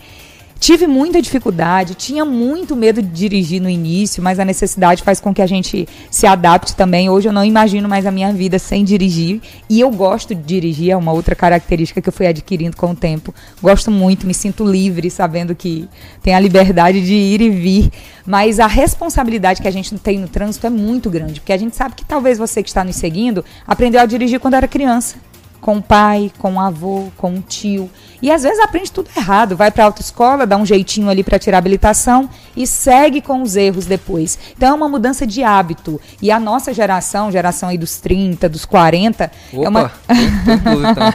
Tive 0.60 0.88
muita 0.88 1.22
dificuldade, 1.22 1.96
tinha 1.96 2.24
muito 2.24 2.76
medo 2.76 3.02
de 3.02 3.10
dirigir 3.10 3.62
no 3.62 3.70
início, 3.70 4.24
mas 4.24 4.40
a 4.40 4.46
necessidade 4.46 5.04
faz 5.04 5.20
com 5.20 5.34
que 5.34 5.42
a 5.42 5.46
gente 5.46 5.88
se 6.10 6.26
adapte 6.26 6.76
também. 6.76 7.10
Hoje 7.10 7.28
eu 7.28 7.34
não 7.34 7.44
imagino 7.44 7.88
mais 7.88 8.06
a 8.06 8.12
minha 8.12 8.32
vida 8.32 8.58
sem 8.58 8.84
dirigir. 8.84 9.42
E 9.70 9.80
eu 9.80 9.92
gosto 9.92 10.34
de 10.34 10.42
dirigir, 10.42 10.92
é 10.92 10.98
uma 10.98 11.12
outra 11.12 11.36
característica 11.36 12.02
que 12.02 12.10
eu 12.10 12.14
fui 12.14 12.26
adquirindo 12.26 12.78
com 12.78 12.92
o 12.92 12.96
tempo. 12.96 13.36
Gosto 13.62 13.92
muito, 13.92 14.26
me 14.26 14.34
sinto 14.34 14.66
livre, 14.66 15.10
sabendo 15.12 15.54
que 15.54 15.88
tem 16.24 16.34
a 16.34 16.40
liberdade 16.40 17.06
de 17.06 17.14
ir 17.14 17.42
e 17.42 17.50
vir. 17.50 17.92
Mas 18.26 18.60
a 18.60 18.66
responsabilidade 18.66 19.62
que 19.62 19.68
a 19.68 19.72
gente 19.72 19.96
tem 20.00 20.18
no 20.18 20.28
trânsito 20.28 20.66
é 20.66 20.70
muito 20.70 21.10
grande, 21.10 21.42
porque 21.42 21.54
a 21.54 21.58
gente 21.58 21.76
sabe 21.76 21.96
que 21.96 22.06
talvez 22.06 22.38
você 22.38 22.64
que 22.64 22.70
está 22.70 22.84
nos 22.84 22.96
seguindo 22.96 23.46
aprendeu 23.68 24.02
a 24.02 24.06
dirigir 24.06 24.40
quando 24.40 24.56
era 24.56 24.68
criança 24.68 25.18
com 25.66 25.78
o 25.78 25.82
pai, 25.82 26.32
com 26.38 26.54
o 26.54 26.60
avô, 26.60 27.08
com 27.18 27.34
o 27.34 27.42
tio. 27.42 27.90
E 28.22 28.32
às 28.32 28.44
vezes 28.44 28.60
aprende 28.60 28.92
tudo 28.92 29.10
errado, 29.18 29.58
vai 29.58 29.72
para 29.72 29.84
a 29.84 29.88
autoescola, 29.88 30.46
dá 30.46 30.58
um 30.58 30.66
jeitinho 30.66 31.10
ali 31.10 31.24
para 31.24 31.40
tirar 31.40 31.58
a 31.58 31.60
habilitação 31.60 32.30
e 32.56 32.68
segue 32.68 33.20
com 33.20 33.42
os 33.42 33.56
erros 33.56 33.88
depois. 33.88 34.38
Então 34.56 34.70
é 34.70 34.74
uma 34.74 34.88
mudança 34.88 35.26
de 35.26 35.42
hábito. 35.42 36.00
E 36.22 36.30
a 36.30 36.40
nossa 36.40 36.72
geração, 36.72 37.32
geração 37.32 37.70
aí 37.70 37.80
dos 37.80 37.98
30, 37.98 38.48
dos 38.48 38.64
40, 38.64 39.32
Opa, 39.54 39.66
é 39.66 39.68
uma 39.68 39.92
então. 40.92 41.12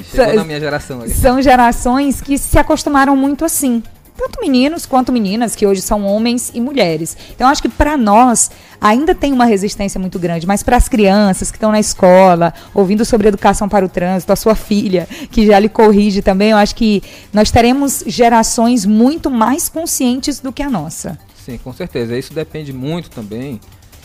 Chegou 0.16 0.34
na 0.36 0.44
minha 0.44 0.60
geração 0.60 1.02
aí. 1.02 1.10
são 1.10 1.42
gerações 1.42 2.22
que 2.22 2.38
se 2.38 2.58
acostumaram 2.58 3.14
muito 3.14 3.44
assim. 3.44 3.82
Tanto 4.18 4.40
meninos 4.40 4.84
quanto 4.84 5.12
meninas, 5.12 5.54
que 5.54 5.64
hoje 5.64 5.80
são 5.80 6.04
homens 6.04 6.50
e 6.52 6.60
mulheres. 6.60 7.16
Então, 7.30 7.46
acho 7.46 7.62
que 7.62 7.68
para 7.68 7.96
nós 7.96 8.50
ainda 8.80 9.14
tem 9.14 9.32
uma 9.32 9.44
resistência 9.44 10.00
muito 10.00 10.18
grande, 10.18 10.44
mas 10.44 10.60
para 10.60 10.76
as 10.76 10.88
crianças 10.88 11.52
que 11.52 11.56
estão 11.56 11.70
na 11.70 11.78
escola, 11.78 12.52
ouvindo 12.74 13.04
sobre 13.04 13.28
educação 13.28 13.68
para 13.68 13.86
o 13.86 13.88
trânsito, 13.88 14.32
a 14.32 14.36
sua 14.36 14.56
filha, 14.56 15.06
que 15.30 15.46
já 15.46 15.56
lhe 15.60 15.68
corrige 15.68 16.20
também, 16.20 16.50
eu 16.50 16.56
acho 16.56 16.74
que 16.74 17.00
nós 17.32 17.52
teremos 17.52 18.02
gerações 18.08 18.84
muito 18.84 19.30
mais 19.30 19.68
conscientes 19.68 20.40
do 20.40 20.52
que 20.52 20.64
a 20.64 20.68
nossa. 20.68 21.16
Sim, 21.36 21.56
com 21.56 21.72
certeza. 21.72 22.18
Isso 22.18 22.34
depende 22.34 22.72
muito 22.72 23.10
também 23.10 23.60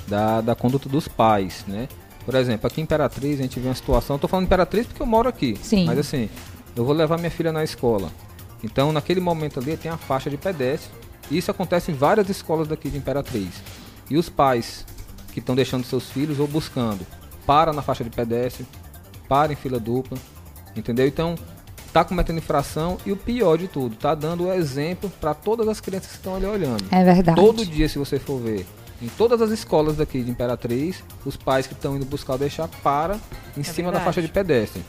da, 0.08 0.42
da 0.42 0.54
conduta 0.54 0.88
dos 0.88 1.08
pais, 1.08 1.66
né? 1.68 1.88
Por 2.24 2.36
exemplo, 2.36 2.68
aqui 2.68 2.82
em 2.82 2.84
Imperatriz 2.84 3.40
a 3.40 3.42
gente 3.42 3.60
vê 3.60 3.68
uma 3.68 3.74
situação. 3.74 4.18
Estou 4.18 4.30
falando 4.30 4.46
Imperatriz 4.46 4.86
porque 4.86 5.02
eu 5.02 5.08
moro 5.08 5.28
aqui. 5.28 5.58
Sim. 5.60 5.86
Mas 5.86 5.98
assim, 5.98 6.30
eu 6.76 6.86
vou 6.86 6.94
levar 6.94 7.18
minha 7.18 7.32
filha 7.32 7.52
na 7.52 7.64
escola. 7.64 8.12
Então, 8.64 8.92
naquele 8.92 9.20
momento 9.20 9.60
ali, 9.60 9.76
tem 9.76 9.92
a 9.92 9.98
faixa 9.98 10.30
de 10.30 10.38
pedestre. 10.38 10.90
Isso 11.30 11.52
acontece 11.52 11.92
em 11.92 11.96
várias 11.96 12.30
escolas 12.30 12.68
daqui 12.68 12.90
de 12.90 12.98
Imperatriz. 12.98 13.62
E 14.10 14.18
os 14.18 14.30
pais 14.30 14.86
que 15.32 15.40
estão 15.40 15.56
deixando 15.56 15.84
seus 15.84 16.10
filhos 16.10 16.40
ou 16.40 16.48
buscando, 16.48 17.06
para 17.46 17.74
na 17.74 17.82
faixa 17.82 18.04
de 18.04 18.10
pedestre, 18.10 18.66
para 19.28 19.52
em 19.52 19.56
fila 19.56 19.80
dupla, 19.80 20.18
entendeu? 20.76 21.08
Então, 21.08 21.36
tá 21.92 22.04
cometendo 22.04 22.38
infração 22.38 22.98
e 23.06 23.12
o 23.12 23.18
pior 23.18 23.58
de 23.58 23.68
tudo, 23.68 23.96
tá 23.96 24.16
dando 24.16 24.46
o 24.46 24.54
exemplo 24.54 25.12
para 25.22 25.34
todas 25.34 25.68
as 25.68 25.80
crianças 25.80 26.10
que 26.10 26.16
estão 26.16 26.36
ali 26.36 26.46
olhando. 26.46 26.84
É 26.92 27.04
verdade. 27.04 27.40
Todo 27.40 27.66
dia, 27.66 27.90
se 27.90 27.98
você 27.98 28.20
for 28.20 28.40
ver, 28.40 28.66
em 29.02 29.08
todas 29.10 29.42
as 29.42 29.52
escolas 29.52 29.98
daqui 29.98 30.22
de 30.24 30.32
Imperatriz, 30.32 31.04
os 31.26 31.36
pais 31.36 31.68
que 31.68 31.74
estão 31.74 31.96
indo 31.96 32.06
buscar 32.06 32.34
ou 32.34 32.40
deixar 32.40 32.68
para 32.68 33.20
em 33.58 33.64
cima 33.64 33.92
da 33.92 34.00
verdade. 34.00 34.06
faixa 34.06 34.22
de 34.22 34.28
pedestre. 34.28 34.84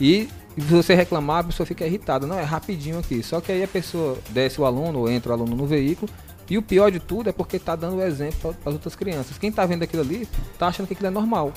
E 0.00 0.28
se 0.62 0.68
você 0.68 0.94
reclamar, 0.94 1.40
a 1.40 1.44
pessoa 1.44 1.66
fica 1.66 1.86
irritada. 1.86 2.26
Não, 2.26 2.38
é 2.38 2.42
rapidinho 2.42 2.98
aqui. 2.98 3.22
Só 3.22 3.40
que 3.40 3.52
aí 3.52 3.62
a 3.62 3.68
pessoa 3.68 4.16
desce 4.30 4.60
o 4.60 4.64
aluno 4.64 5.00
ou 5.00 5.10
entra 5.10 5.30
o 5.30 5.34
aluno 5.34 5.54
no 5.54 5.66
veículo. 5.66 6.10
E 6.48 6.56
o 6.56 6.62
pior 6.62 6.90
de 6.90 7.00
tudo 7.00 7.28
é 7.28 7.32
porque 7.32 7.58
tá 7.58 7.74
dando 7.74 7.96
o 7.96 8.02
exemplo 8.02 8.54
para 8.54 8.70
as 8.70 8.74
outras 8.74 8.94
crianças. 8.94 9.36
Quem 9.36 9.50
tá 9.50 9.66
vendo 9.66 9.82
aquilo 9.82 10.02
ali, 10.02 10.28
tá 10.58 10.68
achando 10.68 10.86
que 10.86 10.94
aquilo 10.94 11.08
é 11.08 11.10
normal. 11.10 11.52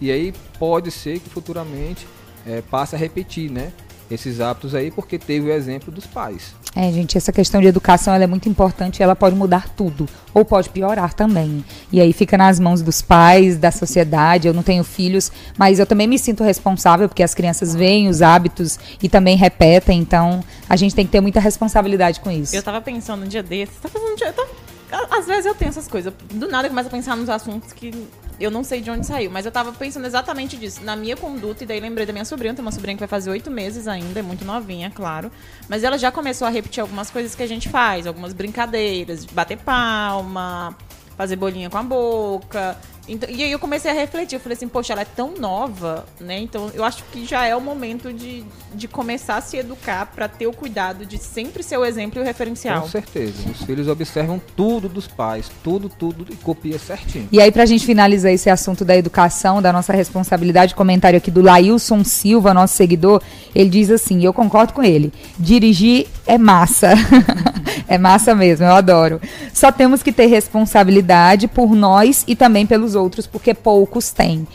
E 0.00 0.10
aí 0.10 0.34
pode 0.58 0.90
ser 0.90 1.18
que 1.18 1.30
futuramente 1.30 2.06
eh, 2.46 2.62
passe 2.70 2.94
a 2.94 2.98
repetir, 2.98 3.50
né? 3.50 3.72
Esses 4.10 4.40
hábitos 4.40 4.74
aí, 4.74 4.90
porque 4.90 5.18
teve 5.18 5.48
o 5.48 5.52
exemplo 5.52 5.90
dos 5.90 6.06
pais. 6.06 6.54
É, 6.76 6.90
gente, 6.92 7.16
essa 7.16 7.32
questão 7.32 7.60
de 7.60 7.66
educação 7.68 8.12
ela 8.12 8.24
é 8.24 8.26
muito 8.26 8.48
importante, 8.48 9.02
ela 9.02 9.14
pode 9.16 9.34
mudar 9.36 9.68
tudo, 9.70 10.08
ou 10.34 10.44
pode 10.44 10.68
piorar 10.68 11.14
também. 11.14 11.64
E 11.90 12.00
aí 12.00 12.12
fica 12.12 12.36
nas 12.36 12.58
mãos 12.60 12.82
dos 12.82 13.00
pais, 13.00 13.56
da 13.56 13.70
sociedade. 13.70 14.46
Eu 14.48 14.52
não 14.52 14.62
tenho 14.62 14.82
filhos, 14.84 15.30
mas 15.56 15.78
eu 15.78 15.86
também 15.86 16.06
me 16.06 16.18
sinto 16.18 16.42
responsável, 16.44 17.08
porque 17.08 17.22
as 17.22 17.32
crianças 17.34 17.74
veem 17.74 18.08
os 18.08 18.20
hábitos 18.22 18.78
e 19.02 19.08
também 19.08 19.36
repetem, 19.36 20.00
então 20.00 20.42
a 20.68 20.76
gente 20.76 20.94
tem 20.94 21.06
que 21.06 21.12
ter 21.12 21.20
muita 21.20 21.40
responsabilidade 21.40 22.20
com 22.20 22.30
isso. 22.30 22.54
Eu 22.54 22.62
tava 22.62 22.80
pensando 22.80 23.24
um 23.24 23.28
dia 23.28 23.42
desses, 23.42 23.76
tá 23.80 23.88
fazendo 23.88 24.12
um 24.12 24.16
dia, 24.16 24.34
a- 24.92 25.18
às 25.18 25.26
vezes 25.26 25.46
eu 25.46 25.54
tenho 25.54 25.68
essas 25.70 25.88
coisas, 25.88 26.12
do 26.32 26.48
nada 26.48 26.66
eu 26.66 26.70
começo 26.70 26.88
a 26.88 26.90
pensar 26.90 27.16
nos 27.16 27.28
assuntos 27.28 27.72
que 27.72 27.90
eu 28.38 28.50
não 28.50 28.64
sei 28.64 28.80
de 28.80 28.90
onde 28.90 29.06
saiu, 29.06 29.30
mas 29.30 29.46
eu 29.46 29.52
tava 29.52 29.72
pensando 29.72 30.06
exatamente 30.06 30.56
disso, 30.56 30.82
na 30.82 30.96
minha 30.96 31.16
conduta, 31.16 31.64
e 31.64 31.66
daí 31.66 31.80
lembrei 31.80 32.06
da 32.06 32.12
minha 32.12 32.24
sobrinha, 32.24 32.54
tem 32.54 32.62
uma 32.62 32.72
sobrinha 32.72 32.96
que 32.96 33.00
vai 33.00 33.08
fazer 33.08 33.30
oito 33.30 33.50
meses 33.50 33.86
ainda, 33.86 34.20
é 34.20 34.22
muito 34.22 34.44
novinha, 34.44 34.90
claro, 34.90 35.30
mas 35.68 35.84
ela 35.84 35.98
já 35.98 36.10
começou 36.10 36.46
a 36.46 36.50
repetir 36.50 36.80
algumas 36.80 37.10
coisas 37.10 37.34
que 37.34 37.42
a 37.42 37.46
gente 37.46 37.68
faz, 37.68 38.06
algumas 38.06 38.32
brincadeiras, 38.32 39.24
de 39.24 39.34
bater 39.34 39.58
palma, 39.58 40.76
fazer 41.16 41.36
bolinha 41.36 41.70
com 41.70 41.78
a 41.78 41.82
boca. 41.82 42.76
Então, 43.06 43.28
e 43.28 43.42
aí 43.42 43.52
eu 43.52 43.58
comecei 43.58 43.90
a 43.90 43.94
refletir, 43.94 44.36
eu 44.36 44.40
falei 44.40 44.56
assim, 44.56 44.68
poxa, 44.68 44.94
ela 44.94 45.02
é 45.02 45.04
tão 45.04 45.34
nova, 45.38 46.06
né? 46.18 46.38
Então 46.38 46.70
eu 46.72 46.82
acho 46.82 47.04
que 47.12 47.26
já 47.26 47.46
é 47.46 47.54
o 47.54 47.60
momento 47.60 48.12
de, 48.12 48.42
de 48.72 48.88
começar 48.88 49.36
a 49.36 49.40
se 49.42 49.58
educar 49.58 50.06
pra 50.06 50.26
ter 50.26 50.46
o 50.46 50.52
cuidado 50.52 51.04
de 51.04 51.18
sempre 51.18 51.62
ser 51.62 51.76
o 51.76 51.84
exemplo 51.84 52.18
e 52.18 52.22
o 52.22 52.24
referencial. 52.24 52.82
Com 52.82 52.88
certeza. 52.88 53.34
Os 53.50 53.62
filhos 53.62 53.88
observam 53.88 54.40
tudo 54.56 54.88
dos 54.88 55.06
pais, 55.06 55.50
tudo, 55.62 55.88
tudo 55.88 56.26
e 56.30 56.36
copia 56.36 56.78
certinho. 56.78 57.28
E 57.30 57.40
aí, 57.40 57.52
pra 57.52 57.66
gente 57.66 57.84
finalizar 57.84 58.32
esse 58.32 58.48
assunto 58.48 58.84
da 58.84 58.96
educação, 58.96 59.60
da 59.60 59.72
nossa 59.72 59.92
responsabilidade, 59.92 60.74
comentário 60.74 61.18
aqui 61.18 61.30
do 61.30 61.42
Lailson 61.42 62.02
Silva, 62.04 62.54
nosso 62.54 62.74
seguidor, 62.74 63.20
ele 63.54 63.68
diz 63.68 63.90
assim, 63.90 64.24
eu 64.24 64.32
concordo 64.32 64.72
com 64.72 64.82
ele, 64.82 65.12
dirigir 65.38 66.06
é 66.26 66.38
massa. 66.38 66.94
é 67.86 67.98
massa 67.98 68.34
mesmo, 68.34 68.66
eu 68.66 68.72
adoro. 68.72 69.20
Só 69.52 69.70
temos 69.70 70.02
que 70.02 70.12
ter 70.12 70.26
responsabilidade 70.26 71.48
por 71.48 71.74
nós 71.74 72.24
e 72.26 72.34
também 72.34 72.66
pelos 72.66 72.94
outros, 72.94 73.26
porque 73.26 73.54
poucos 73.54 74.10
têm. 74.10 74.46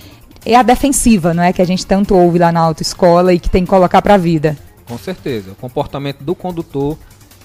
É 0.46 0.56
a 0.56 0.63
defensiva, 0.63 1.34
não 1.34 1.44
é? 1.44 1.52
Que 1.52 1.62
a 1.62 1.65
gente 1.65 1.86
tanto 1.86 2.15
ouve 2.15 2.39
lá 2.39 2.52
na 2.52 2.62
autoescola 2.62 3.34
e 3.34 3.39
que 3.39 3.50
tem 3.50 3.63
que 3.63 3.70
colocar 3.70 4.02
pra 4.02 4.18
vida. 4.18 4.58
Com 4.88 4.98
certeza. 4.98 5.52
O 5.52 5.56
comportamento 5.56 6.24
do 6.24 6.34
condutor, 6.34 6.98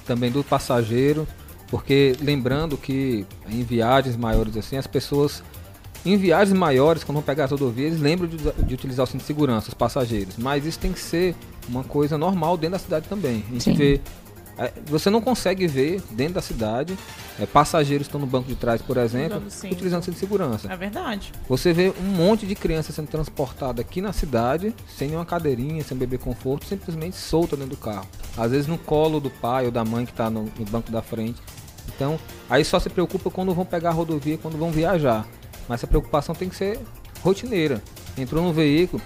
também 0.06 0.30
do 0.30 0.42
passageiro, 0.44 1.26
porque 1.68 2.14
lembrando 2.20 2.76
que 2.76 3.26
em 3.48 3.62
viagens 3.62 4.16
maiores 4.16 4.56
assim, 4.56 4.76
as 4.76 4.86
pessoas 4.86 5.42
em 6.04 6.16
viagens 6.18 6.56
maiores, 6.56 7.02
quando 7.02 7.16
vão 7.16 7.22
pegar 7.22 7.44
as 7.44 7.50
rodovias, 7.50 7.92
eles 7.92 8.00
lembram 8.00 8.28
de, 8.28 8.36
de 8.36 8.74
utilizar 8.74 9.04
o 9.04 9.06
cinto 9.06 9.22
de 9.22 9.26
segurança, 9.26 9.68
os 9.68 9.74
passageiros. 9.74 10.36
Mas 10.36 10.66
isso 10.66 10.78
tem 10.78 10.92
que 10.92 11.00
ser 11.00 11.34
uma 11.66 11.82
coisa 11.82 12.18
normal 12.18 12.58
dentro 12.58 12.72
da 12.72 12.78
cidade 12.78 13.08
também. 13.08 13.42
A 13.48 13.52
gente 13.52 13.64
Sim. 13.64 13.74
vê. 13.74 14.00
É, 14.58 14.72
Você 14.86 15.10
não 15.10 15.20
consegue 15.20 15.66
ver 15.66 16.02
dentro 16.10 16.34
da 16.34 16.42
cidade 16.42 16.96
é, 17.38 17.46
passageiros 17.46 18.06
que 18.06 18.10
estão 18.10 18.20
no 18.20 18.26
banco 18.26 18.48
de 18.48 18.54
trás, 18.54 18.80
por 18.80 18.96
exemplo, 18.96 19.42
utilizando 19.64 20.02
cinto 20.02 20.14
de 20.14 20.20
segurança. 20.20 20.72
É 20.72 20.76
verdade. 20.76 21.32
Você 21.48 21.72
vê 21.72 21.92
um 22.00 22.16
monte 22.16 22.46
de 22.46 22.54
criança 22.54 22.92
sendo 22.92 23.08
transportada 23.08 23.80
aqui 23.80 24.00
na 24.00 24.12
cidade, 24.12 24.74
sem 24.96 25.08
nenhuma 25.08 25.26
cadeirinha, 25.26 25.82
sem 25.82 25.96
bebê 25.96 26.18
conforto, 26.18 26.66
simplesmente 26.66 27.16
solta 27.16 27.56
dentro 27.56 27.70
do 27.70 27.76
carro. 27.76 28.06
Às 28.36 28.50
vezes 28.50 28.66
no 28.66 28.78
colo 28.78 29.20
do 29.20 29.30
pai 29.30 29.66
ou 29.66 29.70
da 29.70 29.84
mãe 29.84 30.04
que 30.04 30.12
está 30.12 30.30
no, 30.30 30.44
no 30.44 30.64
banco 30.66 30.90
da 30.90 31.02
frente. 31.02 31.40
Então, 31.94 32.18
aí 32.48 32.64
só 32.64 32.78
se 32.80 32.88
preocupa 32.88 33.30
quando 33.30 33.54
vão 33.54 33.64
pegar 33.64 33.90
a 33.90 33.92
rodovia, 33.92 34.38
quando 34.38 34.56
vão 34.56 34.70
viajar. 34.70 35.26
Mas 35.68 35.80
essa 35.80 35.86
preocupação 35.86 36.34
tem 36.34 36.48
que 36.48 36.56
ser 36.56 36.78
rotineira. 37.22 37.82
Entrou 38.16 38.42
no 38.42 38.52
veículo, 38.52 39.02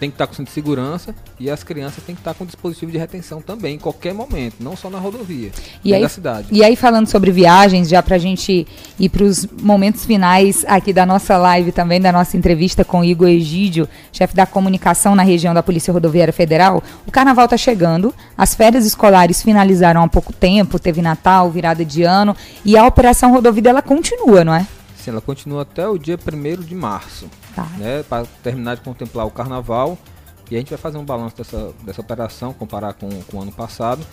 tem 0.00 0.10
que 0.10 0.14
estar 0.14 0.26
com 0.26 0.32
cinto 0.32 0.46
de 0.48 0.52
segurança 0.54 1.14
e 1.38 1.50
as 1.50 1.62
crianças 1.62 2.02
têm 2.02 2.14
que 2.14 2.22
estar 2.22 2.32
com 2.32 2.46
dispositivo 2.46 2.90
de 2.90 2.96
retenção 2.96 3.42
também, 3.42 3.74
em 3.76 3.78
qualquer 3.78 4.14
momento, 4.14 4.56
não 4.58 4.74
só 4.74 4.88
na 4.88 4.98
rodovia, 4.98 5.52
E 5.84 5.92
aí, 5.94 6.00
da 6.00 6.08
cidade. 6.08 6.48
e 6.50 6.64
aí, 6.64 6.74
falando 6.74 7.06
sobre 7.06 7.30
viagens, 7.30 7.88
já 7.88 8.02
pra 8.02 8.16
gente 8.16 8.66
ir 8.98 9.08
pros 9.10 9.46
momentos 9.60 10.06
finais 10.06 10.64
aqui 10.66 10.92
da 10.92 11.04
nossa 11.04 11.36
live 11.36 11.70
também, 11.70 12.00
da 12.00 12.10
nossa 12.10 12.36
entrevista 12.36 12.82
com 12.82 13.04
Igor 13.04 13.28
Egídio, 13.28 13.86
chefe 14.10 14.34
da 14.34 14.46
comunicação 14.46 15.14
na 15.14 15.22
região 15.22 15.52
da 15.52 15.62
Polícia 15.62 15.92
Rodoviária 15.92 16.32
Federal, 16.32 16.82
o 17.06 17.12
carnaval 17.12 17.46
tá 17.46 17.58
chegando, 17.58 18.14
as 18.38 18.54
férias 18.54 18.86
escolares 18.86 19.42
finalizaram 19.42 20.02
há 20.02 20.08
pouco 20.08 20.32
tempo, 20.32 20.78
teve 20.78 21.02
Natal, 21.02 21.50
virada 21.50 21.84
de 21.84 22.02
ano, 22.02 22.34
e 22.64 22.74
a 22.74 22.86
Operação 22.86 23.30
Rodovida 23.30 23.68
ela 23.68 23.82
continua, 23.82 24.42
não 24.44 24.54
é? 24.54 24.66
Sim, 24.96 25.10
ela 25.10 25.20
continua 25.20 25.62
até 25.62 25.86
o 25.88 25.96
dia 25.98 26.18
1 26.18 26.62
de 26.62 26.74
março. 26.74 27.26
Tá. 27.54 27.64
né, 27.78 28.02
para 28.08 28.26
terminar 28.42 28.76
de 28.76 28.82
contemplar 28.82 29.26
o 29.26 29.30
carnaval. 29.30 29.98
E 30.50 30.56
a 30.56 30.58
gente 30.58 30.70
vai 30.70 30.78
fazer 30.78 30.98
um 30.98 31.04
balanço 31.04 31.36
dessa, 31.36 31.72
dessa 31.84 32.00
operação, 32.00 32.52
comparar 32.52 32.94
com, 32.94 33.08
com 33.22 33.36
o 33.38 33.42
ano 33.42 33.52
passado. 33.52 34.04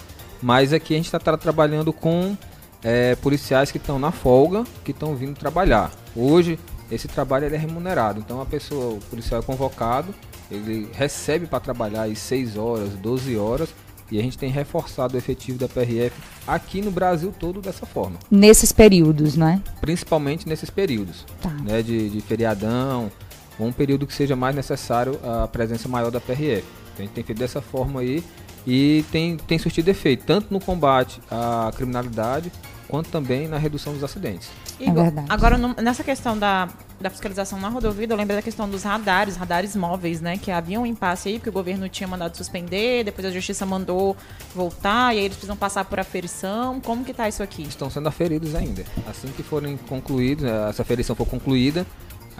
Mas 0.42 0.72
aqui 0.72 0.94
a 0.94 0.98
gente 0.98 1.08
está 1.12 1.20
trabalhando 1.36 1.92
com 1.92 2.38
é, 2.84 3.16
policiais 3.16 3.72
que 3.72 3.78
estão 3.78 3.98
na 3.98 4.12
folga, 4.12 4.64
que 4.86 4.92
estão 4.92 5.16
vindo 5.16 5.36
trabalhar. 5.38 5.92
Hoje, 6.16 6.60
esse 6.92 7.08
trabalho 7.08 7.46
é 7.52 7.58
remunerado. 7.58 8.20
Então, 8.20 8.40
a 8.40 8.46
pessoa, 8.46 8.94
o 8.96 9.00
policial 9.10 9.42
é 9.42 9.44
convocado, 9.44 10.14
ele 10.52 10.88
recebe 10.94 11.48
para 11.48 11.60
trabalhar 11.60 12.04
aí 12.04 12.16
6 12.16 12.56
horas, 12.56 12.90
12 12.94 13.36
horas. 13.36 13.70
E 14.10 14.18
a 14.18 14.22
gente 14.22 14.38
tem 14.38 14.50
reforçado 14.50 15.16
o 15.16 15.18
efetivo 15.18 15.58
da 15.58 15.68
PRF 15.68 16.14
aqui 16.48 16.82
no 16.82 16.90
Brasil 16.92 17.34
todo 17.38 17.60
dessa 17.60 17.86
forma 17.86 18.18
Nesses 18.32 18.72
períodos, 18.72 19.36
não 19.36 19.50
é? 19.50 19.60
principalmente 19.82 20.48
nesses 20.48 20.70
períodos 20.70 21.26
Tá. 21.42 21.50
né, 21.50 21.82
de, 21.82 22.10
de 22.10 22.22
feriadão, 22.22 23.12
ou 23.60 23.68
um 23.68 23.72
período 23.72 24.06
que 24.08 24.14
seja 24.14 24.36
mais 24.36 24.56
necessário 24.56 25.20
a 25.24 25.48
presença 25.48 25.88
maior 25.90 26.12
da 26.12 26.20
PRF. 26.20 26.64
Então 26.94 27.00
a 27.00 27.02
gente 27.02 27.12
tem 27.14 27.24
feito 27.24 27.40
dessa 27.40 27.62
forma 27.62 28.02
aí 28.02 28.24
e 28.66 29.04
tem, 29.12 29.38
tem 29.38 29.58
surtido 29.58 29.90
efeito, 29.90 30.26
tanto 30.26 30.52
no 30.54 30.60
combate 30.60 31.22
à 31.32 31.72
criminalidade, 31.76 32.52
quanto 32.88 33.10
também 33.10 33.48
na 33.48 33.58
redução 33.58 33.94
dos 33.94 34.04
acidentes. 34.04 34.50
Igor, 34.80 35.00
É 35.00 35.04
verdade. 35.04 35.28
Agora, 35.30 35.58
no- 35.58 35.74
nessa 35.82 36.04
questão 36.04 36.38
da, 36.38 36.70
da 37.02 37.10
fiscalização 37.10 37.60
na 37.60 37.68
rodovia, 37.68 38.08
eu 38.10 38.16
lembrei 38.16 38.38
da 38.38 38.42
questão 38.42 38.70
dos 38.70 38.84
radares, 38.84 39.36
radares 39.36 39.76
móveis, 39.76 40.22
né? 40.22 40.38
Que 40.38 40.52
havia 40.52 40.80
um 40.80 40.86
impasse 40.86 41.30
aí, 41.30 41.36
porque 41.40 41.50
o 41.50 41.54
governo 41.54 41.90
tinha 41.90 42.08
mandado 42.08 42.36
suspender, 42.38 43.04
depois 43.04 43.26
a 43.26 43.32
justiça 43.32 43.66
mandou 43.66 44.16
voltar, 44.56 45.14
e 45.16 45.20
aí 45.20 45.26
eles 45.26 45.36
precisam 45.36 45.58
passar 45.58 45.84
por 45.86 46.00
aferição. 46.00 46.80
Como 46.80 47.04
que 47.04 47.14
tá 47.14 47.28
isso 47.28 47.42
aqui? 47.44 47.64
Estão 47.64 47.90
sendo 47.90 48.08
aferidos 48.08 48.54
ainda. 48.56 48.84
Assim 49.10 49.28
que 49.30 49.44
forem 49.44 49.76
concluídos, 49.78 50.44
essa 50.46 50.82
aferição 50.84 51.16
for 51.16 51.26
concluída, 51.26 51.86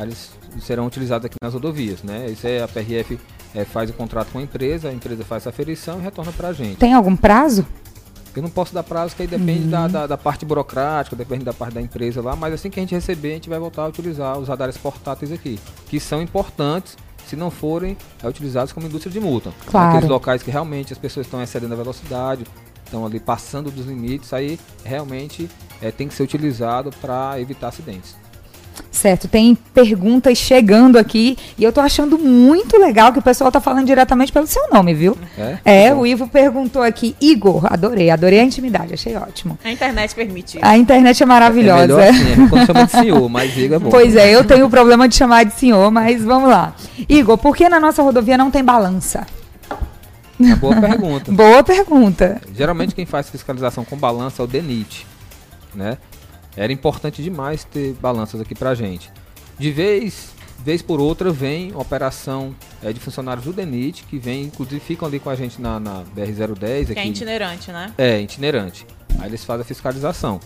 eles 0.04 0.32
serão 0.62 0.86
utilizados 0.86 1.26
aqui 1.26 1.36
nas 1.42 1.54
rodovias, 1.54 2.04
né? 2.04 2.28
Isso 2.30 2.46
é 2.46 2.62
a 2.62 2.68
PRF 2.68 3.20
eh, 3.56 3.66
faz 3.66 3.90
o 3.90 3.94
contrato 3.94 4.32
com 4.32 4.40
a 4.40 4.42
empresa, 4.42 4.90
a 4.90 4.94
empresa 4.94 5.24
faz 5.24 5.44
essa 5.44 5.50
aferição 5.50 6.00
e 6.00 6.02
retorna 6.04 6.32
para 6.32 6.50
a 6.50 6.54
gente. 6.54 6.78
Tem 6.78 6.94
algum 6.94 7.16
prazo? 7.16 7.66
Eu 8.36 8.44
não 8.44 8.50
posso 8.50 8.72
dar 8.72 8.84
prazo, 8.84 9.16
que 9.16 9.24
aí 9.24 9.28
depende 9.28 9.68
da, 9.68 9.88
da, 9.88 10.06
da 10.06 10.18
parte 10.18 10.46
burocrática, 10.46 11.16
depende 11.16 11.44
da 11.44 11.54
parte 11.54 11.74
da 11.74 11.82
empresa 11.82 12.22
lá, 12.22 12.36
mas 12.36 12.54
assim 12.54 12.70
que 12.70 12.80
a 12.80 12.84
gente 12.84 12.94
receber, 12.94 13.32
a 13.32 13.34
gente 13.34 13.50
vai 13.50 13.58
voltar 13.58 13.82
a 13.82 13.88
utilizar 13.88 14.38
os 14.38 14.48
radares 14.48 14.78
portáteis 14.78 15.32
aqui, 15.32 15.60
que 15.88 16.00
são 16.00 16.22
importantes 16.22 16.96
se 17.26 17.36
não 17.36 17.50
forem 17.50 17.98
é, 18.22 18.28
utilizados 18.28 18.72
como 18.72 18.86
indústria 18.86 19.12
de 19.12 19.20
multa. 19.20 19.52
Claro. 19.66 19.90
Aqueles 19.90 20.10
locais 20.10 20.44
que 20.44 20.52
realmente 20.52 20.94
as 20.94 21.00
pessoas 21.00 21.26
estão 21.26 21.42
excedendo 21.42 21.74
a 21.74 21.78
velocidade, 21.78 22.46
estão 22.86 23.06
ali 23.06 23.20
passando 23.20 23.72
dos 23.72 23.88
limites, 23.88 24.32
aí 24.32 24.60
realmente 24.84 25.50
é, 25.82 25.90
tem 25.90 26.08
que 26.08 26.14
ser 26.14 26.24
utilizado 26.24 26.92
para 27.02 27.40
evitar 27.42 27.70
acidentes. 27.70 28.16
Certo, 28.98 29.28
tem 29.28 29.54
perguntas 29.76 30.40
chegando 30.40 30.98
aqui 30.98 31.38
e 31.56 31.64
eu 31.64 31.72
tô 31.72 31.80
achando 31.80 32.18
muito 32.18 32.80
legal 32.80 33.14
que 33.14 33.20
o 33.20 33.22
pessoal 33.22 33.52
tá 33.52 33.62
falando 33.62 33.86
diretamente 33.86 34.32
pelo 34.32 34.48
seu 34.48 34.70
nome, 34.74 34.96
viu? 34.96 35.16
É, 35.38 35.86
É, 35.86 35.94
o 35.94 36.04
Ivo 36.04 36.28
perguntou 36.28 36.82
aqui, 36.82 37.16
Igor, 37.22 37.72
adorei, 37.72 38.10
adorei 38.10 38.40
a 38.40 38.44
intimidade, 38.44 38.96
achei 38.96 39.16
ótimo. 39.16 39.56
A 39.64 39.72
internet 39.72 40.16
permite. 40.16 40.58
A 40.64 40.76
internet 40.76 41.22
é 41.22 41.24
É 41.24 41.28
maravilhosa. 41.28 41.82
melhor 41.82 42.10
assim, 42.10 42.44
é 42.44 42.48
quando 42.50 42.66
chama 42.66 42.86
de 42.86 42.92
senhor, 42.92 43.30
mas 43.30 43.54
diga 43.54 43.76
é 43.76 43.80
bom. 43.80 43.92
Pois 43.92 44.16
é, 44.16 44.34
eu 44.34 44.44
tenho 44.44 44.66
o 44.66 44.70
problema 44.70 45.08
de 45.08 45.14
chamar 45.16 45.44
de 45.46 45.54
senhor, 45.54 45.92
mas 45.92 46.24
vamos 46.24 46.50
lá. 46.50 46.74
Igor, 47.08 47.38
por 47.38 47.56
que 47.56 47.70
na 47.70 47.80
nossa 47.80 48.02
rodovia 48.02 48.36
não 48.36 48.50
tem 48.50 48.64
balança? 48.64 49.28
Uma 50.40 50.56
boa 50.56 50.76
pergunta. 50.76 51.32
Boa 51.38 51.64
pergunta. 51.64 52.42
Geralmente 52.56 52.96
quem 52.96 53.06
faz 53.06 53.30
fiscalização 53.30 53.86
com 53.86 53.96
balança 53.96 54.42
é 54.42 54.46
o 54.46 54.48
DENIT, 54.48 55.06
né? 55.76 55.98
Era 56.58 56.74
importante 56.74 57.22
demais 57.22 57.64
ter 57.64 57.94
balanças 57.94 58.42
aqui 58.42 58.56
pra 58.56 58.74
gente. 58.74 59.12
De 59.60 59.72
vez, 59.72 60.32
vez 60.66 60.82
por 60.82 61.00
outra 61.00 61.32
vem 61.32 61.74
operação 61.76 62.54
é, 62.84 62.92
de 62.92 63.00
funcionários 63.00 63.46
do 63.46 63.54
DENIT, 63.54 64.04
que 64.04 64.18
vem, 64.18 64.44
inclusive 64.46 64.80
ficam 64.80 65.08
ali 65.08 65.20
com 65.20 65.30
a 65.30 65.36
gente 65.36 65.62
na, 65.62 65.80
na 65.80 66.04
BR-010 66.16 66.94
Que 66.94 67.00
é 67.00 67.08
itinerante, 67.08 67.72
né? 67.72 67.94
É, 67.98 68.20
itinerante. 68.20 68.86
Aí 69.20 69.30
eles 69.30 69.46
fazem 69.46 69.62
a 69.62 69.66
fiscalização. 69.66 70.40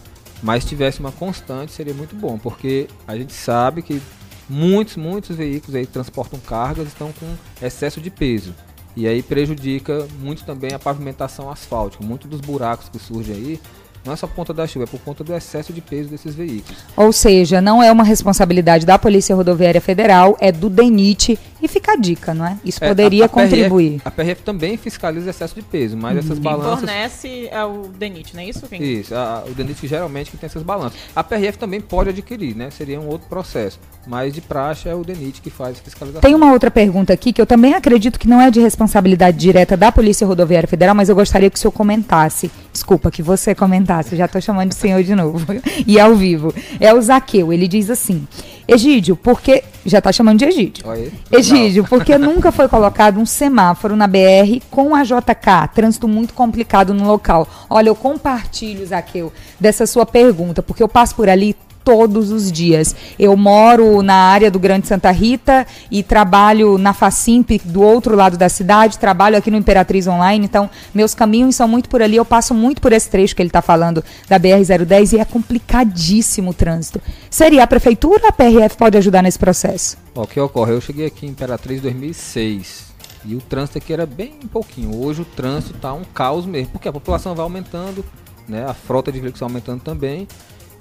Mas 0.44 0.64
se 0.64 0.70
tivesse 0.70 1.00
uma 1.00 1.12
constante 1.12 1.72
seria 1.72 1.94
muito 1.94 2.16
bom, 2.16 2.38
porque 2.38 2.88
a 3.08 3.16
gente 3.16 3.34
sabe 3.34 3.82
que 3.82 4.02
muitos, 4.50 4.98
muitos 4.98 5.36
veículos 5.36 5.76
aí 5.76 5.86
que 5.86 5.94
transportam 5.94 6.40
cargas 6.40 6.88
estão 6.88 7.12
com 7.14 7.66
excesso 7.66 8.02
de 8.02 8.10
peso. 8.10 8.54
E 8.96 9.08
aí 9.08 9.24
prejudica 9.24 10.06
muito 10.20 10.44
também 10.44 10.74
a 10.74 10.80
pavimentação 10.80 11.50
asfáltica. 11.50 12.04
Muitos 12.04 12.30
dos 12.30 12.42
buracos 12.42 12.90
que 12.90 13.00
surgem 13.00 13.36
aí 13.36 13.62
não 14.06 14.14
é 14.14 14.16
só 14.16 14.28
por 14.28 14.36
conta 14.36 14.54
da 14.54 14.66
chuva, 14.68 14.86
é 14.86 14.88
por 14.88 15.00
conta 15.00 15.24
do 15.24 15.34
excesso 15.36 15.72
de 15.72 15.82
peso 15.82 16.10
desses 16.10 16.34
veículos. 16.36 16.78
Ou 16.98 17.12
seja, 17.12 17.62
não 17.62 17.82
é 17.84 17.92
uma 17.92 18.04
responsabilidade 18.04 18.86
da 18.86 18.98
Polícia 18.98 19.36
Rodoviária 19.36 19.80
Federal, 19.82 20.36
é 20.40 20.52
do 20.52 20.70
DENIT 20.70 21.38
e 21.62 21.68
fica 21.68 21.94
a 21.94 21.96
dica, 21.96 22.34
não 22.34 22.46
é? 22.46 22.58
Isso 22.66 22.84
É, 22.84 22.88
poderia 22.88 23.24
a- 23.24 23.26
a 23.26 23.30
PRF 23.30 23.50
contribuir. 23.50 24.02
A 24.04 24.10
PRF 24.12 24.42
também 24.44 24.78
fiscaliza 24.78 25.30
excesso 25.30 25.54
de 25.56 25.62
peso, 25.62 25.96
mas 25.96 26.18
essas 26.18 26.34
Quem 26.40 26.42
balanças 26.42 26.80
fornece 26.80 27.48
é 27.52 27.64
o 27.64 27.84
DENIT, 27.98 28.34
não 28.36 28.42
é 28.42 28.46
isso? 28.48 28.66
Quem... 28.68 28.82
Isso, 28.82 29.14
a- 29.14 29.44
o 29.48 29.54
DENIT 29.54 29.88
geralmente 29.88 30.32
que 30.32 30.38
tem 30.38 30.48
essas 30.48 30.64
balanças. 30.64 30.98
A 31.16 31.24
PRF 31.24 31.58
também 31.58 31.80
pode 31.80 32.10
adquirir, 32.10 32.56
né? 32.56 32.70
Seria 32.72 33.00
um 33.00 33.08
outro 33.08 33.28
processo. 33.30 33.80
Mas 34.08 34.34
de 34.34 34.42
praxe 34.42 34.90
é 34.90 34.96
o 34.96 35.04
DENIT 35.04 35.42
que 35.42 35.52
faz 35.52 35.78
a 35.78 35.82
fiscalização. 35.84 36.22
Tem 36.22 36.34
uma 36.34 36.52
outra 36.52 36.72
pergunta 36.72 37.14
aqui 37.14 37.32
que 37.32 37.40
eu 37.42 37.46
também 37.46 37.76
acredito 37.76 38.18
que 38.20 38.28
não 38.28 38.42
é 38.42 38.50
de 38.50 38.60
responsabilidade 38.60 39.38
direta 39.38 39.78
da 39.78 39.92
Polícia 39.92 40.26
Rodoviária 40.26 40.68
Federal, 40.68 40.96
mas 40.96 41.08
eu 41.10 41.16
gostaria 41.16 41.50
que 41.50 41.58
o 41.58 41.60
senhor 41.60 41.72
comentasse. 41.72 42.50
Desculpa, 42.72 43.12
que 43.12 43.22
você 43.22 43.54
comentasse, 43.54 44.16
já 44.16 44.26
estou 44.26 44.40
chamando 44.40 44.70
de 44.70 44.76
senhor 44.76 45.04
de 45.04 45.14
novo. 45.14 45.46
e 45.86 46.00
ao 46.00 46.16
vivo. 46.16 46.54
É 46.80 46.94
o 46.94 47.02
Zaqueu, 47.02 47.52
ele 47.52 47.68
diz 47.68 47.90
assim: 47.90 48.26
Egídio, 48.68 49.16
porque. 49.16 49.64
Já 49.84 49.98
está 49.98 50.12
chamando 50.12 50.38
de 50.38 50.46
Egídio. 50.46 50.90
Aí. 50.90 51.12
Egídio, 51.32 51.84
porque 51.84 52.18
nunca 52.18 52.52
foi 52.52 52.68
colocado 52.68 53.20
um 53.20 53.26
semáforo 53.26 53.96
na 53.96 54.06
BR 54.06 54.62
com 54.70 54.94
a 54.96 55.04
JK? 55.04 55.74
Trânsito 55.74 56.08
muito 56.08 56.34
complicado 56.34 56.94
no 56.94 57.06
local. 57.06 57.48
Olha, 57.70 57.90
eu 57.90 57.96
compartilho, 57.96 58.86
Zaqueu, 58.86 59.34
dessa 59.60 59.88
sua 59.88 60.06
pergunta, 60.06 60.62
porque 60.62 60.84
eu 60.84 60.88
passo 60.88 61.16
por 61.16 61.28
ali 61.28 61.56
todos 61.84 62.32
os 62.32 62.52
dias. 62.52 62.96
Eu 63.18 63.36
moro 63.36 64.02
na 64.02 64.16
área 64.16 64.50
do 64.50 64.60
Grande 64.60 64.88
Santa 64.88 65.12
Rita 65.12 65.66
e 65.90 66.04
trabalho 66.04 66.78
na 66.78 66.94
Facimp 66.94 67.52
do 67.66 67.82
outro 67.82 68.16
lado 68.16 68.38
da 68.38 68.50
cidade, 68.50 68.98
trabalho 68.98 69.38
aqui 69.38 69.52
no 69.52 69.58
Imperatriz 69.58 70.08
Online, 70.08 70.46
então 70.46 70.70
meus 70.94 71.14
caminhos 71.14 71.56
são 71.56 71.68
muito 71.68 71.90
por 71.90 72.02
ali, 72.02 72.16
eu 72.16 72.26
passo 72.26 72.54
muito 72.54 72.82
por 72.82 72.92
esse 72.94 73.10
trecho 73.10 73.36
que 73.36 73.42
ele 73.42 73.50
está 73.50 73.62
falando 73.62 74.04
da 74.28 74.40
BR-010 74.40 75.14
e 75.14 75.20
é 75.20 75.26
complicadíssimo 75.26 76.52
o 76.52 76.54
trânsito. 76.54 77.02
Seria 77.30 77.64
a 77.64 77.68
prefeitura 77.68 78.22
ou 78.24 78.30
a 78.30 78.32
PRF 78.32 78.78
pode 78.78 78.98
ajudar 78.98 79.22
nesse 79.22 79.40
processo? 79.40 79.98
O 80.14 80.28
que 80.28 80.40
ocorre? 80.40 80.74
Eu 80.74 80.82
cheguei 80.82 81.06
aqui 81.06 81.26
em 81.26 81.30
Imperatriz 81.30 81.80
em 81.80 81.84
2006 81.84 82.92
e 83.26 83.36
o 83.36 83.42
trânsito 83.42 83.78
aqui 83.78 83.94
era 83.94 84.06
bem 84.06 84.34
pouquinho. 84.52 84.96
Hoje 85.00 85.22
o 85.22 85.26
trânsito 85.26 85.78
tá 85.80 85.94
um 85.94 86.04
caos 86.04 86.46
mesmo, 86.46 86.72
porque 86.72 86.88
a 86.88 86.94
população 86.94 87.36
vai 87.36 87.44
aumentando, 87.44 88.04
né? 88.48 88.66
A 88.68 88.74
frota 88.74 89.12
de 89.12 89.20
veículos 89.20 89.40
vai 89.40 89.50
aumentando 89.50 89.82
também. 89.82 90.28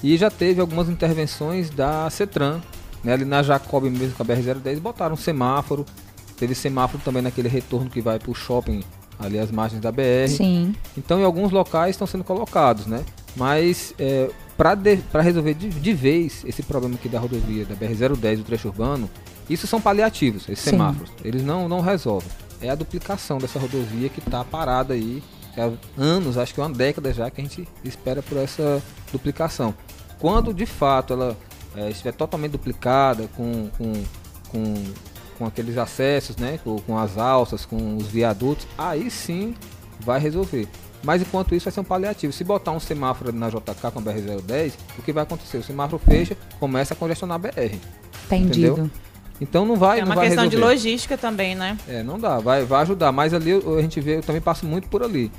E 0.03 0.17
já 0.17 0.31
teve 0.31 0.61
algumas 0.61 0.89
intervenções 0.89 1.71
da 1.71 2.09
Cetran, 2.11 2.61
né? 3.05 3.13
Ali 3.13 3.25
na 3.25 3.43
Jacob 3.43 3.85
mesmo 3.85 4.15
com 4.15 4.23
a 4.23 4.27
BR-010, 4.27 4.81
botaram 4.81 5.15
um 5.15 5.19
semáforo. 5.19 5.85
Teve 6.39 6.55
semáforo 6.55 7.03
também 7.05 7.23
naquele 7.23 7.49
retorno 7.49 7.91
que 7.91 8.01
vai 8.01 8.19
pro 8.19 8.35
shopping 8.35 8.83
ali 9.19 9.39
às 9.39 9.51
margens 9.51 9.81
da 9.81 9.93
BR. 9.93 10.29
Sim. 10.29 10.75
Então, 10.97 11.21
em 11.21 11.25
alguns 11.25 11.53
locais 11.53 11.91
estão 11.91 12.07
sendo 12.07 12.25
colocados, 12.25 12.87
né? 12.87 13.05
Mas 13.37 13.95
é, 13.99 14.31
para 14.57 15.23
resolver 15.23 15.55
de, 15.55 15.69
de 15.69 15.93
vez 15.93 16.43
esse 16.47 16.63
problema 16.63 16.95
aqui 16.95 17.09
da 17.09 17.19
rodovia, 17.19 17.65
da 17.65 17.75
BR-010, 17.75 18.39
do 18.39 18.45
trecho 18.45 18.69
urbano, 18.69 19.09
isso 19.49 19.67
são 19.67 19.81
paliativos, 19.81 20.49
esses 20.49 20.65
Sim. 20.65 20.71
semáforos. 20.71 21.11
Eles 21.23 21.43
não, 21.43 21.69
não 21.69 21.81
resolvem. 21.81 22.29
É 22.63 22.71
a 22.71 22.75
duplicação 22.75 23.39
dessa 23.39 23.59
rodovia 23.59 24.09
que 24.09 24.21
está 24.21 24.45
parada 24.45 24.95
aí 24.95 25.23
há 25.57 25.71
anos, 26.01 26.39
acho 26.39 26.55
que 26.55 26.61
uma 26.61 26.71
década 26.71 27.13
já, 27.13 27.31
que 27.31 27.41
a 27.41 27.45
gente 27.45 27.67
espera 27.85 28.23
por 28.23 28.39
essa 28.39 28.83
duplicação. 29.13 29.75
Quando 30.21 30.53
de 30.55 30.67
fato 30.67 31.13
ela 31.15 31.37
é, 31.77 31.91
estiver 31.91 32.13
totalmente 32.13 32.53
duplicada, 32.53 33.29
com, 33.37 33.69
com, 33.79 33.93
com, 34.51 34.75
com 35.39 35.47
aqueles 35.47 35.79
acessos, 35.79 36.37
né, 36.37 36.59
com, 36.63 36.79
com 36.81 36.99
as 36.99 37.17
alças, 37.17 37.65
com 37.65 37.97
os 37.97 38.07
viadutos, 38.07 38.67
aí 38.77 39.11
sim 39.11 39.55
vai 40.01 40.21
resolver. 40.21 40.69
Mas 41.03 41.23
enquanto 41.23 41.55
isso 41.55 41.65
vai 41.65 41.73
ser 41.73 41.81
um 41.81 41.85
paliativo. 41.85 42.31
Se 42.33 42.45
botar 42.45 42.73
um 42.73 42.81
semáforo 42.81 43.33
na 43.33 43.49
JK 43.49 43.91
com 43.93 43.99
a 43.99 44.03
BR-010, 44.03 44.73
o 44.99 45.03
que 45.03 45.13
vai 45.13 45.23
acontecer? 45.23 45.57
O 45.57 45.63
semáforo 45.63 46.01
fecha, 46.05 46.37
começa 46.59 46.93
a 46.93 46.97
congestionar 46.97 47.37
a 47.37 47.39
BR. 47.39 47.77
Entendido. 48.27 48.73
Entendeu? 48.73 48.91
Então 49.41 49.65
não 49.65 49.77
vai, 49.77 50.01
É 50.01 50.03
não 50.03 50.09
uma 50.09 50.15
vai 50.17 50.27
questão 50.27 50.47
de 50.47 50.57
resolver. 50.57 50.75
logística 50.75 51.17
também, 51.17 51.55
né? 51.55 51.79
É, 51.89 52.03
não 52.03 52.19
dá, 52.19 52.39
vai, 52.39 52.63
vai 52.67 52.83
ajudar. 52.83 53.11
Mas 53.13 53.33
ali 53.33 53.49
eu- 53.51 53.79
a 53.79 53.81
gente 53.81 53.99
vê, 53.99 54.19
eu 54.19 54.23
também 54.23 54.43
passo 54.43 54.67
muito 54.67 54.87
por 54.89 55.03
ali. 55.03 55.33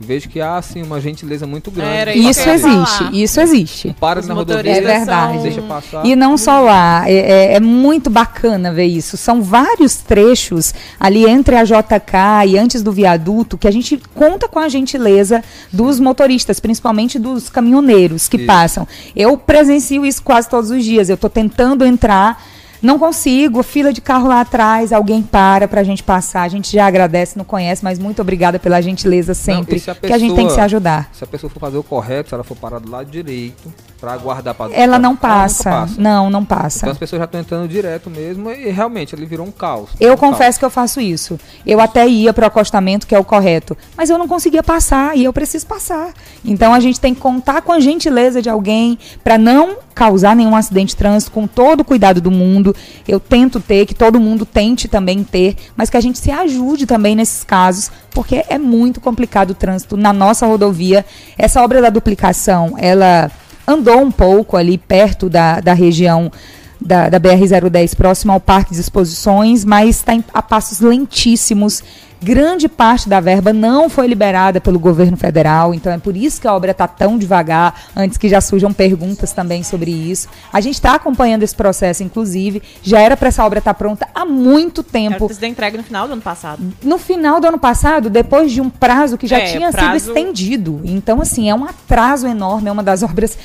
Vejo 0.00 0.28
que 0.28 0.40
há 0.40 0.56
assim 0.56 0.80
uma 0.80 1.00
gentileza 1.00 1.44
muito 1.44 1.72
grande. 1.72 1.90
Era 1.90 2.14
isso 2.14 2.48
existe, 2.48 2.98
falar. 2.98 3.12
isso 3.14 3.40
existe. 3.40 3.96
Para 3.98 4.20
Os 4.20 4.28
na 4.28 4.34
rodovia, 4.34 4.70
É 4.70 4.80
verdade. 4.80 5.38
deixa 5.42 5.60
passar. 5.62 6.06
E 6.06 6.14
não 6.14 6.38
só 6.38 6.60
lá, 6.60 7.02
é, 7.10 7.14
é- 7.14 7.54
é 7.54 7.60
muito 7.60 8.08
bacana 8.08 8.72
ver 8.72 8.84
isso. 8.84 9.16
São 9.16 9.42
vários 9.42 9.96
trechos 9.96 10.72
ali 11.00 11.26
entre 11.28 11.56
a 11.56 11.64
JK 11.64 12.46
e 12.46 12.56
antes 12.56 12.80
do 12.80 12.92
viaduto 12.92 13.58
que 13.58 13.66
a 13.66 13.72
gente 13.72 14.00
conta 14.14 14.46
com 14.46 14.60
a 14.60 14.68
gentileza 14.68 15.42
dos 15.72 15.98
motoristas, 15.98 16.60
principalmente 16.60 17.18
dos 17.18 17.50
caminhoneiros 17.50 18.28
que 18.28 18.36
Isso. 18.36 18.46
passam. 18.46 18.86
Eu 19.16 19.36
presencio 19.36 20.06
isso 20.06 20.22
quase 20.22 20.48
todos 20.48 20.70
os 20.70 20.84
dias. 20.84 21.08
Eu 21.08 21.14
estou 21.16 21.28
tentando 21.28 21.84
entrar. 21.84 22.40
Não 22.82 22.98
consigo, 22.98 23.62
fila 23.62 23.92
de 23.92 24.00
carro 24.00 24.28
lá 24.28 24.40
atrás, 24.40 24.92
alguém 24.92 25.22
para 25.22 25.66
pra 25.66 25.82
gente 25.82 26.02
passar. 26.02 26.42
A 26.42 26.48
gente 26.48 26.70
já 26.72 26.86
agradece, 26.86 27.36
não 27.36 27.44
conhece, 27.44 27.82
mas 27.82 27.98
muito 27.98 28.22
obrigada 28.22 28.58
pela 28.58 28.80
gentileza 28.80 29.34
sempre. 29.34 29.76
e 29.76 29.80
se 29.80 29.90
a 29.90 29.94
que 29.94 30.12
a 30.12 30.18
gente 30.18 30.34
tem 30.34 30.44
que 30.46 30.50
se 30.52 30.56
pessoa- 30.56 30.64
ajudar. 30.64 31.10
Se 31.12 31.24
a 31.24 31.26
pessoa 31.26 31.50
for 31.50 31.58
fazer 31.60 31.76
o 31.78 31.82
correto, 31.82 32.28
se 32.28 32.34
ela 32.34 32.44
for 32.44 32.56
parar 32.56 32.78
do 32.78 32.90
lado 32.90 33.10
direito, 33.10 33.72
para 34.00 34.12
aguardar 34.12 34.54
para 34.54 34.72
Ela 34.74 34.98
não 34.98 35.16
passa. 35.16 35.64
passa. 35.70 36.00
Não, 36.00 36.30
não 36.30 36.44
passa. 36.44 36.78
Então 36.78 36.92
as 36.92 36.98
pessoas 36.98 37.18
já 37.18 37.24
estão 37.24 37.40
entrando 37.40 37.68
direto 37.68 38.08
mesmo 38.08 38.50
e 38.50 38.70
realmente 38.70 39.14
ele 39.14 39.26
virou 39.26 39.46
um 39.46 39.50
caos. 39.50 39.90
Eu 39.98 40.14
um 40.14 40.16
confesso 40.16 40.58
que 40.58 40.64
eu 40.64 40.70
faço 40.70 41.00
isso. 41.00 41.38
Eu 41.66 41.80
até 41.80 42.06
ia 42.06 42.32
para 42.32 42.44
o 42.44 42.46
acostamento, 42.46 43.06
que 43.06 43.14
é 43.14 43.18
o 43.18 43.24
correto, 43.24 43.76
mas 43.96 44.08
eu 44.08 44.16
não 44.16 44.28
conseguia 44.28 44.62
passar 44.62 45.16
e 45.16 45.24
eu 45.24 45.32
preciso 45.32 45.66
passar. 45.66 46.12
Então 46.44 46.72
a 46.72 46.80
gente 46.80 47.00
tem 47.00 47.14
que 47.14 47.20
contar 47.20 47.62
com 47.62 47.72
a 47.72 47.80
gentileza 47.80 48.40
de 48.40 48.48
alguém 48.48 48.98
para 49.24 49.36
não 49.36 49.78
causar 49.94 50.36
nenhum 50.36 50.54
acidente 50.54 50.90
de 50.90 50.96
trânsito 50.96 51.32
com 51.32 51.48
todo 51.48 51.80
o 51.80 51.84
cuidado 51.84 52.20
do 52.20 52.30
mundo. 52.30 52.74
Eu 53.06 53.18
tento 53.18 53.58
ter, 53.58 53.84
que 53.84 53.94
todo 53.94 54.20
mundo 54.20 54.46
tente 54.46 54.86
também 54.86 55.24
ter, 55.24 55.56
mas 55.76 55.90
que 55.90 55.96
a 55.96 56.00
gente 56.00 56.20
se 56.20 56.30
ajude 56.30 56.86
também 56.86 57.16
nesses 57.16 57.42
casos, 57.42 57.90
porque 58.12 58.44
é 58.48 58.58
muito 58.58 59.00
complicado 59.00 59.50
o 59.50 59.54
trânsito 59.54 59.96
na 59.96 60.12
nossa 60.12 60.46
rodovia. 60.46 61.04
Essa 61.36 61.62
obra 61.64 61.82
da 61.82 61.90
duplicação, 61.90 62.74
ela 62.78 63.28
andou 63.68 64.00
um 64.00 64.10
pouco 64.10 64.56
ali 64.56 64.78
perto 64.78 65.28
da, 65.28 65.60
da 65.60 65.74
região 65.74 66.32
da, 66.80 67.08
da 67.08 67.20
BR-010, 67.20 67.96
próximo 67.96 68.32
ao 68.32 68.40
Parque 68.40 68.74
de 68.74 68.80
Exposições, 68.80 69.64
mas 69.64 69.96
está 69.96 70.18
a 70.32 70.42
passos 70.42 70.80
lentíssimos. 70.80 71.82
Grande 72.20 72.68
parte 72.68 73.08
da 73.08 73.20
verba 73.20 73.52
não 73.52 73.88
foi 73.88 74.08
liberada 74.08 74.60
pelo 74.60 74.76
governo 74.76 75.16
federal, 75.16 75.72
então 75.72 75.92
é 75.92 75.98
por 75.98 76.16
isso 76.16 76.40
que 76.40 76.48
a 76.48 76.54
obra 76.54 76.72
está 76.72 76.88
tão 76.88 77.16
devagar, 77.16 77.72
antes 77.94 78.18
que 78.18 78.28
já 78.28 78.40
surjam 78.40 78.72
perguntas 78.72 79.32
também 79.32 79.62
sobre 79.62 79.92
isso. 79.92 80.28
A 80.52 80.60
gente 80.60 80.74
está 80.74 80.94
acompanhando 80.94 81.44
esse 81.44 81.54
processo, 81.54 82.02
inclusive, 82.02 82.60
já 82.82 83.00
era 83.00 83.16
para 83.16 83.28
essa 83.28 83.44
obra 83.44 83.60
estar 83.60 83.72
tá 83.72 83.78
pronta 83.78 84.08
há 84.12 84.24
muito 84.24 84.82
tempo. 84.82 85.26
Era 85.26 85.40
da 85.40 85.46
entrega 85.46 85.78
no 85.78 85.84
final 85.84 86.08
do 86.08 86.14
ano 86.14 86.22
passado. 86.22 86.60
No 86.82 86.98
final 86.98 87.40
do 87.40 87.46
ano 87.46 87.58
passado, 87.58 88.10
depois 88.10 88.50
de 88.50 88.60
um 88.60 88.68
prazo 88.68 89.16
que 89.16 89.28
já 89.28 89.38
é, 89.38 89.52
tinha 89.52 89.70
prazo... 89.70 90.00
sido 90.00 90.08
estendido. 90.08 90.80
Então, 90.82 91.20
assim, 91.20 91.48
é 91.48 91.54
um 91.54 91.64
atraso 91.64 92.26
enorme, 92.26 92.68
é 92.68 92.72
uma 92.72 92.82
das 92.82 93.04
obras 93.04 93.38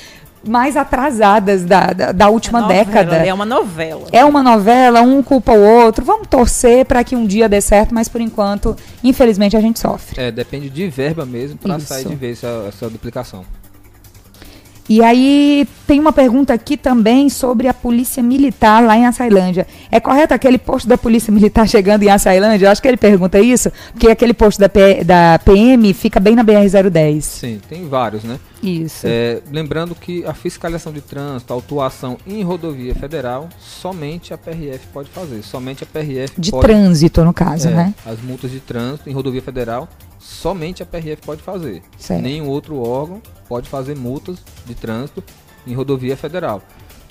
mais 0.45 0.75
atrasadas 0.75 1.63
da, 1.63 1.87
da, 1.93 2.11
da 2.11 2.29
última 2.29 2.59
é 2.59 2.61
novela, 2.61 2.85
década. 2.85 3.15
É 3.17 3.33
uma 3.33 3.45
novela. 3.45 4.07
É 4.11 4.25
uma 4.25 4.43
novela, 4.43 5.01
um 5.01 5.23
culpa 5.23 5.53
o 5.53 5.61
outro. 5.61 6.03
Vamos 6.03 6.27
torcer 6.27 6.85
para 6.85 7.03
que 7.03 7.15
um 7.15 7.25
dia 7.25 7.47
dê 7.47 7.61
certo, 7.61 7.93
mas 7.93 8.09
por 8.09 8.21
enquanto, 8.21 8.75
infelizmente, 9.03 9.55
a 9.55 9.61
gente 9.61 9.79
sofre. 9.79 10.21
É, 10.21 10.31
depende 10.31 10.69
de 10.69 10.87
verba 10.89 11.25
mesmo 11.25 11.57
para 11.57 11.79
sair 11.79 12.05
de 12.05 12.15
vez 12.15 12.43
essa, 12.43 12.65
essa 12.67 12.89
duplicação. 12.89 13.45
E 14.87 15.01
aí 15.01 15.67
tem 15.87 15.99
uma 15.99 16.11
pergunta 16.11 16.53
aqui 16.53 16.75
também 16.75 17.29
sobre 17.29 17.67
a 17.67 17.73
polícia 17.73 18.21
militar 18.21 18.83
lá 18.83 18.97
em 18.97 19.05
Açailândia. 19.05 19.65
É 19.89 19.99
correto 19.99 20.33
aquele 20.33 20.57
posto 20.57 20.87
da 20.87 20.97
polícia 20.97 21.31
militar 21.31 21.67
chegando 21.69 22.03
em 22.03 22.09
Açailândia? 22.09 22.65
Eu 22.65 22.71
acho 22.71 22.81
que 22.81 22.87
ele 22.87 22.97
pergunta 22.97 23.39
isso, 23.39 23.71
porque 23.91 24.09
aquele 24.09 24.33
posto 24.33 24.59
da, 24.59 24.67
P, 24.67 25.03
da 25.03 25.39
PM 25.43 25.93
fica 25.93 26.19
bem 26.19 26.35
na 26.35 26.43
BR-010. 26.43 27.21
Sim, 27.21 27.61
tem 27.69 27.87
vários, 27.87 28.23
né? 28.23 28.39
Isso. 28.61 29.05
É, 29.05 29.41
lembrando 29.51 29.93
que 29.93 30.25
a 30.25 30.33
fiscalização 30.33 30.93
de 30.93 31.01
trânsito, 31.01 31.51
a 31.51 31.55
autuação 31.55 32.17
em 32.25 32.41
rodovia 32.43 32.95
federal, 32.95 33.49
somente 33.59 34.33
a 34.33 34.37
PRF 34.37 34.87
pode 34.93 35.09
fazer. 35.09 35.43
Somente 35.43 35.83
a 35.83 35.87
PRF 35.87 36.39
De 36.39 36.51
pode, 36.51 36.67
trânsito, 36.67 37.25
no 37.25 37.33
caso, 37.33 37.67
é, 37.67 37.71
né? 37.71 37.93
As 38.05 38.21
multas 38.21 38.51
de 38.51 38.61
trânsito 38.61 39.09
em 39.09 39.13
rodovia 39.13 39.41
federal, 39.41 39.89
somente 40.23 40.81
a 40.81 40.85
PRF 40.85 41.21
pode 41.21 41.41
fazer. 41.41 41.83
Certo. 41.97 42.21
Nenhum 42.21 42.47
outro 42.47 42.79
órgão 42.79 43.21
pode 43.47 43.69
fazer 43.69 43.95
multas 43.95 44.37
de 44.65 44.73
trânsito 44.73 45.23
em 45.67 45.73
rodovia 45.73 46.15
federal. 46.15 46.61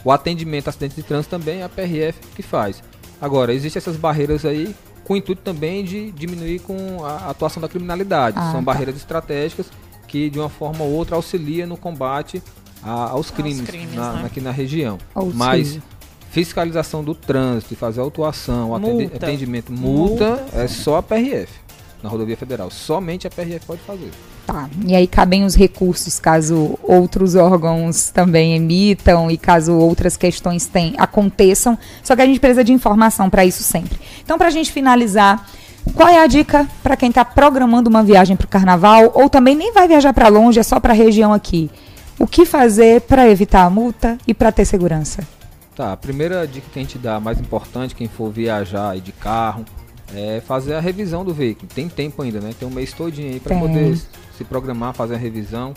O 0.02 0.10
atendimento 0.10 0.68
a 0.68 0.70
acidentes 0.70 0.96
de 0.96 1.02
trânsito 1.02 1.30
também 1.30 1.60
é 1.60 1.64
a 1.64 1.68
PRF 1.68 2.18
que 2.34 2.42
faz. 2.42 2.82
Agora, 3.20 3.52
existem 3.52 3.78
essas 3.78 3.96
barreiras 3.96 4.44
aí 4.44 4.74
com 5.04 5.14
o 5.14 5.16
intuito 5.16 5.42
também 5.42 5.84
de 5.84 6.10
diminuir 6.12 6.60
com 6.60 7.04
a 7.04 7.30
atuação 7.30 7.60
da 7.60 7.68
criminalidade. 7.68 8.36
Ah, 8.38 8.50
São 8.50 8.60
tá. 8.60 8.72
barreiras 8.72 8.96
estratégicas 8.96 9.66
que, 10.08 10.30
de 10.30 10.38
uma 10.38 10.48
forma 10.48 10.82
ou 10.82 10.90
outra, 10.90 11.14
auxilia 11.14 11.66
no 11.66 11.76
combate 11.76 12.42
a, 12.82 13.10
aos 13.10 13.30
crimes, 13.30 13.66
crimes 13.66 13.94
na, 13.94 14.14
né? 14.14 14.22
aqui 14.26 14.40
na 14.40 14.50
região. 14.50 14.98
Mas 15.34 15.78
fiscalização 16.30 17.04
do 17.04 17.14
trânsito, 17.14 17.76
fazer 17.76 18.00
autuação, 18.00 18.68
multa. 18.78 19.16
atendimento, 19.16 19.70
multa, 19.70 20.30
multa, 20.30 20.58
é 20.58 20.66
só 20.66 20.96
a 20.96 21.02
PRF 21.02 21.62
na 22.02 22.08
rodovia 22.08 22.36
federal. 22.36 22.70
Somente 22.70 23.26
a 23.26 23.30
PRF 23.30 23.66
pode 23.66 23.80
fazer. 23.82 24.10
Tá. 24.46 24.68
E 24.84 24.94
aí 24.94 25.06
cabem 25.06 25.44
os 25.44 25.54
recursos 25.54 26.18
caso 26.18 26.78
outros 26.82 27.36
órgãos 27.36 28.10
também 28.10 28.56
emitam 28.56 29.30
e 29.30 29.38
caso 29.38 29.72
outras 29.74 30.16
questões 30.16 30.66
tem, 30.66 30.94
aconteçam. 30.98 31.78
Só 32.02 32.16
que 32.16 32.22
a 32.22 32.26
gente 32.26 32.40
precisa 32.40 32.64
de 32.64 32.72
informação 32.72 33.30
para 33.30 33.44
isso 33.44 33.62
sempre. 33.62 33.98
Então, 34.22 34.36
para 34.36 34.48
a 34.48 34.50
gente 34.50 34.72
finalizar, 34.72 35.48
qual 35.94 36.08
é 36.08 36.18
a 36.18 36.26
dica 36.26 36.68
para 36.82 36.96
quem 36.96 37.08
está 37.08 37.24
programando 37.24 37.88
uma 37.88 38.02
viagem 38.02 38.36
para 38.36 38.46
o 38.46 38.48
carnaval 38.48 39.12
ou 39.14 39.30
também 39.30 39.54
nem 39.54 39.72
vai 39.72 39.86
viajar 39.86 40.12
para 40.12 40.28
longe, 40.28 40.58
é 40.58 40.62
só 40.62 40.80
para 40.80 40.92
a 40.92 40.96
região 40.96 41.32
aqui? 41.32 41.70
O 42.18 42.26
que 42.26 42.44
fazer 42.44 43.02
para 43.02 43.28
evitar 43.28 43.64
a 43.64 43.70
multa 43.70 44.18
e 44.26 44.34
para 44.34 44.52
ter 44.52 44.64
segurança? 44.64 45.26
Tá, 45.74 45.92
a 45.92 45.96
primeira 45.96 46.46
dica 46.46 46.66
que 46.70 46.78
a 46.78 46.82
gente 46.82 46.98
dá, 46.98 47.18
mais 47.18 47.40
importante, 47.40 47.94
quem 47.94 48.06
for 48.06 48.30
viajar 48.30 48.98
de 49.00 49.10
carro, 49.10 49.64
é 50.14 50.40
fazer 50.40 50.74
a 50.74 50.80
revisão 50.80 51.24
do 51.24 51.32
veículo. 51.32 51.68
Tem 51.74 51.88
tempo 51.88 52.22
ainda, 52.22 52.40
né? 52.40 52.54
Tem 52.58 52.68
um 52.68 52.70
mês 52.70 52.92
todinho 52.92 53.32
aí 53.32 53.40
para 53.40 53.58
poder 53.58 53.96
se 54.36 54.44
programar, 54.44 54.94
fazer 54.94 55.14
a 55.14 55.18
revisão, 55.18 55.74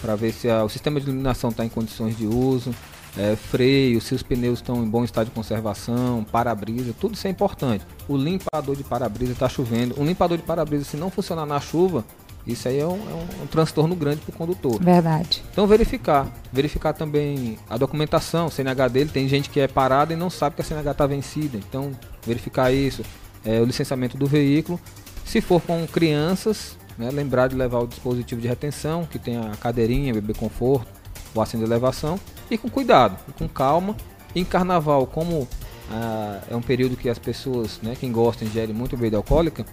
para 0.00 0.14
ver 0.16 0.32
se 0.32 0.48
a, 0.48 0.64
o 0.64 0.68
sistema 0.68 1.00
de 1.00 1.06
iluminação 1.06 1.50
está 1.50 1.64
em 1.64 1.68
condições 1.68 2.16
de 2.16 2.26
uso, 2.26 2.74
é, 3.16 3.36
freio, 3.36 4.00
se 4.00 4.14
os 4.14 4.22
pneus 4.22 4.58
estão 4.58 4.82
em 4.82 4.88
bom 4.88 5.04
estado 5.04 5.26
de 5.26 5.32
conservação, 5.32 6.26
para-brisa, 6.30 6.94
tudo 6.98 7.14
isso 7.14 7.26
é 7.26 7.30
importante. 7.30 7.84
O 8.08 8.16
limpador 8.16 8.74
de 8.74 8.82
para-brisa 8.82 9.32
está 9.32 9.48
chovendo. 9.48 10.00
Um 10.00 10.04
limpador 10.04 10.36
de 10.36 10.42
para-brisa, 10.42 10.84
se 10.84 10.96
não 10.96 11.10
funcionar 11.10 11.46
na 11.46 11.60
chuva, 11.60 12.04
isso 12.46 12.68
aí 12.68 12.78
é 12.78 12.86
um, 12.86 12.90
é 12.90 13.14
um, 13.14 13.44
um 13.44 13.46
transtorno 13.46 13.94
grande 13.94 14.20
para 14.20 14.34
o 14.34 14.36
condutor. 14.36 14.82
Verdade. 14.82 15.42
Então 15.50 15.66
verificar. 15.66 16.30
Verificar 16.52 16.92
também 16.92 17.56
a 17.70 17.78
documentação, 17.78 18.46
o 18.46 18.50
CNH 18.50 18.88
dele. 18.88 19.10
Tem 19.10 19.26
gente 19.28 19.48
que 19.48 19.60
é 19.60 19.68
parada 19.68 20.12
e 20.12 20.16
não 20.16 20.28
sabe 20.28 20.56
que 20.56 20.62
a 20.62 20.64
CNH 20.64 20.90
está 20.90 21.06
vencida. 21.06 21.56
Então 21.56 21.92
verificar 22.26 22.70
isso 22.72 23.02
é, 23.44 23.60
o 23.60 23.64
licenciamento 23.64 24.16
do 24.16 24.26
veículo. 24.26 24.80
Se 25.24 25.40
for 25.40 25.60
com 25.60 25.86
crianças, 25.86 26.76
né, 26.98 27.10
lembrar 27.10 27.48
de 27.48 27.56
levar 27.56 27.80
o 27.80 27.86
dispositivo 27.86 28.40
de 28.40 28.48
retenção, 28.48 29.04
que 29.04 29.18
tem 29.18 29.36
a 29.36 29.52
cadeirinha, 29.60 30.12
bebê 30.12 30.34
conforto, 30.34 30.86
o 31.34 31.40
assento 31.40 31.60
de 31.60 31.66
elevação, 31.66 32.18
e 32.50 32.56
com 32.56 32.68
cuidado, 32.68 33.18
e 33.28 33.32
com 33.32 33.48
calma. 33.48 33.96
Em 34.34 34.44
carnaval, 34.44 35.06
como 35.06 35.48
ah, 35.90 36.40
é 36.50 36.56
um 36.56 36.62
período 36.62 36.96
que 36.96 37.08
as 37.08 37.18
pessoas, 37.18 37.80
né, 37.82 37.96
quem 37.98 38.10
gosta, 38.10 38.44
ingere 38.44 38.72
muito 38.72 38.96
bebida 38.96 39.16
alcoólica, 39.16 39.64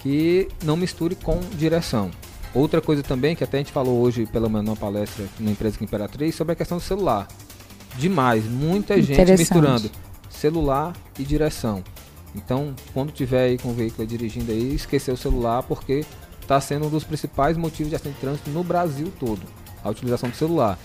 que 0.00 0.48
não 0.64 0.76
misture 0.76 1.14
com 1.14 1.40
direção. 1.56 2.10
Outra 2.54 2.80
coisa 2.80 3.02
também, 3.02 3.36
que 3.36 3.44
até 3.44 3.58
a 3.58 3.60
gente 3.60 3.72
falou 3.72 4.00
hoje, 4.00 4.26
pelo 4.26 4.48
menos 4.48 4.64
numa 4.64 4.76
palestra 4.76 5.26
na 5.38 5.50
empresa 5.50 5.76
Imperatriz, 5.82 6.34
sobre 6.34 6.52
a 6.52 6.56
questão 6.56 6.78
do 6.78 6.82
celular. 6.82 7.28
Demais, 7.98 8.44
muita 8.44 9.00
gente 9.00 9.32
misturando 9.32 9.90
celular 10.30 10.94
e 11.18 11.24
direção. 11.24 11.82
Então, 12.36 12.74
quando 12.92 13.10
tiver 13.10 13.44
aí 13.44 13.58
com 13.58 13.70
o 13.70 13.74
veículo 13.74 14.06
dirigindo 14.06 14.52
aí, 14.52 14.74
esquecer 14.74 15.10
o 15.10 15.16
celular 15.16 15.62
porque 15.62 16.04
está 16.40 16.60
sendo 16.60 16.86
um 16.86 16.90
dos 16.90 17.02
principais 17.02 17.56
motivos 17.56 17.90
de 17.90 17.96
acidente 17.96 18.16
de 18.16 18.20
trânsito 18.20 18.50
no 18.50 18.62
Brasil 18.62 19.12
todo, 19.18 19.40
a 19.82 19.88
utilização 19.88 20.28
do 20.28 20.36
celular. 20.36 20.78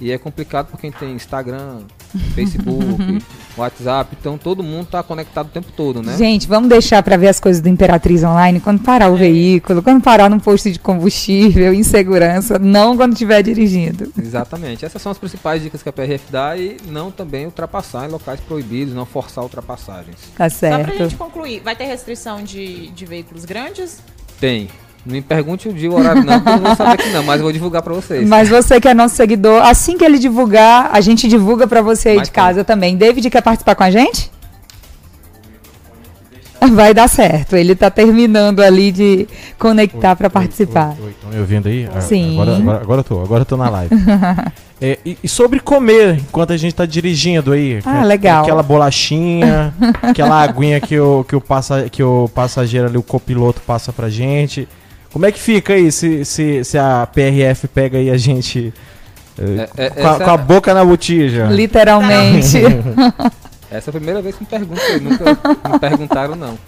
E 0.00 0.10
é 0.10 0.18
complicado 0.18 0.68
para 0.68 0.78
quem 0.78 0.90
tem 0.90 1.12
Instagram, 1.12 1.82
Facebook, 2.34 3.22
WhatsApp, 3.56 4.16
então 4.18 4.36
todo 4.36 4.62
mundo 4.62 4.84
está 4.84 5.02
conectado 5.02 5.46
o 5.46 5.50
tempo 5.50 5.68
todo, 5.76 6.02
né? 6.02 6.16
Gente, 6.16 6.46
vamos 6.46 6.68
deixar 6.68 7.02
para 7.02 7.16
ver 7.16 7.28
as 7.28 7.38
coisas 7.38 7.62
do 7.62 7.68
Imperatriz 7.68 8.22
Online 8.24 8.60
quando 8.60 8.82
parar 8.82 9.10
o 9.10 9.14
é. 9.16 9.18
veículo, 9.18 9.82
quando 9.82 10.02
parar 10.02 10.28
num 10.28 10.38
posto 10.38 10.70
de 10.70 10.78
combustível, 10.78 11.72
em 11.72 11.82
segurança, 11.82 12.58
não 12.58 12.96
quando 12.96 13.12
estiver 13.12 13.42
dirigindo. 13.42 14.12
Exatamente. 14.18 14.84
Essas 14.84 15.00
são 15.00 15.12
as 15.12 15.18
principais 15.18 15.62
dicas 15.62 15.82
que 15.82 15.88
a 15.88 15.92
PRF 15.92 16.24
dá 16.30 16.56
e 16.56 16.76
não 16.88 17.10
também 17.10 17.46
ultrapassar 17.46 18.08
em 18.08 18.10
locais 18.10 18.40
proibidos, 18.40 18.94
não 18.94 19.06
forçar 19.06 19.44
ultrapassagens. 19.44 20.16
Tá 20.36 20.48
certo. 20.48 20.78
Só 20.78 20.84
para 20.84 20.94
a 20.94 21.08
gente 21.08 21.16
concluir, 21.16 21.60
vai 21.60 21.76
ter 21.76 21.84
restrição 21.84 22.42
de, 22.42 22.88
de 22.90 23.06
veículos 23.06 23.44
grandes? 23.44 24.00
Tem. 24.40 24.68
Não 25.04 25.12
me 25.12 25.20
pergunte 25.20 25.68
o 25.68 25.72
dia 25.72 25.90
o 25.90 25.94
horário 25.94 26.24
não, 26.24 26.40
porque 26.40 26.48
eu 26.48 26.56
não 26.56 26.62
vou 26.62 26.76
saber 26.76 26.96
que 26.96 27.10
não, 27.10 27.22
mas 27.22 27.36
eu 27.36 27.42
vou 27.42 27.52
divulgar 27.52 27.82
para 27.82 27.92
vocês. 27.92 28.26
Mas 28.26 28.48
você 28.48 28.80
que 28.80 28.88
é 28.88 28.94
nosso 28.94 29.14
seguidor, 29.14 29.62
assim 29.62 29.98
que 29.98 30.04
ele 30.04 30.18
divulgar, 30.18 30.88
a 30.92 31.00
gente 31.02 31.28
divulga 31.28 31.66
para 31.66 31.82
você 31.82 32.10
aí 32.10 32.16
mas 32.16 32.28
de 32.28 32.32
casa 32.32 32.64
também. 32.64 32.96
David 32.96 33.28
quer 33.28 33.42
participar 33.42 33.74
com 33.74 33.82
a 33.82 33.90
gente? 33.90 34.30
Vai 36.72 36.94
dar 36.94 37.08
certo. 37.08 37.56
Ele 37.56 37.72
está 37.72 37.90
terminando 37.90 38.60
ali 38.60 38.90
de 38.90 39.28
conectar 39.58 40.16
para 40.16 40.30
participar. 40.30 40.96
Estão 41.08 41.30
me 41.30 41.38
ouvindo 41.38 41.68
aí? 41.68 41.88
Ah, 41.94 42.00
Sim. 42.00 42.40
Agora, 42.40 42.56
agora, 42.56 42.80
agora 42.80 43.00
eu 43.00 43.04
tô, 43.04 43.22
agora 43.22 43.40
eu 43.42 43.46
tô 43.46 43.56
na 43.56 43.68
live. 43.68 43.94
é, 44.80 44.98
e, 45.04 45.18
e, 45.22 45.28
sobre 45.28 45.60
comer 45.60 46.16
enquanto 46.18 46.52
a 46.52 46.56
gente 46.56 46.72
está 46.72 46.86
dirigindo 46.86 47.52
aí? 47.52 47.80
Ah, 47.84 48.02
legal. 48.04 48.42
Aquela 48.42 48.62
bolachinha, 48.62 49.74
aquela 50.02 50.42
aguinha 50.42 50.80
que 50.80 50.98
o, 50.98 51.24
que, 51.24 51.36
o 51.36 51.40
passa, 51.40 51.88
que 51.90 52.02
o 52.02 52.28
passageiro 52.34 52.88
ali, 52.88 52.96
o 52.96 53.02
copiloto 53.02 53.60
passa 53.60 53.92
pra 53.92 54.08
gente. 54.08 54.66
Como 55.14 55.26
é 55.26 55.30
que 55.30 55.38
fica 55.38 55.74
aí 55.74 55.92
se, 55.92 56.24
se, 56.24 56.64
se 56.64 56.76
a 56.76 57.06
PRF 57.06 57.68
pega 57.68 57.98
aí 57.98 58.10
a 58.10 58.16
gente 58.16 58.74
eh, 59.38 59.68
é, 59.76 59.86
é, 59.86 59.90
com, 59.90 60.08
a, 60.08 60.18
com, 60.18 60.30
a, 60.30 60.36
boca 60.36 60.74
na 60.74 60.84
botija? 60.84 61.46
Literalmente. 61.46 62.58
essa 63.70 63.90
é 63.90 63.90
a 63.90 63.92
primeira 63.92 64.20
vez 64.20 64.34
que 64.34 64.42
me 64.42 64.50
perguntam, 64.50 65.00
nunca 65.00 65.24
me 65.70 65.78
perguntaram 65.78 66.34
não. 66.34 66.58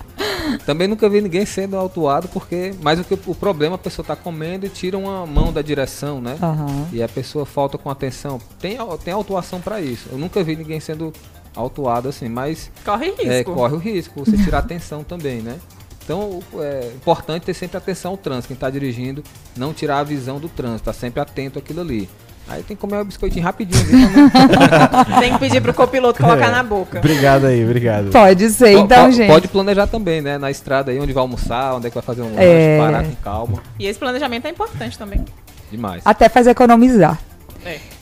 Também 0.65 0.87
nunca 0.87 1.09
vi 1.09 1.21
ninguém 1.21 1.45
sendo 1.45 1.77
autuado, 1.77 2.29
porque. 2.29 2.73
Mas 2.81 3.01
o, 3.01 3.05
que, 3.05 3.19
o 3.27 3.35
problema 3.35 3.75
a 3.75 3.79
pessoa 3.79 4.05
está 4.05 4.15
comendo 4.15 4.65
e 4.65 4.69
tira 4.69 4.97
uma 4.97 5.27
mão 5.27 5.53
da 5.53 5.61
direção, 5.61 6.21
né? 6.21 6.37
Aham. 6.41 6.87
E 6.93 7.03
a 7.03 7.09
pessoa 7.09 7.45
falta 7.45 7.77
com 7.77 7.91
atenção. 7.91 8.41
Tem, 8.61 8.79
tem 9.03 9.13
autuação 9.13 9.61
para 9.61 9.81
isso. 9.81 10.09
Eu 10.13 10.19
nunca 10.19 10.41
vi 10.45 10.55
ninguém 10.55 10.79
sendo 10.79 11.13
autuado 11.53 12.09
assim, 12.11 12.29
mas 12.29 12.71
Corre 12.85 13.07
risco. 13.07 13.29
é, 13.29 13.43
corre 13.43 13.75
o 13.75 13.79
risco, 13.79 14.25
você 14.25 14.37
tirar 14.37 14.59
atenção 14.59 15.03
também, 15.03 15.41
né? 15.41 15.57
Então 16.07 16.41
é 16.61 16.93
importante 16.95 17.43
ter 17.43 17.53
sempre 17.53 17.77
atenção 17.77 18.13
ao 18.13 18.17
trânsito, 18.17 18.47
quem 18.47 18.55
está 18.55 18.71
dirigindo, 18.71 19.25
não 19.57 19.75
tirar 19.75 19.99
a 19.99 20.05
visão 20.05 20.39
do 20.39 20.49
trânsito, 20.49 20.85
tá 20.85 20.93
sempre 20.93 21.21
atento 21.21 21.59
àquilo 21.59 21.81
ali. 21.81 22.09
Aí 22.49 22.63
tem 22.63 22.77
que 22.77 22.81
comer 22.81 23.01
o 23.01 23.05
biscoitinho 23.05 23.45
rapidinho 23.45 23.85
né? 23.91 24.31
Tem 25.19 25.33
que 25.33 25.39
pedir 25.41 25.61
pro 25.61 25.75
copiloto 25.75 26.23
colocar 26.23 26.49
na 26.53 26.63
boca. 26.63 26.99
Obrigado 27.01 27.47
aí, 27.47 27.65
obrigado. 27.65 28.11
Pode 28.13 28.49
ser, 28.51 28.71
então, 28.71 29.07
po- 29.07 29.11
gente. 29.11 29.27
Pode 29.33 29.49
planejar 29.49 29.89
também, 29.89 30.23
né? 30.23 30.39
Na 30.39 30.49
estrada 30.49 30.93
aí, 30.93 31.01
onde 31.01 31.13
vai 31.13 31.23
almoçar, 31.23 31.75
onde 31.75 31.89
é 31.89 31.91
que 31.91 31.95
vai 31.95 32.05
fazer 32.05 32.23
um 32.23 32.27
lanche, 32.27 32.39
É. 32.45 32.79
parar 32.79 33.03
com 33.03 33.15
calma. 33.17 33.59
E 33.81 33.87
esse 33.89 33.99
planejamento 33.99 34.47
é 34.47 34.51
importante 34.51 34.97
também. 34.97 35.25
Demais. 35.73 36.03
Até 36.05 36.29
faz 36.29 36.47
economizar. 36.47 37.19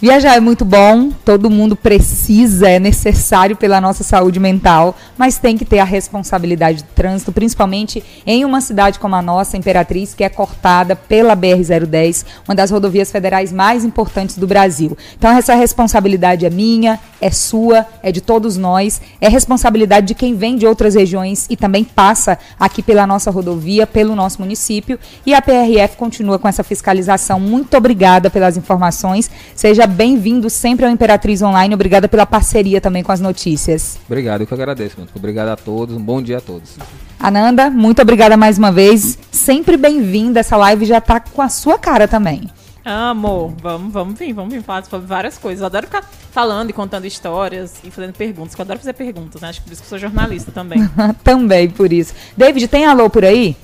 Viajar 0.04 0.36
é 0.36 0.40
muito 0.40 0.66
bom, 0.66 1.10
todo 1.24 1.48
mundo 1.48 1.74
precisa, 1.74 2.68
é 2.68 2.78
necessário 2.78 3.56
pela 3.56 3.80
nossa 3.80 4.04
saúde 4.04 4.38
mental, 4.38 4.94
mas 5.16 5.38
tem 5.38 5.56
que 5.56 5.64
ter 5.64 5.78
a 5.78 5.84
responsabilidade 5.84 6.82
do 6.82 6.88
trânsito, 6.90 7.32
principalmente 7.32 8.04
em 8.26 8.44
uma 8.44 8.60
cidade 8.60 8.98
como 8.98 9.14
a 9.14 9.22
nossa, 9.22 9.56
Imperatriz, 9.56 10.12
que 10.12 10.22
é 10.22 10.28
cortada 10.28 10.94
pela 10.94 11.34
BR-010, 11.34 12.26
uma 12.46 12.54
das 12.54 12.70
rodovias 12.70 13.10
federais 13.10 13.50
mais 13.50 13.82
importantes 13.82 14.36
do 14.36 14.46
Brasil. 14.46 14.94
Então 15.16 15.30
essa 15.30 15.54
responsabilidade 15.54 16.44
é 16.44 16.50
minha, 16.50 17.00
é 17.18 17.30
sua, 17.30 17.86
é 18.02 18.12
de 18.12 18.20
todos 18.20 18.58
nós, 18.58 19.00
é 19.22 19.28
responsabilidade 19.30 20.08
de 20.08 20.14
quem 20.14 20.36
vem 20.36 20.56
de 20.56 20.66
outras 20.66 20.94
regiões 20.94 21.46
e 21.48 21.56
também 21.56 21.82
passa 21.82 22.38
aqui 22.60 22.82
pela 22.82 23.06
nossa 23.06 23.30
rodovia, 23.30 23.86
pelo 23.86 24.14
nosso 24.14 24.42
município, 24.42 24.98
e 25.24 25.32
a 25.32 25.40
PRF 25.40 25.96
continua 25.96 26.38
com 26.38 26.46
essa 26.46 26.62
fiscalização. 26.62 27.40
Muito 27.40 27.74
obrigada 27.74 28.28
pelas 28.28 28.58
informações. 28.58 29.30
Seja 29.54 29.93
bem-vindo 29.94 30.50
sempre 30.50 30.84
ao 30.84 30.90
Imperatriz 30.90 31.40
Online. 31.40 31.74
Obrigada 31.74 32.08
pela 32.08 32.26
parceria 32.26 32.80
também 32.80 33.02
com 33.02 33.12
as 33.12 33.20
notícias. 33.20 33.98
Obrigado, 34.06 34.42
eu 34.42 34.46
que 34.46 34.52
agradeço, 34.52 34.96
mano. 34.98 35.08
Obrigado 35.14 35.48
a 35.48 35.56
todos, 35.56 35.96
um 35.96 36.02
bom 36.02 36.20
dia 36.20 36.38
a 36.38 36.40
todos. 36.40 36.76
Ananda, 37.18 37.70
muito 37.70 38.02
obrigada 38.02 38.36
mais 38.36 38.58
uma 38.58 38.70
vez. 38.70 39.18
Sempre 39.32 39.76
bem-vinda. 39.76 40.40
Essa 40.40 40.56
live 40.56 40.84
já 40.84 41.00
tá 41.00 41.20
com 41.20 41.40
a 41.40 41.48
sua 41.48 41.78
cara 41.78 42.06
também. 42.06 42.50
Amo. 42.84 43.56
Vamos, 43.62 43.92
vamos 43.92 44.18
vir, 44.18 44.32
vamos 44.34 44.52
vir 44.52 44.62
falar 44.62 44.84
sobre 44.84 45.06
várias 45.06 45.38
coisas. 45.38 45.60
Eu 45.60 45.66
adoro 45.66 45.86
ficar 45.86 46.04
falando 46.30 46.68
e 46.68 46.72
contando 46.72 47.06
histórias 47.06 47.76
e 47.82 47.90
fazendo 47.90 48.12
perguntas, 48.12 48.54
eu 48.58 48.62
adoro 48.62 48.78
fazer 48.78 48.92
perguntas, 48.92 49.40
né? 49.40 49.48
Acho 49.48 49.60
que 49.60 49.68
por 49.68 49.72
isso 49.72 49.82
que 49.82 49.86
eu 49.86 49.90
sou 49.90 49.98
jornalista 49.98 50.52
também. 50.52 50.78
também 51.24 51.70
por 51.70 51.92
isso. 51.92 52.12
David, 52.36 52.68
tem 52.68 52.84
alô 52.84 53.08
por 53.08 53.24
aí? 53.24 53.56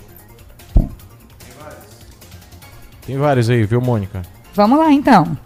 Tem 3.05 3.19
vários 3.19 3.51
aí, 3.51 3.65
viu, 3.65 3.81
Mônica? 3.81 4.23
Vamos 4.55 4.79
lá 4.79 4.91
então. 4.91 5.37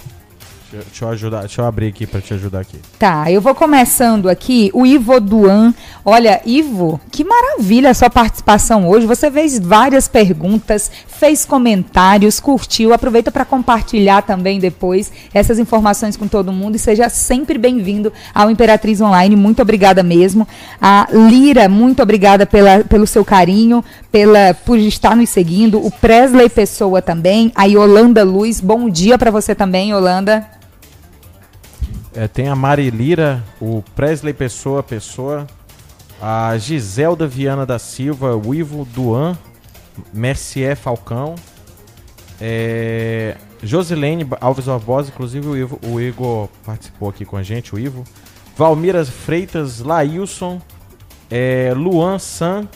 Deixa, 0.83 1.05
eu 1.05 1.09
ajudar, 1.11 1.41
deixa 1.41 1.62
eu 1.62 1.66
abrir 1.66 1.89
aqui 1.89 2.07
pra 2.07 2.20
te 2.20 2.35
ajudar 2.35 2.61
aqui. 2.61 2.79
Tá, 2.99 3.31
eu 3.31 3.41
vou 3.41 3.55
começando 3.55 4.29
aqui. 4.29 4.70
O 4.75 4.85
Ivo 4.85 5.20
Duan. 5.20 5.72
Olha, 6.05 6.41
Ivo, 6.45 7.01
que 7.11 7.25
maravilha 7.25 7.91
a 7.91 7.95
sua 7.95 8.11
participação 8.11 8.89
hoje. 8.89 9.07
Você 9.07 9.31
fez 9.31 9.59
várias 9.59 10.09
perguntas, 10.09 10.91
fez 11.07 11.45
comentários, 11.45 12.41
curtiu. 12.41 12.93
Aproveita 12.93 13.31
para 13.31 13.45
compartilhar 13.45 14.22
também 14.22 14.59
depois 14.59 15.12
essas 15.33 15.59
informações 15.59 16.16
com 16.16 16.27
todo 16.27 16.53
mundo 16.53 16.75
e 16.75 16.79
seja 16.79 17.09
sempre 17.09 17.57
bem-vindo 17.57 18.12
ao 18.35 18.51
Imperatriz 18.51 19.01
Online. 19.01 19.37
Muito 19.37 19.62
obrigada 19.62 20.03
mesmo. 20.03 20.47
A 20.81 21.07
Lira, 21.12 21.68
muito 21.68 22.03
obrigada 22.03 22.45
pela, 22.45 22.85
pelo 22.85 23.07
seu 23.07 23.25
carinho, 23.25 23.85
pela 24.11 24.55
por 24.55 24.79
estar 24.79 25.16
nos 25.16 25.31
seguindo. 25.31 25.85
O 25.85 25.91
Presley 25.91 26.49
Pessoa 26.49 27.01
também. 27.01 27.53
A 27.55 27.64
Yolanda 27.64 28.25
Luz, 28.25 28.61
bom 28.61 28.89
dia 28.89 29.16
para 29.16 29.31
você 29.31 29.55
também, 29.55 29.91
Yolanda. 29.91 30.55
É, 32.15 32.29
tem 32.29 32.49
a 32.49 32.55
Marilira, 32.55 33.43
o 33.61 33.83
Presley 33.97 34.33
Pessoa 34.33 34.83
Pessoa, 34.83 35.47
a 36.23 36.57
Giselda 36.59 37.27
Viana 37.27 37.67
da 37.67 37.79
Silva, 37.79 38.37
o 38.37 38.55
Ivo 38.55 38.85
Duan, 38.95 39.37
Mercier 40.12 40.77
Falcão, 40.77 41.35
é, 42.41 43.37
Josilene 43.62 44.27
Alves 44.41 44.67
Barbosa, 44.67 45.11
inclusive 45.12 45.47
o, 45.49 45.57
Ivo- 45.57 45.81
o 45.87 46.01
Igor 46.01 46.49
participou 46.65 47.09
aqui 47.09 47.25
com 47.25 47.37
a 47.37 47.43
gente, 47.43 47.75
o 47.75 47.79
Ivo. 47.79 48.05
Valmira 48.57 49.05
Freitas, 49.05 49.81
Lailson, 49.81 50.61
é, 51.29 51.73
Luan 51.75 52.21
San, 52.21 52.69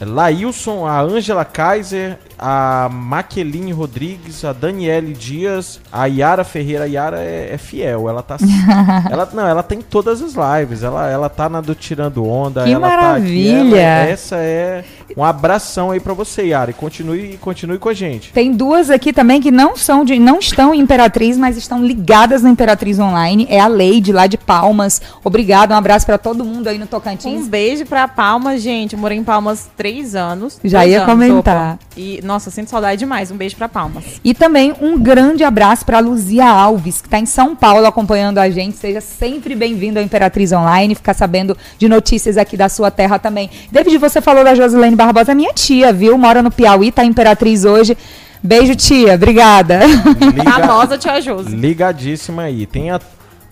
Lailson, 0.00 0.86
a 0.86 1.00
Ângela 1.00 1.44
Kaiser, 1.44 2.18
a 2.38 2.88
Maqueline 2.92 3.72
Rodrigues, 3.72 4.44
a 4.44 4.52
Daniele 4.52 5.12
Dias, 5.12 5.80
a 5.90 6.06
Yara 6.06 6.44
Ferreira. 6.44 6.84
A 6.84 6.86
Yara 6.86 7.18
é, 7.18 7.50
é 7.54 7.58
fiel, 7.58 8.08
ela 8.08 8.22
tá. 8.22 8.36
ela, 9.10 9.28
não, 9.32 9.46
ela 9.46 9.62
tem 9.62 9.80
todas 9.80 10.22
as 10.22 10.34
lives. 10.34 10.82
Ela, 10.82 11.08
ela 11.10 11.28
tá 11.28 11.48
na 11.48 11.60
do 11.60 11.74
Tirando 11.74 12.24
Onda. 12.26 12.64
Que 12.64 12.72
ela 12.72 12.86
Tá 12.88 12.94
aqui, 12.94 13.02
maravilha! 13.04 13.76
ela- 13.80 14.08
essa 14.10 14.36
é 14.36 14.84
um 15.16 15.24
abração 15.24 15.90
aí 15.90 16.00
pra 16.00 16.12
você, 16.14 16.46
Yara. 16.46 16.70
E 16.70 16.74
continue, 16.74 17.38
continue 17.38 17.78
com 17.78 17.88
a 17.88 17.94
gente. 17.94 18.32
Tem 18.32 18.52
duas 18.52 18.90
aqui 18.90 19.12
também 19.12 19.40
que 19.40 19.50
não 19.50 19.76
são 19.76 20.04
de, 20.04 20.18
não 20.18 20.38
estão 20.38 20.74
em 20.74 20.80
Imperatriz, 20.80 21.36
mas 21.38 21.56
estão 21.56 21.84
ligadas 21.84 22.42
na 22.42 22.50
Imperatriz 22.50 22.98
Online. 22.98 23.46
É 23.50 23.58
a 23.60 23.66
Leide 23.66 24.12
lá 24.12 24.26
de 24.26 24.36
Palmas. 24.38 25.00
Obrigado, 25.24 25.72
um 25.72 25.74
abraço 25.76 26.06
para 26.06 26.18
todo 26.18 26.44
mundo 26.44 26.68
aí 26.68 26.78
no 26.78 26.86
Tocantins. 26.86 27.42
Um 27.42 27.48
beijo 27.48 27.84
pra 27.86 28.06
Palmas, 28.06 28.62
gente. 28.62 28.92
Eu 28.94 28.98
morei 28.98 29.18
em 29.18 29.24
Palmas 29.24 29.68
três 29.76 30.14
anos. 30.14 30.58
Já 30.64 30.86
ia 30.86 31.02
anos, 31.02 31.10
comentar. 31.12 31.74
opa. 31.74 31.78
E, 31.96 32.20
nossa, 32.26 32.50
sinto 32.50 32.68
saudade 32.68 32.98
demais. 32.98 33.30
Um 33.30 33.36
beijo 33.36 33.56
pra 33.56 33.68
Palmas. 33.68 34.04
E 34.22 34.34
também 34.34 34.74
um 34.80 34.98
grande 34.98 35.44
abraço 35.44 35.86
para 35.86 35.98
Luzia 36.00 36.44
Alves, 36.46 37.00
que 37.00 37.06
está 37.06 37.18
em 37.18 37.24
São 37.26 37.56
Paulo 37.56 37.86
acompanhando 37.86 38.38
a 38.38 38.50
gente. 38.50 38.76
Seja 38.76 39.00
sempre 39.00 39.54
bem-vindo 39.54 39.98
ao 39.98 40.04
Imperatriz 40.04 40.52
Online, 40.52 40.94
ficar 40.94 41.14
sabendo 41.14 41.56
de 41.78 41.88
notícias 41.88 42.36
aqui 42.36 42.56
da 42.56 42.68
sua 42.68 42.90
terra 42.90 43.18
também. 43.18 43.48
David, 43.72 43.96
você 43.98 44.20
falou 44.20 44.44
da 44.44 44.54
Josilene 44.54 44.96
Barbosa, 44.96 45.34
minha 45.34 45.52
tia, 45.54 45.92
viu? 45.92 46.18
Mora 46.18 46.42
no 46.42 46.50
Piauí, 46.50 46.92
tá 46.92 47.04
em 47.04 47.08
Imperatriz 47.08 47.64
hoje. 47.64 47.96
Beijo, 48.42 48.74
tia. 48.76 49.14
Obrigada. 49.14 49.80
Liga- 49.86 50.52
Famosa 50.52 50.98
Tia 50.98 51.20
Josi. 51.20 51.56
Ligadíssima 51.56 52.42
aí. 52.42 52.66
Tem 52.66 52.90
a 52.90 53.00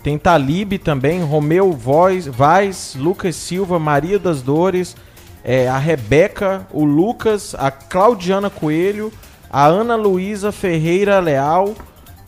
tem 0.03 0.19
Talib 0.19 0.73
também, 0.77 1.23
Romeu 1.23 1.71
Voz, 1.73 2.27
Vaz, 2.27 2.95
Lucas 2.95 3.35
Silva, 3.35 3.79
Maria 3.79 4.19
das 4.19 4.39
Dores, 4.39 4.95
é, 5.45 5.67
a 5.69 5.77
Rebeca, 5.77 6.65
o 6.73 6.83
Lucas, 6.83 7.53
a 7.59 7.69
Claudiana 7.69 8.49
Coelho, 8.49 9.13
a 9.47 9.67
Ana 9.67 9.95
Luísa 9.95 10.51
Ferreira 10.51 11.19
Leal, 11.19 11.75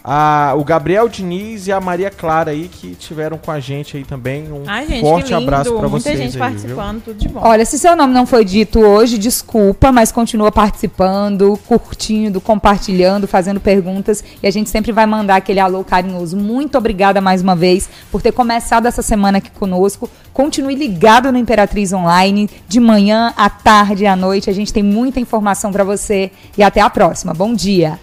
a, 0.10 0.53
o 0.55 0.64
Gabriel 0.64 1.10
Diniz 1.10 1.68
e 1.68 1.72
a 1.74 1.82
Maria 1.82 2.10
Clara 2.10 2.51
aí 2.51 2.70
que 2.70 2.95
tiveram 2.95 3.38
com 3.38 3.51
a 3.51 3.60
gente 3.60 3.97
aí 3.97 4.05
também. 4.05 4.49
Um 4.49 4.64
Ai, 4.66 4.88
gente, 4.88 5.01
forte 5.01 5.34
abraço 5.34 5.74
Muita 5.74 5.89
vocês 5.89 6.18
gente 6.18 6.28
aí, 6.28 6.32
viu? 6.32 6.39
participando, 6.39 7.03
tudo 7.03 7.20
de 7.20 7.28
bom. 7.28 7.41
Olha, 7.43 7.66
se 7.66 7.78
seu 7.78 7.93
nome 7.93 8.14
não 8.14 8.26
foi 8.26 8.45
dito 8.45 8.80
hoje, 8.80 9.18
desculpa, 9.18 9.91
mas 9.91 10.10
continua 10.10 10.49
participando, 10.49 11.60
curtindo, 11.68 12.39
compartilhando, 12.39 13.28
fazendo 13.28 13.60
perguntas 13.60 14.24
e 14.41 14.47
a 14.47 14.51
gente 14.51 14.70
sempre 14.70 14.93
vai 14.93 15.05
mandar 15.05 15.36
aquele 15.36 15.60
alô 15.60 15.84
carinhoso. 15.84 16.38
Muito 16.38 16.78
obrigada 16.78 17.20
mais 17.20 17.41
uma 17.41 17.53
vez 17.53 17.89
por 18.10 18.22
ter 18.22 18.32
começado 18.32 18.86
essa 18.86 19.01
semana 19.01 19.39
aqui 19.39 19.51
conosco. 19.51 20.10
Continue 20.32 20.76
ligado 20.76 21.34
no 21.34 21.38
Imperatriz 21.38 21.91
Online, 21.91 22.49
de 22.66 22.80
manhã, 22.80 23.34
à 23.36 23.49
tarde, 23.49 24.05
à 24.05 24.16
noite. 24.16 24.49
A 24.49 24.53
gente 24.53 24.72
tem 24.72 24.84
muita 24.84 25.20
informação 25.20 25.70
para 25.70 25.84
você 25.84 26.32
e 26.58 26.64
até 26.64 26.80
a 26.80 26.89
próxima. 26.89 27.34
Bom 27.34 27.53
dia. 27.53 27.99